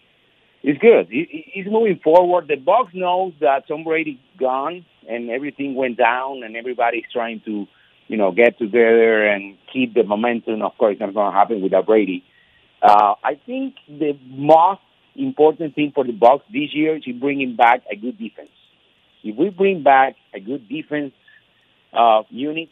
it's 0.61 0.79
good. 0.79 1.07
He's 1.09 1.67
moving 1.67 1.99
forward. 2.03 2.47
The 2.49 2.57
Bucks 2.57 2.91
knows 2.93 3.33
that 3.39 3.67
Tom 3.67 3.83
Brady 3.83 4.19
gone 4.37 4.85
and 5.07 5.29
everything 5.29 5.75
went 5.75 5.97
down, 5.97 6.43
and 6.43 6.55
everybody's 6.55 7.05
trying 7.13 7.41
to, 7.45 7.67
you 8.07 8.17
know, 8.17 8.31
get 8.31 8.57
together 8.57 9.25
and 9.25 9.57
keep 9.71 9.93
the 9.93 10.03
momentum. 10.03 10.61
Of 10.61 10.77
course, 10.77 10.93
it's 10.93 11.01
not 11.01 11.13
going 11.13 11.31
to 11.31 11.37
happen 11.37 11.61
without 11.61 11.85
Brady. 11.85 12.23
Uh, 12.81 13.15
I 13.23 13.39
think 13.45 13.75
the 13.87 14.17
most 14.27 14.81
important 15.15 15.75
thing 15.75 15.91
for 15.93 16.03
the 16.03 16.11
Bucs 16.11 16.41
this 16.51 16.73
year 16.73 16.97
is 16.97 17.03
bringing 17.19 17.55
back 17.55 17.81
a 17.91 17.95
good 17.95 18.17
defense. 18.17 18.49
If 19.23 19.35
we 19.35 19.49
bring 19.49 19.81
back 19.81 20.15
a 20.33 20.39
good 20.39 20.69
defense 20.69 21.13
uh, 21.93 22.23
unit, 22.29 22.69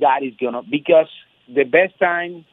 that 0.00 0.22
is 0.22 0.34
gonna 0.40 0.62
because 0.62 1.08
the 1.48 1.64
best 1.64 1.98
time. 1.98 2.44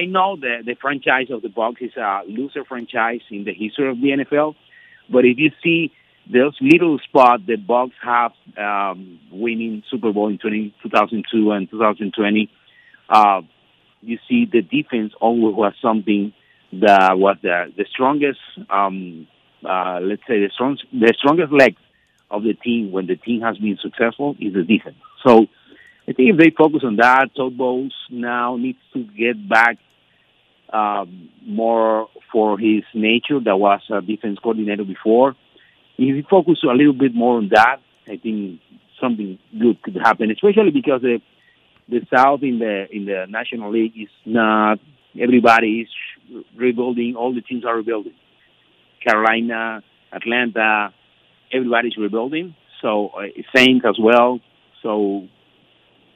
I 0.00 0.04
know 0.04 0.36
that 0.36 0.62
the 0.66 0.76
franchise 0.80 1.30
of 1.30 1.42
the 1.42 1.48
Bucs 1.48 1.82
is 1.82 1.96
a 1.96 2.22
loser 2.28 2.64
franchise 2.64 3.22
in 3.28 3.42
the 3.42 3.52
history 3.52 3.90
of 3.90 4.00
the 4.00 4.10
NFL, 4.10 4.54
but 5.10 5.24
if 5.24 5.36
you 5.36 5.50
see 5.64 5.92
those 6.32 6.56
little 6.60 6.98
spots 6.98 7.42
the 7.46 7.56
Bucs 7.56 7.92
have 8.02 8.32
um, 8.56 9.18
winning 9.32 9.82
Super 9.90 10.12
Bowl 10.12 10.28
in 10.28 10.38
20, 10.38 10.74
2002 10.82 11.50
and 11.52 11.70
2020, 11.70 12.50
uh, 13.08 13.40
you 14.02 14.18
see 14.28 14.44
the 14.50 14.62
defense 14.62 15.12
always 15.20 15.54
was 15.54 15.72
something 15.80 16.32
that 16.72 17.18
was 17.18 17.36
the 17.42 17.72
the 17.76 17.86
strongest. 17.90 18.40
Um, 18.70 19.26
uh, 19.68 20.00
let's 20.02 20.22
say 20.28 20.40
the 20.40 20.50
strong 20.52 20.78
the 20.92 21.12
strongest 21.18 21.52
leg 21.52 21.76
of 22.30 22.42
the 22.42 22.54
team 22.54 22.92
when 22.92 23.06
the 23.06 23.16
team 23.16 23.40
has 23.40 23.56
been 23.58 23.78
successful 23.80 24.36
is 24.38 24.52
the 24.52 24.62
defense. 24.62 24.96
So 25.26 25.46
I 26.06 26.12
think 26.12 26.30
if 26.30 26.36
they 26.36 26.50
focus 26.56 26.82
on 26.84 26.96
that, 26.96 27.30
Todd 27.34 27.56
Bowles 27.56 27.94
now 28.10 28.56
needs 28.56 28.78
to 28.92 29.02
get 29.04 29.48
back 29.48 29.78
um, 30.72 31.30
more 31.44 32.08
for 32.30 32.58
his 32.58 32.82
nature 32.94 33.40
that 33.40 33.56
was 33.56 33.80
a 33.90 34.00
defense 34.02 34.38
coordinator 34.42 34.84
before. 34.84 35.34
If 35.98 36.14
he 36.14 36.22
focus 36.22 36.58
a 36.62 36.74
little 36.74 36.92
bit 36.92 37.14
more 37.14 37.38
on 37.38 37.50
that, 37.52 37.80
I 38.06 38.16
think 38.16 38.60
something 39.00 39.38
good 39.58 39.82
could 39.82 39.96
happen, 39.96 40.30
especially 40.30 40.70
because 40.70 41.02
the 41.02 41.20
the 41.88 42.00
South 42.14 42.42
in 42.42 42.58
the 42.58 42.86
in 42.90 43.06
the 43.06 43.26
National 43.28 43.72
League 43.72 43.94
is 43.96 44.08
not 44.24 44.78
everybody 45.20 45.80
is 45.86 46.42
rebuilding. 46.56 47.16
All 47.16 47.34
the 47.34 47.40
teams 47.40 47.64
are 47.64 47.76
rebuilding. 47.76 48.14
Carolina, 49.04 49.82
Atlanta, 50.12 50.92
everybody's 51.52 51.96
rebuilding. 51.96 52.54
So 52.82 53.08
uh, 53.08 53.22
Saints 53.54 53.84
as 53.88 53.96
well. 54.00 54.40
So 54.82 55.26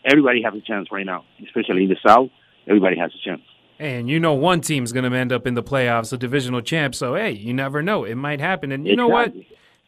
everybody 0.05 0.43
has 0.43 0.55
a 0.55 0.61
chance 0.61 0.89
right 0.93 1.07
now, 1.07 1.25
especially 1.45 1.85
in 1.85 1.89
the 1.89 1.97
South. 2.07 2.31
Everybody 2.67 2.99
has 2.99 3.11
a 3.15 3.29
chance. 3.29 3.43
And 3.79 4.09
you 4.09 4.21
know 4.21 4.35
one 4.35 4.61
team's 4.61 4.93
going 4.93 5.11
to 5.11 5.17
end 5.17 5.33
up 5.33 5.47
in 5.47 5.55
the 5.55 5.63
playoffs, 5.63 6.13
a 6.13 6.17
divisional 6.17 6.61
champ. 6.61 6.95
So 6.95 7.15
hey, 7.15 7.33
you 7.33 7.53
never 7.53 7.83
know; 7.83 8.05
it 8.05 8.15
might 8.15 8.41
happen. 8.41 8.71
And 8.71 8.87
you 8.87 8.93
exactly. 8.93 9.09
know 9.09 9.13
what? 9.13 9.35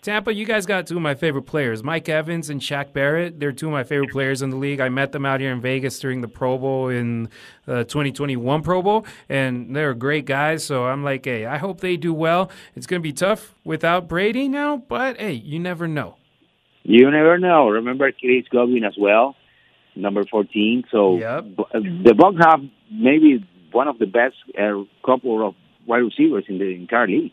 Tampa, 0.04 0.34
you 0.34 0.44
guys 0.44 0.66
got 0.66 0.86
two 0.86 0.96
of 0.96 1.02
my 1.02 1.14
favorite 1.14 1.44
players, 1.46 1.82
Mike 1.82 2.10
Evans 2.10 2.50
and 2.50 2.60
Shaq 2.60 2.92
Barrett. 2.92 3.40
They're 3.40 3.52
two 3.52 3.68
of 3.68 3.72
my 3.72 3.84
favorite 3.84 4.10
players 4.10 4.42
in 4.42 4.50
the 4.50 4.56
league. 4.56 4.78
I 4.78 4.90
met 4.90 5.12
them 5.12 5.24
out 5.24 5.40
here 5.40 5.50
in 5.50 5.62
Vegas 5.62 5.98
during 5.98 6.20
the 6.20 6.28
Pro 6.28 6.58
Bowl 6.58 6.90
in 6.90 7.30
uh, 7.66 7.84
2021 7.84 8.62
Pro 8.62 8.82
Bowl, 8.82 9.06
and 9.30 9.74
they're 9.74 9.94
great 9.94 10.26
guys. 10.26 10.62
So 10.62 10.84
I'm 10.84 11.04
like, 11.04 11.24
hey, 11.24 11.46
I 11.46 11.56
hope 11.56 11.80
they 11.80 11.96
do 11.96 12.12
well. 12.12 12.50
It's 12.76 12.86
going 12.86 13.00
to 13.00 13.02
be 13.02 13.14
tough 13.14 13.54
without 13.64 14.06
Brady 14.06 14.46
now, 14.46 14.76
but 14.76 15.18
hey, 15.18 15.32
you 15.32 15.58
never 15.58 15.88
know. 15.88 16.16
You 16.82 17.10
never 17.10 17.38
know. 17.38 17.70
Remember 17.70 18.12
Chris 18.12 18.44
Godwin 18.52 18.84
as 18.84 18.96
well, 19.00 19.34
number 19.96 20.22
14. 20.30 20.84
So 20.90 21.16
yep. 21.16 21.44
the 21.72 22.12
Bucs 22.12 22.44
have 22.44 22.60
maybe 22.92 23.42
one 23.72 23.88
of 23.88 23.98
the 23.98 24.06
best 24.06 24.36
uh, 24.60 24.84
couple 25.02 25.48
of 25.48 25.54
wide 25.86 26.00
receivers 26.00 26.44
in 26.46 26.58
the 26.58 26.66
entire 26.74 27.06
league 27.06 27.32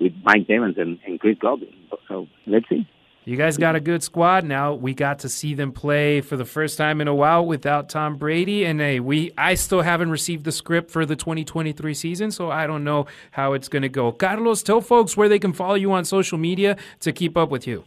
with 0.00 0.12
Mike 0.24 0.48
Evans 0.48 0.76
and, 0.78 0.98
and 1.06 1.18
Chris 1.20 1.36
Godwin. 1.38 1.72
So 2.08 2.26
let's 2.46 2.68
see. 2.68 2.86
You 3.28 3.36
guys 3.36 3.58
got 3.58 3.76
a 3.76 3.80
good 3.80 4.02
squad 4.02 4.46
now. 4.46 4.72
We 4.72 4.94
got 4.94 5.18
to 5.18 5.28
see 5.28 5.52
them 5.52 5.70
play 5.70 6.22
for 6.22 6.38
the 6.38 6.46
first 6.46 6.78
time 6.78 7.02
in 7.02 7.08
a 7.08 7.14
while 7.14 7.44
without 7.44 7.90
Tom 7.90 8.16
Brady, 8.16 8.64
and 8.64 8.80
hey, 8.80 9.00
we 9.00 9.32
I 9.36 9.52
still 9.52 9.82
haven't 9.82 10.10
received 10.10 10.44
the 10.44 10.52
script 10.52 10.90
for 10.90 11.04
the 11.04 11.14
2023 11.14 11.92
season, 11.92 12.30
so 12.30 12.50
I 12.50 12.66
don't 12.66 12.84
know 12.84 13.06
how 13.32 13.52
it's 13.52 13.68
going 13.68 13.82
to 13.82 13.90
go. 13.90 14.12
Carlos, 14.12 14.62
tell 14.62 14.80
folks 14.80 15.14
where 15.14 15.28
they 15.28 15.38
can 15.38 15.52
follow 15.52 15.74
you 15.74 15.92
on 15.92 16.06
social 16.06 16.38
media 16.38 16.78
to 17.00 17.12
keep 17.12 17.36
up 17.36 17.50
with 17.50 17.66
you. 17.66 17.84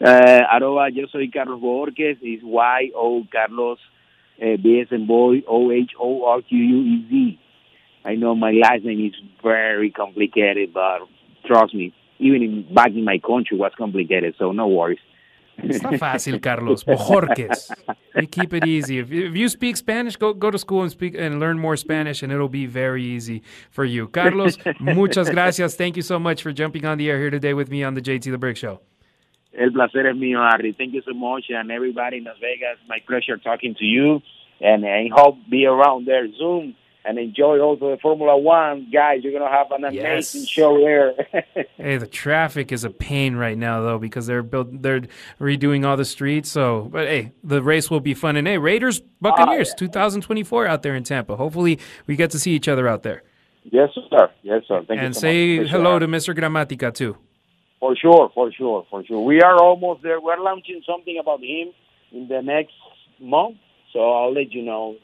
Uh, 0.00 0.42
arroba, 0.52 0.92
yo 0.92 1.06
soy 1.10 1.28
Carlos 1.32 1.60
Bojorquez. 1.60 2.18
Is 2.22 2.40
Y 2.44 2.90
O 2.94 3.24
Carlos 3.32 3.78
uh, 4.40 4.56
B 4.62 4.80
S 4.80 4.88
and 4.92 5.08
boy 5.08 5.42
O 5.48 5.72
H 5.72 5.90
O 5.98 6.24
R 6.24 6.42
Q 6.42 6.56
U 6.56 6.82
E 6.82 7.06
Z. 7.10 7.40
I 8.06 8.14
know 8.14 8.36
my 8.36 8.52
last 8.52 8.84
name 8.84 9.04
is 9.04 9.14
very 9.42 9.90
complicated, 9.90 10.72
but 10.72 11.00
trust 11.44 11.74
me, 11.74 11.92
even 12.20 12.40
in, 12.40 12.74
back 12.74 12.90
in 12.90 13.04
my 13.04 13.18
country 13.18 13.58
was 13.58 13.72
complicated, 13.76 14.36
so 14.38 14.52
no 14.52 14.68
worries. 14.68 15.00
Está 15.58 15.98
fácil, 15.98 16.40
Carlos. 16.40 16.84
Bojorquez. 16.84 17.72
We 18.14 18.26
keep 18.28 18.54
it 18.54 18.64
easy. 18.64 18.98
If 19.00 19.10
you, 19.10 19.26
if 19.26 19.34
you 19.34 19.48
speak 19.48 19.76
Spanish, 19.76 20.14
go 20.16 20.32
go 20.34 20.50
to 20.52 20.58
school 20.58 20.82
and 20.82 20.90
speak 20.90 21.16
and 21.18 21.40
learn 21.40 21.58
more 21.58 21.76
Spanish, 21.76 22.22
and 22.22 22.30
it'll 22.30 22.48
be 22.48 22.66
very 22.66 23.02
easy 23.02 23.42
for 23.70 23.84
you. 23.84 24.06
Carlos, 24.06 24.56
muchas 24.80 25.28
gracias. 25.30 25.74
Thank 25.74 25.96
you 25.96 26.02
so 26.02 26.18
much 26.18 26.42
for 26.42 26.52
jumping 26.52 26.84
on 26.84 26.98
the 26.98 27.10
air 27.10 27.18
here 27.18 27.30
today 27.30 27.54
with 27.54 27.70
me 27.70 27.82
on 27.82 27.94
the 27.94 28.02
JT 28.02 28.30
the 28.30 28.38
Brick 28.38 28.56
Show. 28.56 28.80
El 29.58 29.72
placer 29.72 30.06
es 30.06 30.16
mío, 30.16 30.38
Harry. 30.48 30.74
Thank 30.78 30.92
you 30.92 31.02
so 31.02 31.14
much, 31.14 31.46
and 31.48 31.72
everybody 31.72 32.18
in 32.18 32.24
Las 32.24 32.38
Vegas. 32.40 32.78
My 32.88 33.00
pleasure 33.08 33.38
talking 33.38 33.74
to 33.74 33.84
you, 33.84 34.20
and 34.60 34.84
I 34.86 35.08
hope 35.12 35.38
be 35.50 35.66
around 35.66 36.06
there 36.06 36.28
soon 36.38 36.76
and 37.06 37.18
enjoy 37.18 37.60
also 37.60 37.90
the 37.90 37.98
Formula 37.98 38.36
One. 38.36 38.90
Guys, 38.92 39.20
you're 39.22 39.32
going 39.32 39.48
to 39.48 39.56
have 39.56 39.70
an 39.70 39.84
amazing 39.84 40.40
yes. 40.40 40.48
show 40.48 40.78
there. 40.78 41.14
hey, 41.76 41.96
the 41.98 42.06
traffic 42.06 42.72
is 42.72 42.82
a 42.82 42.90
pain 42.90 43.36
right 43.36 43.56
now, 43.56 43.80
though, 43.80 43.98
because 43.98 44.26
they're 44.26 44.42
build, 44.42 44.82
they're 44.82 45.02
redoing 45.40 45.86
all 45.86 45.96
the 45.96 46.04
streets. 46.04 46.50
So, 46.50 46.88
but 46.92 47.06
hey, 47.06 47.32
the 47.44 47.62
race 47.62 47.90
will 47.90 48.00
be 48.00 48.12
fun. 48.12 48.36
And 48.36 48.48
hey, 48.48 48.58
Raiders 48.58 49.00
Buccaneers, 49.20 49.70
uh, 49.72 49.76
2024 49.76 50.66
out 50.66 50.82
there 50.82 50.96
in 50.96 51.04
Tampa. 51.04 51.36
Hopefully, 51.36 51.78
we 52.06 52.16
get 52.16 52.32
to 52.32 52.38
see 52.38 52.52
each 52.52 52.66
other 52.66 52.88
out 52.88 53.04
there. 53.04 53.22
Yes, 53.62 53.90
sir. 53.94 54.30
Yes, 54.42 54.62
sir. 54.66 54.82
Thank 54.86 55.00
and 55.00 55.08
you 55.08 55.14
so 55.14 55.20
say 55.20 55.66
hello 55.66 55.98
to 55.98 56.08
Mr. 56.08 56.36
Gramatica, 56.36 56.92
too. 56.92 57.16
For 57.78 57.94
sure, 57.94 58.30
for 58.34 58.50
sure, 58.52 58.86
for 58.90 59.04
sure. 59.04 59.20
We 59.20 59.42
are 59.42 59.56
almost 59.62 60.02
there. 60.02 60.20
We're 60.20 60.40
launching 60.40 60.82
something 60.86 61.18
about 61.20 61.40
him 61.40 61.72
in 62.10 62.26
the 62.26 62.42
next 62.42 62.74
month, 63.20 63.58
so 63.92 64.00
I'll 64.00 64.32
let 64.32 64.52
you 64.52 64.62
know 64.62 64.96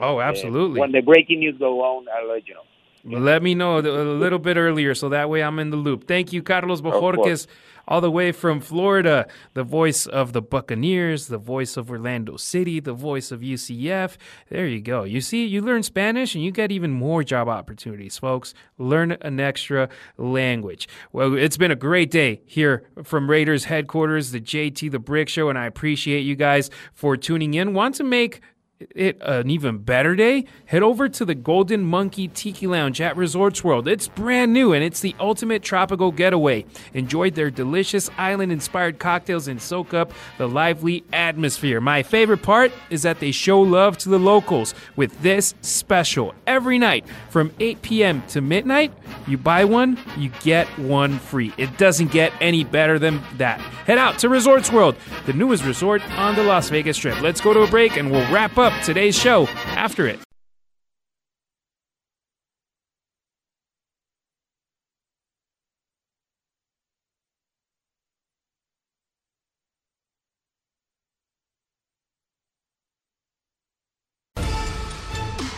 Oh, 0.00 0.20
absolutely. 0.20 0.80
when 0.80 0.92
the 0.92 1.02
breaking 1.02 1.40
news 1.40 1.56
go 1.58 1.80
on, 1.82 2.06
I'll 2.08 2.28
let 2.28 2.48
you 2.48 2.54
know. 2.54 2.62
Let 3.02 3.42
me 3.42 3.54
know 3.54 3.78
a 3.78 3.80
little 3.80 4.38
bit 4.38 4.56
earlier 4.58 4.94
so 4.94 5.08
that 5.08 5.30
way 5.30 5.42
I'm 5.42 5.58
in 5.58 5.70
the 5.70 5.76
loop. 5.76 6.06
Thank 6.06 6.34
you, 6.34 6.42
Carlos 6.42 6.82
Bojorquez, 6.82 7.46
all 7.88 8.02
the 8.02 8.10
way 8.10 8.30
from 8.30 8.60
Florida, 8.60 9.26
the 9.54 9.64
voice 9.64 10.06
of 10.06 10.34
the 10.34 10.42
Buccaneers, 10.42 11.28
the 11.28 11.38
voice 11.38 11.78
of 11.78 11.90
Orlando 11.90 12.36
City, 12.36 12.78
the 12.78 12.92
voice 12.92 13.32
of 13.32 13.40
UCF. 13.40 14.18
There 14.50 14.66
you 14.66 14.82
go. 14.82 15.04
You 15.04 15.22
see, 15.22 15.46
you 15.46 15.62
learn 15.62 15.82
Spanish 15.82 16.34
and 16.34 16.44
you 16.44 16.50
get 16.50 16.70
even 16.70 16.90
more 16.90 17.24
job 17.24 17.48
opportunities, 17.48 18.18
folks. 18.18 18.52
Learn 18.76 19.12
an 19.22 19.40
extra 19.40 19.88
language. 20.18 20.86
Well, 21.10 21.34
it's 21.34 21.56
been 21.56 21.70
a 21.70 21.76
great 21.76 22.10
day 22.10 22.42
here 22.44 22.84
from 23.02 23.30
Raiders 23.30 23.64
headquarters, 23.64 24.30
the 24.30 24.40
JT 24.40 24.90
the 24.90 24.98
Brick 24.98 25.30
Show, 25.30 25.48
and 25.48 25.58
I 25.58 25.64
appreciate 25.64 26.20
you 26.20 26.36
guys 26.36 26.68
for 26.92 27.16
tuning 27.16 27.54
in. 27.54 27.72
Want 27.72 27.94
to 27.94 28.04
make 28.04 28.42
it 28.90 29.18
an 29.20 29.50
even 29.50 29.78
better 29.78 30.16
day, 30.16 30.46
head 30.66 30.82
over 30.82 31.08
to 31.08 31.24
the 31.24 31.34
Golden 31.34 31.82
Monkey 31.84 32.28
Tiki 32.28 32.66
Lounge 32.66 33.00
at 33.00 33.16
Resorts 33.16 33.62
World. 33.62 33.86
It's 33.86 34.08
brand 34.08 34.52
new 34.52 34.72
and 34.72 34.82
it's 34.82 35.00
the 35.00 35.14
ultimate 35.20 35.62
tropical 35.62 36.12
getaway. 36.12 36.64
Enjoy 36.94 37.30
their 37.30 37.50
delicious 37.50 38.08
island 38.16 38.52
inspired 38.52 38.98
cocktails 38.98 39.48
and 39.48 39.60
soak 39.60 39.92
up 39.92 40.12
the 40.38 40.48
lively 40.48 41.04
atmosphere. 41.12 41.80
My 41.80 42.02
favorite 42.02 42.42
part 42.42 42.72
is 42.88 43.02
that 43.02 43.20
they 43.20 43.32
show 43.32 43.60
love 43.60 43.98
to 43.98 44.08
the 44.08 44.18
locals 44.18 44.74
with 44.96 45.20
this 45.22 45.54
special. 45.60 46.34
Every 46.46 46.78
night 46.78 47.06
from 47.28 47.52
8 47.60 47.82
p.m. 47.82 48.22
to 48.28 48.40
midnight, 48.40 48.92
you 49.26 49.36
buy 49.36 49.64
one, 49.64 49.98
you 50.16 50.30
get 50.42 50.66
one 50.78 51.18
free. 51.18 51.52
It 51.58 51.76
doesn't 51.76 52.12
get 52.12 52.32
any 52.40 52.64
better 52.64 52.98
than 52.98 53.20
that. 53.36 53.60
Head 53.60 53.98
out 53.98 54.18
to 54.20 54.28
Resorts 54.28 54.72
World, 54.72 54.96
the 55.26 55.32
newest 55.32 55.64
resort 55.64 56.02
on 56.18 56.34
the 56.34 56.42
Las 56.42 56.70
Vegas 56.70 56.96
Strip. 56.96 57.20
Let's 57.20 57.40
go 57.40 57.52
to 57.52 57.60
a 57.60 57.66
break 57.66 57.96
and 57.96 58.10
we'll 58.10 58.30
wrap 58.32 58.56
up 58.56 58.69
up 58.70 58.84
today's 58.84 59.18
show 59.18 59.46
after 59.76 60.06
it. 60.06 60.18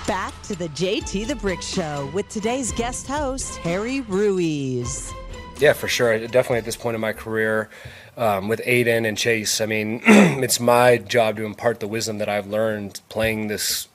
Back 0.06 0.34
to 0.42 0.56
the 0.56 0.68
JT 0.68 1.26
the 1.26 1.36
Brick 1.36 1.62
Show 1.62 2.10
with 2.12 2.28
today's 2.28 2.72
guest 2.72 3.06
host, 3.06 3.56
Harry 3.58 4.00
Ruiz. 4.02 5.12
Yeah, 5.58 5.72
for 5.72 5.88
sure. 5.88 6.18
Definitely 6.18 6.58
at 6.58 6.64
this 6.64 6.76
point 6.76 6.96
in 6.96 7.00
my 7.00 7.12
career, 7.12 7.70
um, 8.16 8.48
with 8.48 8.60
Aidan 8.64 9.04
and 9.04 9.16
Chase. 9.16 9.60
I 9.60 9.66
mean, 9.66 10.00
it's 10.06 10.60
my 10.60 10.98
job 10.98 11.36
to 11.36 11.44
impart 11.44 11.80
the 11.80 11.88
wisdom 11.88 12.18
that 12.18 12.28
I've 12.28 12.46
learned 12.46 13.00
playing 13.08 13.48
this 13.48 13.88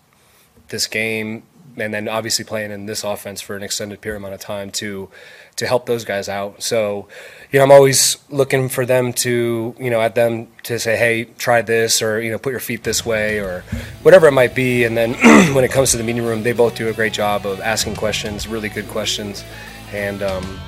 this 0.69 0.87
game 0.87 1.43
and 1.77 1.93
then 1.93 2.09
obviously 2.09 2.43
playing 2.43 2.71
in 2.71 2.87
this 2.87 3.03
offense 3.03 3.39
for 3.39 3.55
an 3.55 3.63
extended 3.63 4.01
period 4.01 4.17
amount 4.17 4.33
of 4.33 4.39
time 4.39 4.71
to 4.71 5.09
to 5.55 5.65
help 5.65 5.87
those 5.87 6.05
guys 6.05 6.29
out. 6.29 6.61
So, 6.61 7.07
you 7.51 7.57
know, 7.57 7.65
I'm 7.65 7.71
always 7.71 8.17
looking 8.29 8.69
for 8.69 8.85
them 8.85 9.11
to, 9.13 9.75
you 9.79 9.89
know, 9.89 9.99
at 9.99 10.13
them 10.13 10.49
to 10.63 10.77
say, 10.77 10.95
hey, 10.95 11.25
try 11.25 11.63
this, 11.63 11.99
or 11.99 12.21
you 12.21 12.29
know, 12.29 12.37
put 12.37 12.51
your 12.51 12.59
feet 12.59 12.83
this 12.83 13.03
way, 13.03 13.39
or 13.39 13.63
whatever 14.03 14.27
it 14.27 14.33
might 14.33 14.53
be. 14.53 14.83
And 14.83 14.95
then 14.95 15.13
when 15.55 15.63
it 15.63 15.71
comes 15.71 15.91
to 15.91 15.97
the 15.97 16.03
meeting 16.03 16.23
room, 16.23 16.43
they 16.43 16.53
both 16.53 16.75
do 16.75 16.89
a 16.89 16.93
great 16.93 17.13
job 17.13 17.45
of 17.45 17.59
asking 17.61 17.95
questions, 17.95 18.47
really 18.47 18.69
good 18.69 18.87
questions, 18.87 19.43
and 19.91 20.21
um, 20.21 20.59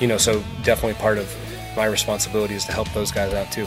you 0.00 0.06
know, 0.06 0.18
so 0.18 0.42
definitely 0.62 0.94
part 0.94 1.18
of 1.18 1.34
my 1.78 1.86
responsibility 1.86 2.54
is 2.54 2.64
to 2.66 2.72
help 2.72 2.88
those 2.92 3.10
guys 3.12 3.32
out 3.32 3.50
too. 3.50 3.66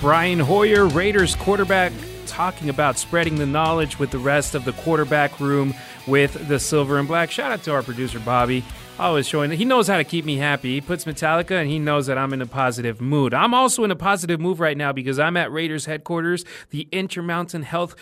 Brian 0.00 0.38
Hoyer, 0.38 0.86
Raiders 0.86 1.34
quarterback, 1.34 1.92
talking 2.26 2.68
about 2.68 2.96
spreading 2.96 3.36
the 3.36 3.46
knowledge 3.46 3.98
with 3.98 4.10
the 4.10 4.18
rest 4.18 4.54
of 4.54 4.64
the 4.64 4.72
quarterback 4.72 5.40
room 5.40 5.74
with 6.06 6.48
the 6.48 6.58
silver 6.58 6.98
and 6.98 7.08
black. 7.08 7.30
Shout 7.30 7.50
out 7.50 7.62
to 7.64 7.72
our 7.72 7.82
producer, 7.82 8.20
Bobby. 8.20 8.64
Always 8.98 9.26
showing 9.26 9.50
that 9.50 9.56
he 9.56 9.64
knows 9.64 9.88
how 9.88 9.96
to 9.96 10.04
keep 10.04 10.24
me 10.24 10.36
happy. 10.36 10.74
He 10.74 10.80
puts 10.80 11.04
Metallica 11.04 11.60
and 11.60 11.68
he 11.68 11.80
knows 11.80 12.06
that 12.06 12.16
I'm 12.16 12.32
in 12.32 12.40
a 12.40 12.46
positive 12.46 13.00
mood. 13.00 13.34
I'm 13.34 13.52
also 13.52 13.82
in 13.82 13.90
a 13.90 13.96
positive 13.96 14.40
mood 14.40 14.60
right 14.60 14.76
now 14.76 14.92
because 14.92 15.18
I'm 15.18 15.36
at 15.36 15.50
Raiders 15.50 15.86
headquarters, 15.86 16.44
the 16.70 16.88
Intermountain 16.92 17.62
Health 17.62 17.96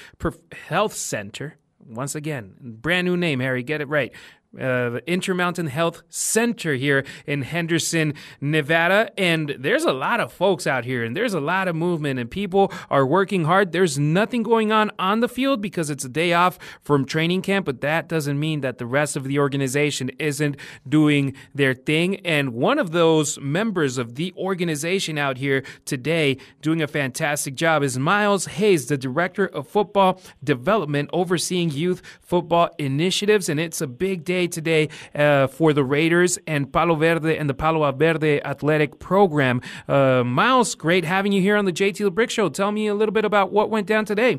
Health 0.68 0.92
Center. 0.92 1.56
Once 1.78 2.14
again, 2.14 2.54
brand 2.60 3.06
new 3.06 3.16
name, 3.16 3.40
Harry. 3.40 3.62
Get 3.62 3.80
it 3.80 3.88
right 3.88 4.12
uh, 4.60 4.98
Intermountain 5.06 5.66
Health 5.66 6.02
Center 6.08 6.74
here 6.74 7.04
in 7.26 7.42
Henderson, 7.42 8.14
Nevada. 8.40 9.10
And 9.18 9.54
there's 9.58 9.84
a 9.84 9.92
lot 9.92 10.20
of 10.20 10.32
folks 10.32 10.66
out 10.66 10.84
here, 10.84 11.02
and 11.04 11.16
there's 11.16 11.34
a 11.34 11.40
lot 11.40 11.68
of 11.68 11.76
movement, 11.76 12.18
and 12.18 12.30
people 12.30 12.72
are 12.90 13.06
working 13.06 13.44
hard. 13.44 13.72
There's 13.72 13.98
nothing 13.98 14.42
going 14.42 14.72
on 14.72 14.90
on 14.98 15.20
the 15.20 15.28
field 15.28 15.60
because 15.60 15.90
it's 15.90 16.04
a 16.04 16.08
day 16.08 16.32
off 16.32 16.58
from 16.82 17.04
training 17.04 17.42
camp, 17.42 17.66
but 17.66 17.80
that 17.80 18.08
doesn't 18.08 18.38
mean 18.38 18.60
that 18.60 18.78
the 18.78 18.86
rest 18.86 19.16
of 19.16 19.24
the 19.24 19.38
organization 19.38 20.10
isn't 20.18 20.56
doing 20.88 21.34
their 21.54 21.74
thing. 21.74 22.16
And 22.26 22.52
one 22.52 22.78
of 22.78 22.92
those 22.92 23.38
members 23.40 23.98
of 23.98 24.16
the 24.16 24.32
organization 24.36 25.18
out 25.18 25.38
here 25.38 25.62
today 25.84 26.36
doing 26.60 26.82
a 26.82 26.86
fantastic 26.86 27.54
job 27.54 27.82
is 27.82 27.98
Miles 27.98 28.46
Hayes, 28.46 28.86
the 28.86 28.98
director 28.98 29.46
of 29.46 29.68
football 29.68 30.20
development, 30.42 31.10
overseeing 31.12 31.70
youth 31.70 32.02
football 32.20 32.70
initiatives. 32.78 33.48
And 33.48 33.58
it's 33.58 33.80
a 33.80 33.86
big 33.86 34.24
day 34.24 34.41
today 34.46 34.88
uh, 35.14 35.46
for 35.46 35.72
the 35.72 35.84
Raiders 35.84 36.38
and 36.46 36.72
Palo 36.72 36.94
Verde 36.94 37.36
and 37.36 37.48
the 37.48 37.54
Palo 37.54 37.90
Verde 37.92 38.42
Athletic 38.44 38.98
Program. 38.98 39.60
Uh, 39.88 40.24
Miles, 40.24 40.74
great 40.74 41.04
having 41.04 41.32
you 41.32 41.40
here 41.40 41.56
on 41.56 41.64
the 41.64 41.72
JT 41.72 41.98
the 41.98 42.10
Brick 42.10 42.30
Show. 42.30 42.48
Tell 42.48 42.72
me 42.72 42.86
a 42.86 42.94
little 42.94 43.12
bit 43.12 43.24
about 43.24 43.52
what 43.52 43.70
went 43.70 43.86
down 43.86 44.04
today. 44.04 44.38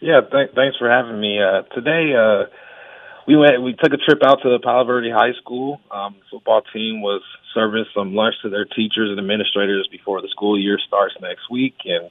Yeah, 0.00 0.20
th- 0.20 0.50
thanks 0.54 0.76
for 0.76 0.90
having 0.90 1.20
me. 1.20 1.40
Uh, 1.40 1.62
today, 1.74 2.12
uh, 2.14 2.44
we 3.26 3.36
went. 3.36 3.62
We 3.62 3.72
took 3.72 3.92
a 3.92 3.96
trip 3.96 4.20
out 4.24 4.42
to 4.42 4.50
the 4.50 4.58
Palo 4.62 4.84
Verde 4.84 5.10
High 5.10 5.32
School. 5.40 5.80
Um, 5.90 6.16
football 6.30 6.62
team 6.72 7.00
was 7.00 7.22
serving 7.54 7.86
some 7.94 8.14
lunch 8.14 8.34
to 8.42 8.50
their 8.50 8.66
teachers 8.66 9.10
and 9.10 9.18
administrators 9.18 9.88
before 9.90 10.20
the 10.20 10.28
school 10.28 10.60
year 10.60 10.78
starts 10.86 11.14
next 11.22 11.50
week, 11.50 11.74
and 11.84 12.10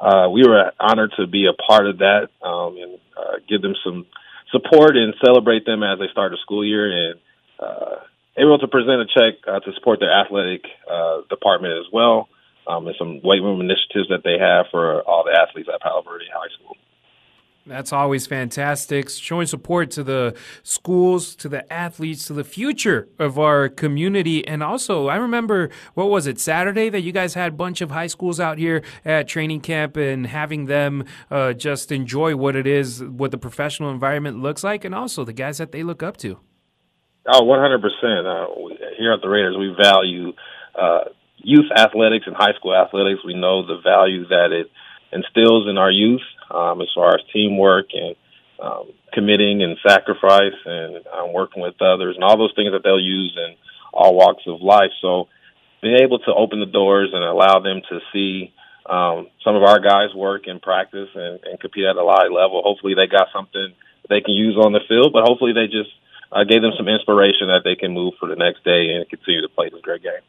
uh, 0.00 0.28
we 0.28 0.42
were 0.46 0.72
honored 0.78 1.12
to 1.16 1.26
be 1.26 1.46
a 1.46 1.52
part 1.52 1.86
of 1.86 1.98
that 1.98 2.28
um, 2.42 2.76
and 2.76 2.98
uh, 3.16 3.38
give 3.48 3.62
them 3.62 3.74
some 3.84 4.06
support 4.52 4.96
and 4.96 5.14
celebrate 5.24 5.64
them 5.64 5.82
as 5.82 5.98
they 5.98 6.08
start 6.10 6.32
the 6.32 6.38
school 6.42 6.64
year 6.64 6.90
and 6.90 7.20
uh, 7.58 7.96
able 8.36 8.58
to 8.58 8.68
present 8.68 9.02
a 9.02 9.06
check 9.06 9.40
uh, 9.46 9.60
to 9.60 9.72
support 9.74 10.00
their 10.00 10.12
athletic 10.12 10.64
uh, 10.90 11.20
department 11.28 11.74
as 11.74 11.86
well 11.92 12.28
um, 12.66 12.86
and 12.86 12.96
some 12.98 13.20
weight 13.22 13.42
room 13.42 13.60
initiatives 13.60 14.08
that 14.08 14.22
they 14.24 14.38
have 14.38 14.66
for 14.70 15.02
all 15.02 15.24
the 15.24 15.38
athletes 15.38 15.68
at 15.72 15.80
Palo 15.80 16.02
Verde 16.02 16.26
High 16.32 16.52
School. 16.58 16.76
That's 17.66 17.92
always 17.92 18.26
fantastic. 18.26 19.10
Showing 19.10 19.46
support 19.46 19.90
to 19.92 20.02
the 20.02 20.34
schools, 20.62 21.34
to 21.36 21.48
the 21.48 21.70
athletes, 21.72 22.26
to 22.26 22.32
the 22.32 22.44
future 22.44 23.08
of 23.18 23.38
our 23.38 23.68
community. 23.68 24.46
And 24.46 24.62
also, 24.62 25.08
I 25.08 25.16
remember, 25.16 25.70
what 25.94 26.08
was 26.08 26.26
it, 26.26 26.40
Saturday 26.40 26.88
that 26.88 27.02
you 27.02 27.12
guys 27.12 27.34
had 27.34 27.52
a 27.52 27.56
bunch 27.56 27.80
of 27.80 27.90
high 27.90 28.06
schools 28.06 28.40
out 28.40 28.56
here 28.56 28.82
at 29.04 29.28
training 29.28 29.60
camp 29.60 29.96
and 29.96 30.26
having 30.26 30.66
them 30.66 31.04
uh, 31.30 31.52
just 31.52 31.92
enjoy 31.92 32.34
what 32.34 32.56
it 32.56 32.66
is, 32.66 33.04
what 33.04 33.30
the 33.30 33.38
professional 33.38 33.90
environment 33.90 34.40
looks 34.40 34.64
like, 34.64 34.84
and 34.84 34.94
also 34.94 35.24
the 35.24 35.32
guys 35.32 35.58
that 35.58 35.70
they 35.70 35.82
look 35.82 36.02
up 36.02 36.16
to. 36.18 36.38
Oh, 37.26 37.42
100%. 37.42 37.76
Uh, 37.84 38.74
here 38.98 39.12
at 39.12 39.20
the 39.20 39.28
Raiders, 39.28 39.56
we 39.58 39.74
value 39.80 40.32
uh, 40.74 41.04
youth 41.36 41.70
athletics 41.76 42.24
and 42.26 42.34
high 42.34 42.54
school 42.58 42.74
athletics. 42.74 43.20
We 43.24 43.34
know 43.34 43.66
the 43.66 43.80
value 43.84 44.26
that 44.28 44.48
it 44.50 44.70
instills 45.12 45.68
in 45.68 45.76
our 45.76 45.90
youth 45.90 46.22
um, 46.50 46.80
as 46.80 46.88
far 46.94 47.14
as 47.14 47.20
teamwork 47.32 47.86
and 47.92 48.16
um, 48.60 48.92
committing 49.12 49.62
and 49.62 49.78
sacrifice 49.86 50.58
and 50.64 51.06
um, 51.06 51.32
working 51.32 51.62
with 51.62 51.80
others 51.80 52.14
and 52.16 52.24
all 52.24 52.36
those 52.36 52.52
things 52.54 52.72
that 52.72 52.82
they'll 52.84 53.00
use 53.00 53.36
in 53.36 53.56
all 53.92 54.14
walks 54.14 54.42
of 54.46 54.60
life. 54.60 54.90
So 55.00 55.28
being 55.82 55.96
able 56.02 56.18
to 56.20 56.34
open 56.34 56.60
the 56.60 56.66
doors 56.66 57.10
and 57.12 57.24
allow 57.24 57.60
them 57.60 57.80
to 57.88 58.00
see 58.12 58.52
um, 58.88 59.28
some 59.44 59.56
of 59.56 59.62
our 59.62 59.80
guys 59.80 60.14
work 60.14 60.42
and 60.46 60.60
practice 60.60 61.08
and, 61.14 61.40
and 61.44 61.60
compete 61.60 61.84
at 61.84 61.96
a 61.96 62.04
high 62.04 62.28
level. 62.28 62.62
Hopefully 62.62 62.94
they 62.94 63.06
got 63.06 63.28
something 63.32 63.72
they 64.08 64.20
can 64.20 64.34
use 64.34 64.56
on 64.56 64.72
the 64.72 64.80
field, 64.88 65.12
but 65.12 65.24
hopefully 65.24 65.52
they 65.52 65.66
just 65.66 65.90
uh, 66.32 66.44
gave 66.44 66.62
them 66.62 66.72
some 66.76 66.88
inspiration 66.88 67.48
that 67.48 67.62
they 67.64 67.76
can 67.76 67.92
move 67.92 68.14
for 68.18 68.28
the 68.28 68.36
next 68.36 68.64
day 68.64 68.92
and 68.92 69.08
continue 69.08 69.42
to 69.42 69.48
play 69.48 69.70
this 69.70 69.80
great 69.82 70.02
game. 70.02 70.24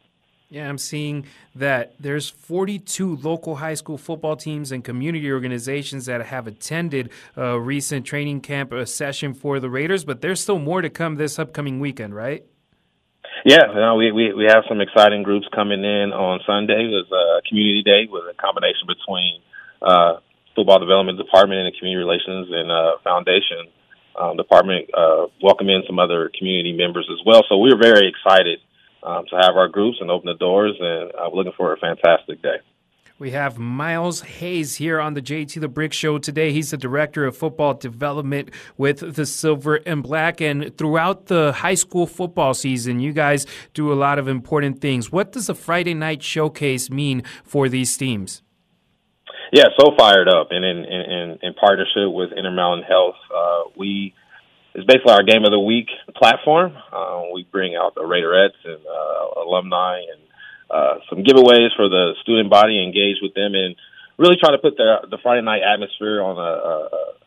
Yeah, 0.52 0.68
I'm 0.68 0.76
seeing 0.76 1.24
that 1.54 1.94
there's 1.98 2.28
42 2.28 3.16
local 3.22 3.56
high 3.56 3.72
school 3.72 3.96
football 3.96 4.36
teams 4.36 4.70
and 4.70 4.84
community 4.84 5.32
organizations 5.32 6.04
that 6.04 6.26
have 6.26 6.46
attended 6.46 7.08
a 7.38 7.58
recent 7.58 8.04
training 8.04 8.42
camp 8.42 8.74
session 8.86 9.32
for 9.32 9.60
the 9.60 9.70
Raiders, 9.70 10.04
but 10.04 10.20
there's 10.20 10.42
still 10.42 10.58
more 10.58 10.82
to 10.82 10.90
come 10.90 11.14
this 11.14 11.38
upcoming 11.38 11.80
weekend, 11.80 12.14
right? 12.14 12.44
Yeah, 13.46 13.64
you 13.66 13.80
know, 13.80 13.94
we, 13.94 14.12
we 14.12 14.34
we 14.34 14.44
have 14.44 14.64
some 14.68 14.82
exciting 14.82 15.22
groups 15.22 15.48
coming 15.54 15.82
in 15.84 16.12
on 16.12 16.40
Sunday. 16.46 16.84
There's 16.84 17.10
a 17.10 17.40
community 17.48 17.82
day 17.82 18.06
with 18.12 18.24
a 18.28 18.36
combination 18.36 18.84
between 18.86 19.40
uh, 19.80 20.20
football 20.54 20.80
development 20.80 21.16
department 21.16 21.64
and 21.64 21.72
the 21.72 21.78
community 21.78 22.04
relations 22.04 22.48
and 22.52 22.70
uh, 22.70 23.00
foundation 23.02 23.72
um, 24.20 24.36
department. 24.36 24.90
Uh, 24.92 25.32
welcome 25.42 25.70
in 25.70 25.82
some 25.86 25.98
other 25.98 26.30
community 26.38 26.76
members 26.76 27.08
as 27.10 27.24
well. 27.24 27.40
So 27.48 27.56
we're 27.56 27.80
very 27.80 28.06
excited 28.06 28.60
um, 29.02 29.24
to 29.30 29.36
have 29.36 29.56
our 29.56 29.68
groups 29.68 29.98
and 30.00 30.10
open 30.10 30.26
the 30.26 30.38
doors. 30.38 30.76
And 30.80 31.12
I'm 31.20 31.32
looking 31.32 31.52
for 31.56 31.72
a 31.72 31.76
fantastic 31.76 32.42
day. 32.42 32.56
We 33.18 33.30
have 33.30 33.56
Miles 33.56 34.22
Hayes 34.22 34.76
here 34.76 34.98
on 34.98 35.14
the 35.14 35.22
JT 35.22 35.60
the 35.60 35.68
Brick 35.68 35.92
Show 35.92 36.18
today. 36.18 36.52
He's 36.52 36.72
the 36.72 36.76
director 36.76 37.24
of 37.24 37.36
football 37.36 37.74
development 37.74 38.50
with 38.76 39.14
the 39.14 39.26
Silver 39.26 39.76
and 39.76 40.02
Black. 40.02 40.40
And 40.40 40.76
throughout 40.76 41.26
the 41.26 41.52
high 41.52 41.74
school 41.74 42.08
football 42.08 42.52
season, 42.52 42.98
you 42.98 43.12
guys 43.12 43.46
do 43.74 43.92
a 43.92 43.94
lot 43.94 44.18
of 44.18 44.26
important 44.26 44.80
things. 44.80 45.12
What 45.12 45.30
does 45.30 45.46
the 45.46 45.54
Friday 45.54 45.94
night 45.94 46.22
showcase 46.22 46.90
mean 46.90 47.22
for 47.44 47.68
these 47.68 47.96
teams? 47.96 48.42
Yeah, 49.52 49.66
so 49.78 49.92
fired 49.98 50.28
up, 50.28 50.48
and 50.50 50.64
in 50.64 50.78
in, 50.78 51.38
in 51.42 51.54
partnership 51.54 52.10
with 52.10 52.32
Intermountain 52.32 52.84
Health, 52.84 53.16
uh, 53.32 53.64
we 53.76 54.14
it's 54.74 54.86
basically 54.86 55.12
our 55.12 55.22
game 55.22 55.44
of 55.44 55.50
the 55.50 55.60
week 55.60 55.88
platform. 56.16 56.76
Uh, 56.92 57.22
we 57.32 57.46
bring 57.50 57.76
out 57.76 57.94
the 57.94 58.00
Raiderettes 58.00 58.56
and 58.64 58.80
uh, 58.80 59.40
alumni 59.44 60.00
and 60.00 60.20
uh, 60.70 60.94
some 61.10 61.22
giveaways 61.22 61.68
for 61.76 61.88
the 61.88 62.14
student 62.22 62.48
body, 62.48 62.82
engage 62.82 63.16
with 63.20 63.34
them, 63.34 63.54
and 63.54 63.76
really 64.16 64.36
try 64.40 64.50
to 64.50 64.58
put 64.58 64.76
the 64.76 65.06
the 65.10 65.18
Friday 65.22 65.42
night 65.42 65.60
atmosphere 65.62 66.22
on 66.22 66.38
a, 66.38 66.40
a, 66.40 66.74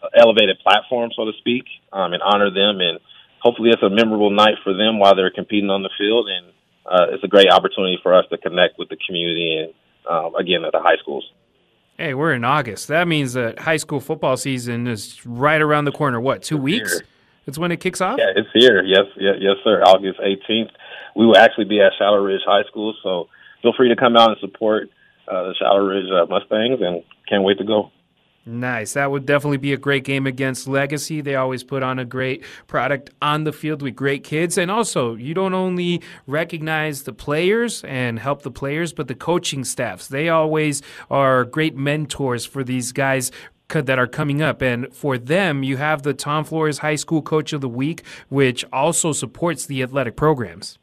a 0.08 0.26
elevated 0.26 0.58
platform, 0.64 1.12
so 1.16 1.26
to 1.26 1.32
speak, 1.38 1.66
um, 1.94 2.14
and 2.14 2.24
honor 2.24 2.50
them. 2.50 2.82
And 2.82 3.00
hopefully, 3.40 3.70
it's 3.70 3.84
a 3.84 3.90
memorable 3.90 4.32
night 4.32 4.58
for 4.64 4.74
them 4.74 4.98
while 4.98 5.16
they're 5.16 5.30
competing 5.30 5.70
on 5.70 5.84
the 5.84 5.92
field, 5.98 6.28
and 6.28 6.48
uh, 6.86 7.14
it's 7.14 7.24
a 7.24 7.28
great 7.28 7.52
opportunity 7.52 8.00
for 8.02 8.16
us 8.16 8.26
to 8.32 8.38
connect 8.38 8.80
with 8.80 8.90
the 8.90 8.98
community 9.06 9.62
and 9.62 9.74
um, 10.10 10.34
again 10.36 10.66
at 10.66 10.72
the 10.72 10.82
high 10.82 10.98
schools. 10.98 11.30
Hey, 11.98 12.14
we're 12.14 12.34
in 12.34 12.44
August. 12.44 12.90
That 12.90 13.08
means 13.08 13.34
that 13.34 13.60
high 13.60 13.78
school 13.78 14.02
football 14.02 14.36
season 14.36 14.86
is 14.88 15.26
right 15.26 15.62
around 15.62 15.86
the 15.86 15.94
corner. 15.94 16.20
What, 16.20 16.42
two 16.42 16.58
weeks? 16.58 17.02
It's 17.48 17.58
when 17.58 17.72
it 17.72 17.80
kicks 17.80 18.02
off? 18.02 18.18
Yeah, 18.18 18.32
it's 18.36 18.50
here. 18.54 18.84
Yes, 18.84 19.06
yes, 19.18 19.36
yes, 19.40 19.56
sir. 19.64 19.82
August 19.84 20.20
18th. 20.20 20.72
We 21.16 21.26
will 21.26 21.38
actually 21.38 21.66
be 21.66 21.80
at 21.80 21.94
Shadow 21.98 22.22
Ridge 22.24 22.42
High 22.46 22.64
School, 22.64 22.94
so 23.04 23.28
feel 23.62 23.74
free 23.78 23.90
to 23.90 23.96
come 23.96 24.16
out 24.16 24.30
and 24.30 24.38
support 24.40 24.90
uh, 25.28 25.44
the 25.44 25.56
Shadow 25.58 25.86
Ridge 25.86 26.10
uh, 26.12 26.26
Mustangs, 26.28 26.82
and 26.82 27.04
can't 27.30 27.44
wait 27.44 27.58
to 27.60 27.64
go. 27.64 27.92
Nice. 28.48 28.94
That 28.94 29.10
would 29.10 29.26
definitely 29.26 29.58
be 29.58 29.74
a 29.74 29.78
great 29.78 30.04
game 30.04 30.28
against 30.28 30.68
Legacy. 30.68 31.20
They 31.20 31.34
always 31.34 31.64
put 31.64 31.82
on 31.82 31.98
a 31.98 32.06
great 32.06 32.44
product 32.68 33.10
on 33.20 33.44
the 33.44 33.52
field 33.52 33.82
with 33.82 33.96
great 33.96 34.24
kids. 34.24 34.56
And 34.56 34.70
also, 34.70 35.16
you 35.16 35.34
don't 35.34 35.56
only 35.56 36.04
recognize 36.28 37.04
the 37.04 37.14
players 37.14 37.84
and 37.86 38.20
help 38.20 38.44
the 38.44 38.52
players, 38.52 38.94
but 38.94 39.08
the 39.08 39.16
coaching 39.16 39.64
staffs. 39.64 40.08
They 40.08 40.30
always 40.30 40.84
are 41.10 41.44
great 41.44 41.76
mentors 41.76 42.46
for 42.46 42.64
these 42.64 42.92
guys 42.92 43.32
that 43.70 44.00
are 44.00 44.08
coming 44.08 44.42
up. 44.42 44.62
And 44.62 44.94
for 44.94 45.18
them, 45.18 45.64
you 45.64 45.78
have 45.78 46.04
the 46.04 46.14
Tom 46.14 46.44
Flores 46.44 46.80
High 46.80 46.96
School 46.96 47.22
Coach 47.22 47.54
of 47.54 47.62
the 47.62 47.70
Week, 47.70 48.04
which 48.30 48.66
also 48.72 49.12
supports 49.12 49.66
the 49.66 49.82
athletic 49.82 50.16
programs. 50.16 50.78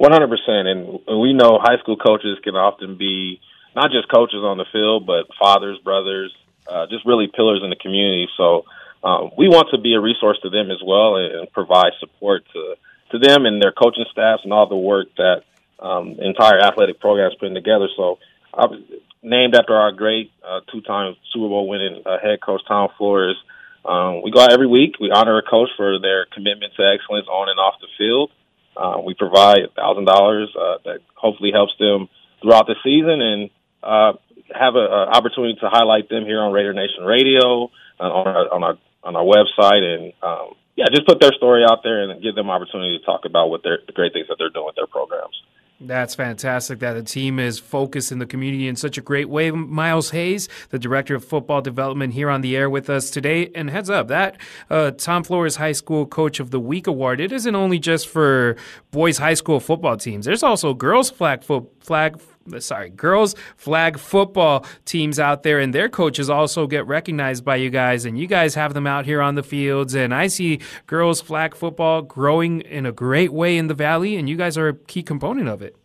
100%. 0.00 0.30
And 0.48 1.20
we 1.20 1.32
know 1.32 1.58
high 1.62 1.78
school 1.80 1.96
coaches 1.96 2.38
can 2.42 2.54
often 2.54 2.96
be 2.96 3.40
not 3.76 3.90
just 3.90 4.12
coaches 4.12 4.40
on 4.42 4.58
the 4.58 4.64
field, 4.72 5.06
but 5.06 5.26
fathers, 5.38 5.78
brothers, 5.84 6.34
uh, 6.68 6.86
just 6.90 7.04
really 7.06 7.28
pillars 7.34 7.60
in 7.62 7.70
the 7.70 7.76
community. 7.76 8.28
So 8.36 8.64
um, 9.02 9.30
we 9.36 9.48
want 9.48 9.68
to 9.72 9.80
be 9.80 9.94
a 9.94 10.00
resource 10.00 10.38
to 10.42 10.50
them 10.50 10.70
as 10.70 10.82
well 10.84 11.16
and, 11.16 11.34
and 11.34 11.52
provide 11.52 11.92
support 12.00 12.44
to 12.52 12.74
to 13.10 13.18
them 13.18 13.44
and 13.44 13.62
their 13.62 13.70
coaching 13.70 14.06
staffs 14.10 14.42
and 14.44 14.52
all 14.52 14.66
the 14.66 14.76
work 14.76 15.08
that 15.16 15.42
um, 15.78 16.16
entire 16.18 16.58
athletic 16.58 16.98
program 17.00 17.30
is 17.30 17.36
putting 17.38 17.54
together. 17.54 17.86
So, 17.96 18.18
was 18.54 18.80
named 19.24 19.54
after 19.54 19.74
our 19.74 19.90
great 19.92 20.30
uh, 20.46 20.60
two-time 20.70 21.16
Super 21.32 21.48
Bowl 21.48 21.66
winning 21.66 22.02
uh, 22.04 22.18
head 22.22 22.40
coach 22.40 22.60
Tom 22.68 22.90
Flores. 22.96 23.36
Um, 23.84 24.22
we 24.22 24.30
go 24.30 24.40
out 24.40 24.52
every 24.52 24.66
week. 24.66 24.96
We 25.00 25.10
honor 25.10 25.38
a 25.38 25.42
coach 25.42 25.68
for 25.76 25.98
their 25.98 26.26
commitment 26.26 26.72
to 26.76 26.82
excellence 26.86 27.26
on 27.28 27.48
and 27.48 27.58
off 27.58 27.74
the 27.80 27.88
field. 27.98 28.30
Uh, 28.76 29.00
we 29.04 29.14
provide 29.14 29.58
thousand 29.74 30.08
uh, 30.08 30.12
dollars 30.12 30.50
that 30.84 31.00
hopefully 31.14 31.50
helps 31.52 31.72
them 31.78 32.08
throughout 32.42 32.66
the 32.66 32.76
season 32.82 33.20
and 33.20 33.50
uh, 33.82 34.12
have 34.52 34.76
an 34.76 34.88
opportunity 34.88 35.56
to 35.60 35.68
highlight 35.68 36.08
them 36.08 36.24
here 36.24 36.40
on 36.40 36.52
Raider 36.52 36.72
Nation 36.72 37.04
Radio 37.04 37.70
uh, 38.00 38.04
on 38.04 38.26
our 38.26 38.54
on 38.54 38.62
our 38.64 38.78
on 39.02 39.16
our 39.16 39.24
website 39.24 39.82
and 39.82 40.12
um, 40.22 40.54
yeah, 40.76 40.86
just 40.90 41.06
put 41.06 41.20
their 41.20 41.32
story 41.32 41.62
out 41.64 41.80
there 41.82 42.02
and 42.02 42.22
give 42.22 42.34
them 42.34 42.50
opportunity 42.50 42.98
to 42.98 43.04
talk 43.04 43.24
about 43.24 43.48
what 43.48 43.62
they're, 43.62 43.78
the 43.86 43.92
great 43.92 44.12
things 44.12 44.26
that 44.28 44.36
they're 44.38 44.50
doing 44.50 44.66
with 44.66 44.74
their 44.74 44.88
programs. 44.88 45.40
That's 45.80 46.14
fantastic 46.14 46.78
that 46.78 46.92
the 46.92 47.02
team 47.02 47.38
is 47.38 47.58
focused 47.58 48.12
in 48.12 48.18
the 48.18 48.26
community 48.26 48.68
in 48.68 48.76
such 48.76 48.96
a 48.96 49.00
great 49.00 49.28
way. 49.28 49.50
Miles 49.50 50.10
Hayes, 50.10 50.48
the 50.70 50.78
director 50.78 51.14
of 51.14 51.24
football 51.24 51.60
development, 51.60 52.14
here 52.14 52.30
on 52.30 52.40
the 52.40 52.56
air 52.56 52.70
with 52.70 52.88
us 52.88 53.10
today. 53.10 53.50
And 53.54 53.68
heads 53.68 53.90
up, 53.90 54.08
that 54.08 54.38
uh, 54.70 54.92
Tom 54.92 55.24
Flores 55.24 55.56
High 55.56 55.72
School 55.72 56.06
Coach 56.06 56.38
of 56.40 56.52
the 56.52 56.60
Week 56.60 56.86
award, 56.86 57.20
it 57.20 57.32
isn't 57.32 57.54
only 57.54 57.78
just 57.78 58.08
for 58.08 58.56
boys' 58.92 59.18
high 59.18 59.34
school 59.34 59.60
football 59.60 59.96
teams. 59.96 60.26
There's 60.26 60.44
also 60.44 60.74
girls' 60.74 61.10
flag, 61.10 61.42
fo- 61.42 61.68
flag 61.80 62.20
sorry, 62.58 62.90
girls 62.90 63.34
flag 63.56 63.98
football 63.98 64.66
teams 64.84 65.18
out 65.18 65.42
there, 65.42 65.58
and 65.58 65.74
their 65.74 65.88
coaches 65.88 66.30
also 66.30 66.66
get 66.66 66.86
recognized 66.86 67.44
by 67.44 67.56
you 67.56 67.70
guys, 67.70 68.04
and 68.04 68.18
you 68.18 68.26
guys 68.26 68.54
have 68.54 68.74
them 68.74 68.86
out 68.86 69.04
here 69.04 69.20
on 69.20 69.34
the 69.34 69.42
fields. 69.42 69.94
And 69.94 70.14
I 70.14 70.26
see 70.26 70.60
girls 70.86 71.20
flag 71.20 71.54
football 71.54 72.02
growing 72.02 72.60
in 72.60 72.86
a 72.86 72.92
great 72.92 73.32
way 73.32 73.56
in 73.56 73.66
the 73.66 73.74
Valley, 73.74 74.16
and 74.16 74.28
you 74.28 74.36
guys 74.36 74.56
are 74.56 74.68
a 74.68 74.74
key 74.74 75.02
component 75.02 75.48
of 75.48 75.62
it. 75.62 75.76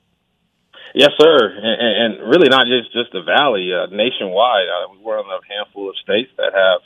Yes, 0.95 1.11
sir, 1.19 1.37
and, 1.61 2.19
and 2.19 2.29
really 2.29 2.49
not 2.49 2.65
just 2.65 2.91
just 2.93 3.11
the 3.11 3.21
Valley, 3.21 3.69
uh, 3.73 3.85
nationwide. 3.93 4.67
Uh, 4.67 4.95
we're 5.03 5.19
on 5.19 5.25
a 5.25 5.39
handful 5.53 5.89
of 5.89 5.95
states 5.97 6.31
that 6.37 6.51
have 6.53 6.81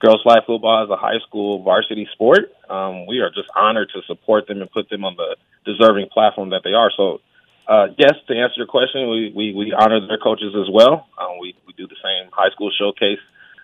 girls 0.00 0.22
flag 0.22 0.42
football 0.46 0.82
as 0.82 0.90
a 0.90 0.96
high 0.96 1.20
school 1.26 1.62
varsity 1.62 2.08
sport. 2.12 2.52
Um, 2.68 3.06
we 3.06 3.20
are 3.20 3.28
just 3.28 3.48
honored 3.54 3.90
to 3.94 4.00
support 4.06 4.46
them 4.48 4.62
and 4.62 4.70
put 4.70 4.88
them 4.88 5.04
on 5.04 5.16
the 5.16 5.36
deserving 5.64 6.08
platform 6.12 6.50
that 6.50 6.62
they 6.64 6.72
are. 6.72 6.90
So 6.96 7.20
uh, 7.66 7.86
yes, 7.98 8.14
to 8.28 8.34
answer 8.34 8.54
your 8.56 8.66
question, 8.66 9.08
we, 9.08 9.32
we, 9.34 9.54
we 9.54 9.72
honor 9.72 10.00
their 10.06 10.18
coaches 10.18 10.54
as 10.54 10.68
well. 10.72 11.06
Um, 11.18 11.38
we, 11.40 11.54
we 11.66 11.72
do 11.74 11.86
the 11.86 11.98
same 12.02 12.30
high 12.32 12.50
school 12.50 12.70
showcase 12.76 13.22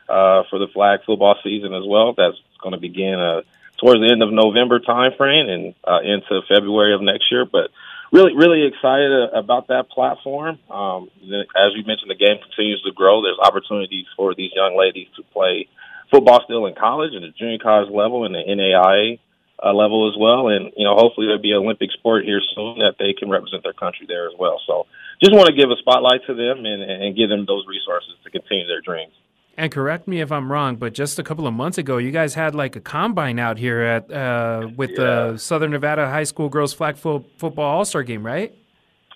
uh, 0.09 0.43
for 0.51 0.59
the 0.59 0.69
flag 0.73 1.01
football 1.05 1.37
season 1.43 1.75
as 1.75 1.85
well. 1.87 2.15
That's 2.17 2.39
going 2.63 2.73
to 2.73 2.81
begin 2.81 3.19
uh, 3.19 3.43
towards 3.81 4.01
the 4.01 4.11
end 4.11 4.23
of 4.23 4.33
November 4.33 4.81
timeframe 4.81 5.51
and 5.51 5.75
uh, 5.83 6.01
into 6.03 6.41
February 6.49 6.95
of 6.95 7.03
next 7.03 7.31
year. 7.31 7.45
But 7.45 7.71
really, 8.13 8.35
really 8.35 8.67
excited 8.67 9.35
about 9.35 9.69
that 9.69 9.91
platform. 9.91 10.59
Um, 10.71 11.11
as 11.55 11.75
you 11.75 11.85
mentioned, 11.87 12.11
the 12.11 12.19
game 12.19 12.39
continues 12.39 12.83
to 12.83 12.93
grow. 12.93 13.23
There's 13.23 13.39
opportunities 13.43 14.07
for 14.17 14.35
these 14.35 14.51
young 14.55 14.79
ladies 14.79 15.09
to 15.17 15.23
play 15.35 15.69
football 16.11 16.41
still 16.45 16.67
in 16.67 16.75
college 16.75 17.13
and 17.15 17.25
the 17.25 17.35
junior 17.37 17.59
college 17.59 17.91
level 17.91 18.25
and 18.25 18.35
the 18.35 18.43
NAIA 18.47 19.19
uh, 19.63 19.73
level 19.73 20.09
as 20.09 20.17
well. 20.19 20.49
And, 20.49 20.73
you 20.77 20.85
know, 20.85 20.95
hopefully 20.95 21.27
there'll 21.27 21.43
be 21.43 21.53
an 21.53 21.59
Olympic 21.59 21.91
sport 21.93 22.25
here 22.25 22.41
soon 22.55 22.79
that 22.79 22.95
they 22.99 23.13
can 23.13 23.29
represent 23.29 23.63
their 23.63 23.73
country 23.73 24.07
there 24.07 24.27
as 24.27 24.35
well. 24.39 24.61
So 24.67 24.87
just 25.23 25.35
want 25.35 25.47
to 25.49 25.55
give 25.55 25.71
a 25.71 25.77
spotlight 25.79 26.21
to 26.27 26.35
them 26.35 26.65
and, 26.65 26.83
and 26.83 27.17
give 27.17 27.29
them 27.29 27.45
those 27.47 27.65
resources 27.67 28.15
to 28.25 28.31
continue 28.31 28.67
their 28.67 28.81
dreams. 28.81 29.13
And 29.59 29.73
correct 29.73 30.07
me 30.07 30.21
if 30.21 30.31
I'm 30.31 30.53
wrong, 30.53 30.77
but 30.77 30.95
just 30.95 31.19
a 31.19 31.25
couple 31.25 31.45
of 31.49 31.53
months 31.53 31.79
ago, 31.79 31.97
you 31.99 32.13
guys 32.13 32.35
had 32.35 32.55
like 32.55 32.77
a 32.77 32.81
combine 32.81 33.41
out 33.41 33.59
here 33.59 33.81
at 33.81 34.09
uh, 34.09 34.69
with 34.77 34.91
yeah. 34.91 35.33
the 35.33 35.37
Southern 35.39 35.73
Nevada 35.73 36.09
High 36.09 36.23
School 36.23 36.49
girls 36.49 36.73
flag 36.73 36.97
fo- 36.97 37.25
football 37.39 37.65
All 37.65 37.85
Star 37.85 38.05
game, 38.05 38.25
right? 38.25 38.55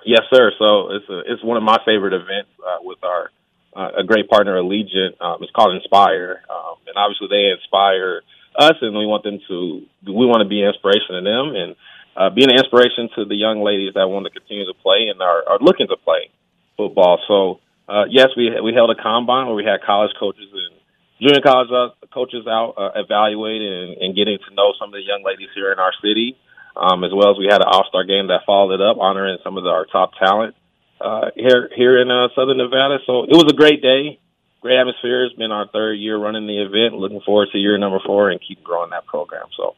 Yes, 0.05 0.23
sir. 0.35 0.51
So 0.59 0.91
it's 0.91 1.09
a, 1.09 1.21
it's 1.33 1.45
one 1.45 1.57
of 1.57 1.63
my 1.63 1.79
favorite 1.87 2.13
events 2.13 2.51
uh, 2.59 2.79
with 2.83 2.99
our 3.05 3.31
uh, 3.77 4.01
a 4.01 4.05
great 4.05 4.29
partner, 4.29 4.61
Allegiant. 4.61 5.15
Um, 5.21 5.39
it's 5.43 5.53
called 5.53 5.77
Inspire, 5.77 6.43
um, 6.51 6.75
and 6.89 6.97
obviously 6.97 7.29
they 7.31 7.55
inspire 7.55 8.23
us, 8.59 8.77
and 8.81 8.97
we 8.97 9.07
want 9.07 9.25
them 9.25 9.39
to. 9.49 9.87
We 10.07 10.27
want 10.27 10.43
to 10.43 10.49
be 10.49 10.61
an 10.61 10.69
inspiration 10.69 11.17
to 11.17 11.23
them, 11.23 11.55
and 11.55 11.77
uh, 12.17 12.31
being 12.31 12.51
an 12.51 12.59
inspiration 12.59 13.09
to 13.17 13.25
the 13.25 13.37
young 13.37 13.63
ladies 13.63 13.95
that 13.95 14.09
want 14.09 14.27
to 14.27 14.33
continue 14.33 14.67
to 14.67 14.75
play 14.75 15.09
and 15.09 15.21
are, 15.21 15.43
are 15.49 15.59
looking 15.61 15.89
to 15.89 15.97
play 15.97 16.29
football. 16.77 17.19
So, 17.29 17.61
uh, 17.89 18.05
yes, 18.11 18.29
we 18.37 18.53
we 18.61 18.75
held 18.75 18.91
a 18.91 18.99
combine 19.01 19.47
where 19.47 19.57
we 19.57 19.65
had 19.65 19.81
college 19.81 20.13
coaches 20.19 20.49
and 20.53 20.77
junior 21.21 21.41
college 21.41 21.71
uh, 21.73 21.95
coaches 22.13 22.47
out 22.47 22.75
uh, 22.77 23.01
evaluating 23.01 23.73
and, 23.73 23.91
and 24.03 24.11
getting 24.17 24.37
to 24.37 24.55
know 24.55 24.75
some 24.79 24.91
of 24.91 24.97
the 24.99 25.05
young 25.05 25.23
ladies 25.25 25.49
here 25.55 25.73
in 25.73 25.79
our 25.79 25.93
city, 26.03 26.37
um, 26.77 27.05
as 27.05 27.13
well 27.15 27.31
as 27.33 27.39
we 27.39 27.49
had 27.49 27.63
an 27.63 27.69
All 27.71 27.87
Star 27.89 28.05
game 28.05 28.29
that 28.29 28.45
followed 28.45 28.75
it 28.75 28.83
up, 28.83 28.99
honoring 29.01 29.39
some 29.43 29.57
of 29.57 29.65
the, 29.65 29.71
our 29.71 29.87
top 29.87 30.13
talent 30.19 30.55
uh, 31.01 31.31
here 31.35 31.71
here 31.75 32.01
in 32.01 32.11
uh, 32.11 32.29
Southern 32.35 32.59
Nevada. 32.59 32.99
So 33.07 33.25
it 33.25 33.35
was 33.35 33.49
a 33.49 33.57
great 33.57 33.81
day 33.81 34.19
great 34.63 34.79
atmosphere. 34.79 35.25
It's 35.25 35.37
been 35.37 35.53
our 35.53 35.69
third 35.69 35.95
year 35.95 36.17
running 36.17 36.47
the 36.47 36.63
event. 36.63 36.95
Looking 36.95 37.21
forward 37.21 37.49
to 37.53 37.59
year 37.59 37.77
number 37.77 37.99
four 38.07 38.31
and 38.31 38.41
keep 38.41 38.63
growing 38.63 38.91
that 38.91 39.05
program. 39.07 39.47
So 39.57 39.75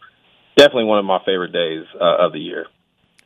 definitely 0.57 0.85
one 0.85 0.99
of 0.99 1.05
my 1.05 1.19
favorite 1.25 1.53
days 1.53 1.85
uh, 2.01 2.25
of 2.25 2.33
the 2.33 2.39
year. 2.39 2.67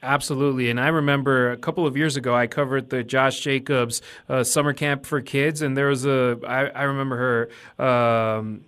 Absolutely. 0.01 0.71
And 0.71 0.81
I 0.81 0.89
remember 0.89 1.51
a 1.51 1.57
couple 1.57 1.85
of 1.85 1.97
years 1.97 2.17
ago, 2.17 2.35
I 2.35 2.47
covered 2.47 2.89
the 2.89 3.03
Josh 3.03 3.41
Jacobs 3.41 4.01
uh, 4.29 4.45
summer 4.45 4.73
camp 4.73 5.05
for 5.05 5.21
kids, 5.21 5.61
and 5.61 5.77
there 5.77 5.89
was 5.89 6.07
a, 6.07 6.39
I, 6.47 6.67
I 6.67 6.83
remember 6.85 7.49
her, 7.79 7.85
um, 7.85 8.65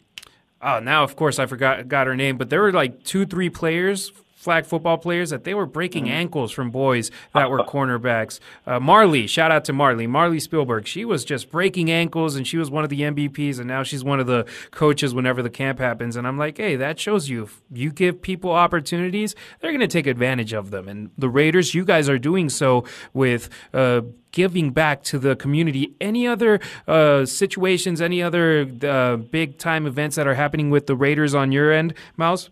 oh, 0.60 0.80
now 0.80 1.04
of 1.04 1.14
course 1.14 1.38
I 1.38 1.46
forgot 1.46 1.86
got 1.86 2.08
her 2.08 2.16
name, 2.16 2.36
but 2.36 2.50
there 2.50 2.60
were 2.60 2.72
like 2.72 3.04
two, 3.04 3.26
three 3.26 3.48
players 3.48 4.10
flag 4.40 4.64
football 4.64 4.96
players 4.96 5.28
that 5.28 5.44
they 5.44 5.52
were 5.52 5.66
breaking 5.66 6.04
mm-hmm. 6.04 6.14
ankles 6.14 6.50
from 6.50 6.70
boys 6.70 7.10
that 7.34 7.50
were 7.50 7.58
cornerbacks. 7.64 8.40
Uh, 8.66 8.80
Marley, 8.80 9.26
shout 9.26 9.52
out 9.52 9.66
to 9.66 9.72
Marley, 9.72 10.06
Marley 10.06 10.40
Spielberg. 10.40 10.86
She 10.86 11.04
was 11.04 11.26
just 11.26 11.50
breaking 11.50 11.90
ankles, 11.90 12.36
and 12.36 12.48
she 12.48 12.56
was 12.56 12.70
one 12.70 12.82
of 12.82 12.88
the 12.88 13.02
MVPs, 13.02 13.58
and 13.58 13.68
now 13.68 13.82
she's 13.82 14.02
one 14.02 14.18
of 14.18 14.26
the 14.26 14.46
coaches 14.70 15.12
whenever 15.12 15.42
the 15.42 15.50
camp 15.50 15.78
happens. 15.78 16.16
And 16.16 16.26
I'm 16.26 16.38
like, 16.38 16.56
hey, 16.56 16.74
that 16.76 16.98
shows 16.98 17.28
you 17.28 17.42
if 17.42 17.60
you 17.70 17.92
give 17.92 18.22
people 18.22 18.50
opportunities, 18.50 19.34
they're 19.60 19.72
going 19.72 19.80
to 19.80 19.86
take 19.86 20.06
advantage 20.06 20.54
of 20.54 20.70
them. 20.70 20.88
And 20.88 21.10
the 21.18 21.28
Raiders, 21.28 21.74
you 21.74 21.84
guys 21.84 22.08
are 22.08 22.18
doing 22.18 22.48
so 22.48 22.84
with. 23.12 23.50
Uh, 23.74 24.02
giving 24.32 24.70
back 24.70 25.02
to 25.02 25.18
the 25.18 25.34
community. 25.34 25.92
Any 26.00 26.24
other 26.24 26.60
uh, 26.86 27.26
situations, 27.26 28.00
any 28.00 28.22
other 28.22 28.64
uh, 28.80 29.16
big 29.16 29.58
time 29.58 29.88
events 29.88 30.14
that 30.14 30.28
are 30.28 30.36
happening 30.36 30.70
with 30.70 30.86
the 30.86 30.94
Raiders 30.94 31.34
on 31.34 31.50
your 31.50 31.72
end, 31.72 31.94
Miles? 32.16 32.48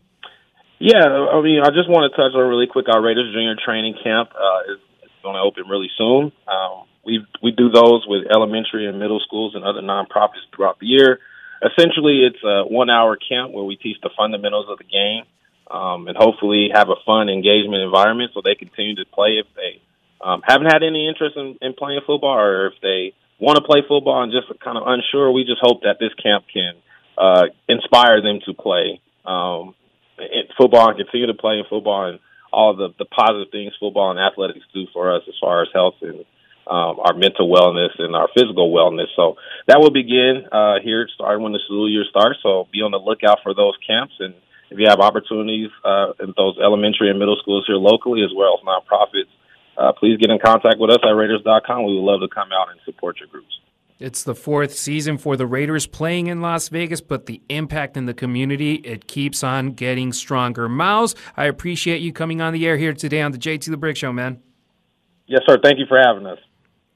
Yeah, 0.78 1.02
I 1.02 1.42
mean, 1.42 1.58
I 1.58 1.70
just 1.74 1.90
want 1.90 2.06
to 2.06 2.14
touch 2.14 2.38
on 2.38 2.46
really 2.46 2.70
quick. 2.70 2.86
Our 2.88 3.02
Raiders 3.02 3.34
Junior 3.34 3.56
Training 3.58 3.98
Camp 4.02 4.30
uh, 4.30 4.72
is, 4.72 4.78
is 5.02 5.10
going 5.22 5.34
to 5.34 5.42
open 5.42 5.66
really 5.66 5.90
soon. 5.98 6.30
Um, 6.46 6.86
we 7.04 7.24
we 7.42 7.50
do 7.50 7.70
those 7.70 8.06
with 8.06 8.30
elementary 8.30 8.86
and 8.86 8.98
middle 8.98 9.18
schools 9.26 9.54
and 9.54 9.64
other 9.64 9.80
nonprofits 9.80 10.46
throughout 10.54 10.78
the 10.78 10.86
year. 10.86 11.18
Essentially, 11.58 12.22
it's 12.22 12.38
a 12.44 12.62
one-hour 12.62 13.16
camp 13.16 13.52
where 13.52 13.64
we 13.64 13.74
teach 13.74 13.96
the 14.02 14.10
fundamentals 14.16 14.66
of 14.70 14.78
the 14.78 14.84
game 14.84 15.26
um, 15.70 16.06
and 16.06 16.16
hopefully 16.16 16.70
have 16.72 16.88
a 16.88 17.00
fun 17.04 17.28
engagement 17.28 17.82
environment 17.82 18.30
so 18.32 18.40
they 18.44 18.54
continue 18.54 18.94
to 18.94 19.04
play 19.12 19.42
if 19.42 19.46
they 19.56 19.82
um, 20.22 20.42
haven't 20.46 20.66
had 20.70 20.82
any 20.82 21.08
interest 21.08 21.36
in, 21.36 21.58
in 21.60 21.74
playing 21.74 22.00
football 22.06 22.38
or 22.38 22.68
if 22.68 22.74
they 22.82 23.14
want 23.40 23.56
to 23.56 23.64
play 23.64 23.82
football 23.86 24.22
and 24.22 24.30
just 24.30 24.46
kind 24.60 24.78
of 24.78 24.84
unsure. 24.86 25.32
We 25.32 25.42
just 25.42 25.60
hope 25.60 25.82
that 25.82 25.98
this 25.98 26.14
camp 26.22 26.44
can 26.52 26.74
uh, 27.16 27.46
inspire 27.68 28.22
them 28.22 28.38
to 28.46 28.54
play. 28.54 29.00
Um, 29.26 29.74
football 30.56 30.88
and 30.88 30.98
continue 30.98 31.26
to 31.26 31.34
play 31.34 31.58
in 31.58 31.64
football 31.68 32.08
and 32.08 32.18
all 32.52 32.74
the 32.74 32.88
the 32.98 33.04
positive 33.04 33.50
things 33.52 33.72
football 33.78 34.10
and 34.10 34.18
athletics 34.18 34.64
do 34.72 34.86
for 34.92 35.14
us 35.14 35.22
as 35.28 35.34
far 35.40 35.62
as 35.62 35.68
health 35.72 35.94
and 36.02 36.24
um, 36.66 37.00
our 37.00 37.14
mental 37.14 37.48
wellness 37.48 37.96
and 37.98 38.14
our 38.14 38.28
physical 38.36 38.72
wellness. 38.72 39.08
So 39.16 39.36
that 39.66 39.80
will 39.80 39.90
begin 39.90 40.44
uh, 40.52 40.80
here 40.82 41.08
starting 41.14 41.42
when 41.42 41.52
the 41.52 41.60
school 41.64 41.90
year 41.90 42.04
starts. 42.08 42.38
So 42.42 42.68
be 42.72 42.80
on 42.80 42.90
the 42.90 42.98
lookout 42.98 43.38
for 43.42 43.54
those 43.54 43.74
camps 43.86 44.14
and 44.20 44.34
if 44.70 44.78
you 44.78 44.86
have 44.88 45.00
opportunities 45.00 45.70
uh, 45.84 46.12
in 46.20 46.34
those 46.36 46.58
elementary 46.62 47.08
and 47.08 47.18
middle 47.18 47.36
schools 47.40 47.64
here 47.66 47.76
locally 47.76 48.22
as 48.22 48.30
well 48.36 48.60
as 48.60 48.64
nonprofits, 48.64 49.32
uh, 49.78 49.92
please 49.92 50.18
get 50.18 50.30
in 50.30 50.38
contact 50.38 50.76
with 50.78 50.90
us 50.90 50.98
at 51.02 51.08
Raiders.com. 51.08 51.86
We 51.86 51.94
would 51.94 52.04
love 52.04 52.20
to 52.20 52.28
come 52.28 52.52
out 52.52 52.68
and 52.70 52.78
support 52.84 53.18
your 53.20 53.28
groups. 53.28 53.60
It's 53.99 54.22
the 54.22 54.34
fourth 54.34 54.74
season 54.74 55.18
for 55.18 55.36
the 55.36 55.46
Raiders 55.46 55.88
playing 55.88 56.28
in 56.28 56.40
Las 56.40 56.68
Vegas, 56.68 57.01
but 57.01 57.26
the 57.26 57.42
impact 57.49 57.96
in 57.96 58.07
the 58.07 58.14
community, 58.14 58.74
it 58.74 59.09
keeps 59.09 59.42
on 59.42 59.72
getting 59.72 60.12
stronger. 60.12 60.68
Miles, 60.68 61.16
I 61.36 61.46
appreciate 61.46 62.01
you 62.01 62.12
coming 62.12 62.40
on 62.40 62.53
the 62.53 62.64
air 62.64 62.76
here 62.76 62.92
today 62.92 63.22
on 63.22 63.32
the 63.32 63.38
JT 63.38 63.68
the 63.68 63.76
Brick 63.76 63.96
Show, 63.96 64.12
man. 64.12 64.40
Yes, 65.26 65.42
sir. 65.49 65.59
Thank 65.62 65.80
you 65.80 65.86
for 65.88 65.99
having 65.99 66.26
us. 66.26 66.38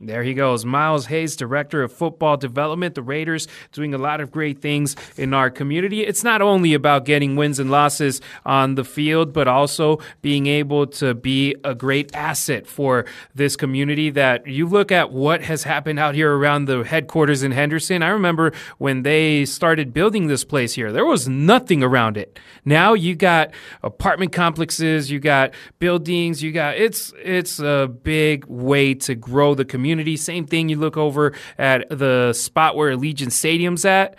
There 0.04 0.24
he 0.24 0.34
goes. 0.34 0.64
Miles 0.64 1.06
Hayes, 1.06 1.36
Director 1.36 1.84
of 1.84 1.92
Football 1.92 2.36
Development. 2.36 2.92
The 2.92 3.02
Raiders 3.02 3.46
doing 3.70 3.94
a 3.94 3.98
lot 3.98 4.20
of 4.20 4.32
great 4.32 4.60
things 4.60 4.96
in 5.16 5.32
our 5.32 5.48
community. 5.48 6.02
It's 6.02 6.24
not 6.24 6.42
only 6.42 6.74
about 6.74 7.04
getting 7.04 7.36
wins 7.36 7.60
and 7.60 7.70
losses 7.70 8.20
on 8.44 8.74
the 8.74 8.82
field, 8.82 9.32
but 9.32 9.46
also 9.46 10.00
being 10.20 10.48
able 10.48 10.88
to 10.88 11.14
be 11.14 11.54
a 11.62 11.72
great 11.72 12.12
asset 12.16 12.66
for 12.66 13.04
this 13.32 13.54
community 13.54 14.10
that 14.10 14.44
you 14.44 14.66
look 14.66 14.90
at 14.90 15.12
what 15.12 15.42
has 15.42 15.62
happened 15.62 16.00
out 16.00 16.16
here 16.16 16.36
around 16.36 16.64
the 16.64 16.82
headquarters 16.82 17.44
in 17.44 17.52
Henderson. 17.52 18.02
I 18.02 18.08
remember 18.08 18.52
when 18.78 19.04
they 19.04 19.44
started 19.44 19.94
building 19.94 20.26
this 20.26 20.42
place 20.42 20.74
here, 20.74 20.90
there 20.90 21.06
was 21.06 21.28
nothing 21.28 21.80
around 21.80 22.16
it. 22.16 22.40
Now 22.64 22.94
you 22.94 23.14
got 23.14 23.52
apartment 23.84 24.32
complexes, 24.32 25.12
you 25.12 25.20
got 25.20 25.52
buildings, 25.78 26.42
you 26.42 26.50
got 26.50 26.76
it's 26.76 27.12
it's 27.22 27.60
a 27.60 27.88
big 28.02 28.46
way 28.46 28.94
to 28.94 29.14
grow 29.14 29.54
the 29.54 29.64
community 29.64 29.91
community. 29.92 30.16
Same 30.16 30.46
thing, 30.46 30.68
you 30.70 30.76
look 30.76 30.96
over 30.96 31.34
at 31.58 31.86
the 31.90 32.32
spot 32.32 32.76
where 32.76 32.94
Allegiant 32.96 33.32
Stadium's 33.32 33.84
at 33.84 34.16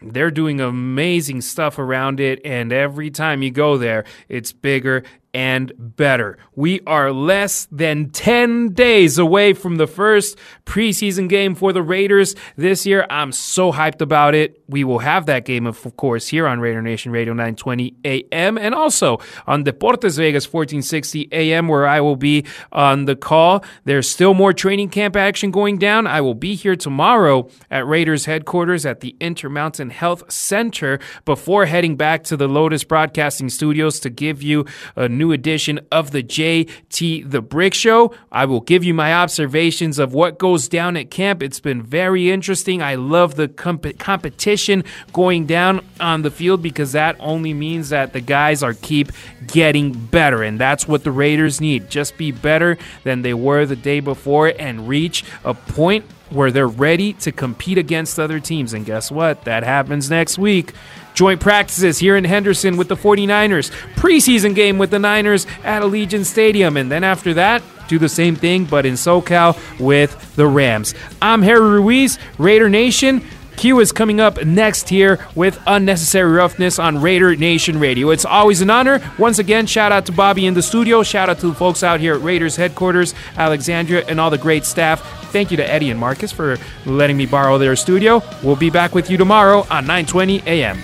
they're 0.00 0.30
doing 0.30 0.60
amazing 0.60 1.40
stuff 1.40 1.76
around 1.76 2.20
it 2.20 2.40
and 2.44 2.72
every 2.72 3.10
time 3.10 3.42
you 3.42 3.50
go 3.50 3.76
there 3.76 4.04
it's 4.28 4.52
bigger 4.52 5.02
and 5.38 5.72
better. 5.78 6.36
We 6.56 6.80
are 6.84 7.12
less 7.12 7.68
than 7.70 8.10
10 8.10 8.70
days 8.70 9.18
away 9.18 9.52
from 9.52 9.76
the 9.76 9.86
first 9.86 10.36
preseason 10.66 11.28
game 11.28 11.54
for 11.54 11.72
the 11.72 11.80
Raiders 11.80 12.34
this 12.56 12.84
year. 12.84 13.06
I'm 13.08 13.30
so 13.30 13.70
hyped 13.70 14.00
about 14.00 14.34
it. 14.34 14.60
We 14.66 14.82
will 14.82 14.98
have 14.98 15.26
that 15.26 15.44
game, 15.44 15.64
of 15.64 15.96
course, 15.96 16.26
here 16.26 16.48
on 16.48 16.58
Raider 16.58 16.82
Nation 16.82 17.12
Radio 17.12 17.34
920 17.34 17.94
AM 18.04 18.58
and 18.58 18.74
also 18.74 19.18
on 19.46 19.62
Deportes 19.62 20.16
Vegas 20.16 20.52
1460 20.52 21.28
AM, 21.30 21.68
where 21.68 21.86
I 21.86 22.00
will 22.00 22.16
be 22.16 22.44
on 22.72 23.04
the 23.04 23.14
call. 23.14 23.64
There's 23.84 24.10
still 24.10 24.34
more 24.34 24.52
training 24.52 24.88
camp 24.88 25.14
action 25.14 25.52
going 25.52 25.78
down. 25.78 26.08
I 26.08 26.20
will 26.20 26.34
be 26.34 26.56
here 26.56 26.74
tomorrow 26.74 27.48
at 27.70 27.86
Raiders 27.86 28.24
headquarters 28.24 28.84
at 28.84 28.98
the 29.02 29.14
Intermountain 29.20 29.90
Health 29.90 30.32
Center 30.32 30.98
before 31.24 31.66
heading 31.66 31.94
back 31.94 32.24
to 32.24 32.36
the 32.36 32.48
Lotus 32.48 32.82
Broadcasting 32.82 33.48
Studios 33.50 34.00
to 34.00 34.10
give 34.10 34.42
you 34.42 34.66
a 34.96 35.08
new 35.28 35.34
edition 35.34 35.78
of 35.92 36.10
the 36.10 36.22
JT 36.22 37.30
The 37.30 37.42
Brick 37.42 37.74
Show. 37.74 38.14
I 38.32 38.46
will 38.46 38.60
give 38.60 38.82
you 38.82 38.94
my 38.94 39.12
observations 39.12 39.98
of 39.98 40.14
what 40.14 40.38
goes 40.38 40.68
down 40.68 40.96
at 40.96 41.10
camp. 41.10 41.42
It's 41.42 41.60
been 41.60 41.82
very 41.82 42.30
interesting. 42.30 42.82
I 42.82 42.94
love 42.94 43.34
the 43.34 43.48
comp- 43.48 43.98
competition 43.98 44.84
going 45.12 45.46
down 45.46 45.84
on 46.00 46.22
the 46.22 46.30
field 46.30 46.62
because 46.62 46.92
that 46.92 47.16
only 47.20 47.52
means 47.52 47.90
that 47.90 48.14
the 48.14 48.20
guys 48.20 48.62
are 48.62 48.74
keep 48.74 49.12
getting 49.46 49.92
better 49.92 50.42
and 50.42 50.58
that's 50.58 50.88
what 50.88 51.04
the 51.04 51.12
Raiders 51.12 51.60
need. 51.60 51.90
Just 51.90 52.16
be 52.16 52.32
better 52.32 52.78
than 53.04 53.22
they 53.22 53.34
were 53.34 53.66
the 53.66 53.76
day 53.76 54.00
before 54.00 54.54
and 54.58 54.88
reach 54.88 55.24
a 55.44 55.52
point 55.52 56.04
where 56.30 56.50
they're 56.50 56.68
ready 56.68 57.12
to 57.14 57.32
compete 57.32 57.78
against 57.78 58.18
other 58.18 58.40
teams. 58.40 58.72
And 58.72 58.84
guess 58.84 59.10
what? 59.10 59.44
That 59.44 59.62
happens 59.62 60.10
next 60.10 60.38
week. 60.38 60.72
Joint 61.14 61.40
practices 61.40 61.98
here 61.98 62.16
in 62.16 62.24
Henderson 62.24 62.76
with 62.76 62.88
the 62.88 62.96
49ers. 62.96 63.70
Preseason 63.94 64.54
game 64.54 64.78
with 64.78 64.90
the 64.90 64.98
Niners 64.98 65.46
at 65.64 65.82
Allegiant 65.82 66.24
Stadium. 66.24 66.76
And 66.76 66.90
then 66.90 67.02
after 67.02 67.34
that, 67.34 67.62
do 67.88 67.98
the 67.98 68.08
same 68.08 68.36
thing, 68.36 68.66
but 68.66 68.86
in 68.86 68.94
SoCal 68.94 69.58
with 69.80 70.36
the 70.36 70.46
Rams. 70.46 70.94
I'm 71.20 71.42
Harry 71.42 71.60
Ruiz, 71.60 72.18
Raider 72.36 72.68
Nation. 72.68 73.24
Q 73.58 73.80
is 73.80 73.90
coming 73.90 74.20
up 74.20 74.44
next 74.46 74.88
here 74.88 75.18
with 75.34 75.60
Unnecessary 75.66 76.30
Roughness 76.30 76.78
on 76.78 77.02
Raider 77.02 77.34
Nation 77.34 77.80
Radio. 77.80 78.10
It's 78.10 78.24
always 78.24 78.60
an 78.60 78.70
honor. 78.70 79.00
Once 79.18 79.40
again, 79.40 79.66
shout 79.66 79.90
out 79.90 80.06
to 80.06 80.12
Bobby 80.12 80.46
in 80.46 80.54
the 80.54 80.62
studio. 80.62 81.02
Shout 81.02 81.28
out 81.28 81.40
to 81.40 81.48
the 81.48 81.54
folks 81.54 81.82
out 81.82 81.98
here 81.98 82.14
at 82.14 82.22
Raiders 82.22 82.54
headquarters, 82.54 83.16
Alexandria, 83.36 84.04
and 84.06 84.20
all 84.20 84.30
the 84.30 84.38
great 84.38 84.64
staff. 84.64 85.02
Thank 85.32 85.50
you 85.50 85.56
to 85.56 85.68
Eddie 85.68 85.90
and 85.90 85.98
Marcus 85.98 86.30
for 86.30 86.56
letting 86.86 87.16
me 87.16 87.26
borrow 87.26 87.58
their 87.58 87.74
studio. 87.74 88.22
We'll 88.44 88.54
be 88.54 88.70
back 88.70 88.94
with 88.94 89.10
you 89.10 89.16
tomorrow 89.16 89.66
on 89.70 89.88
920 89.88 90.38
a.m. 90.46 90.78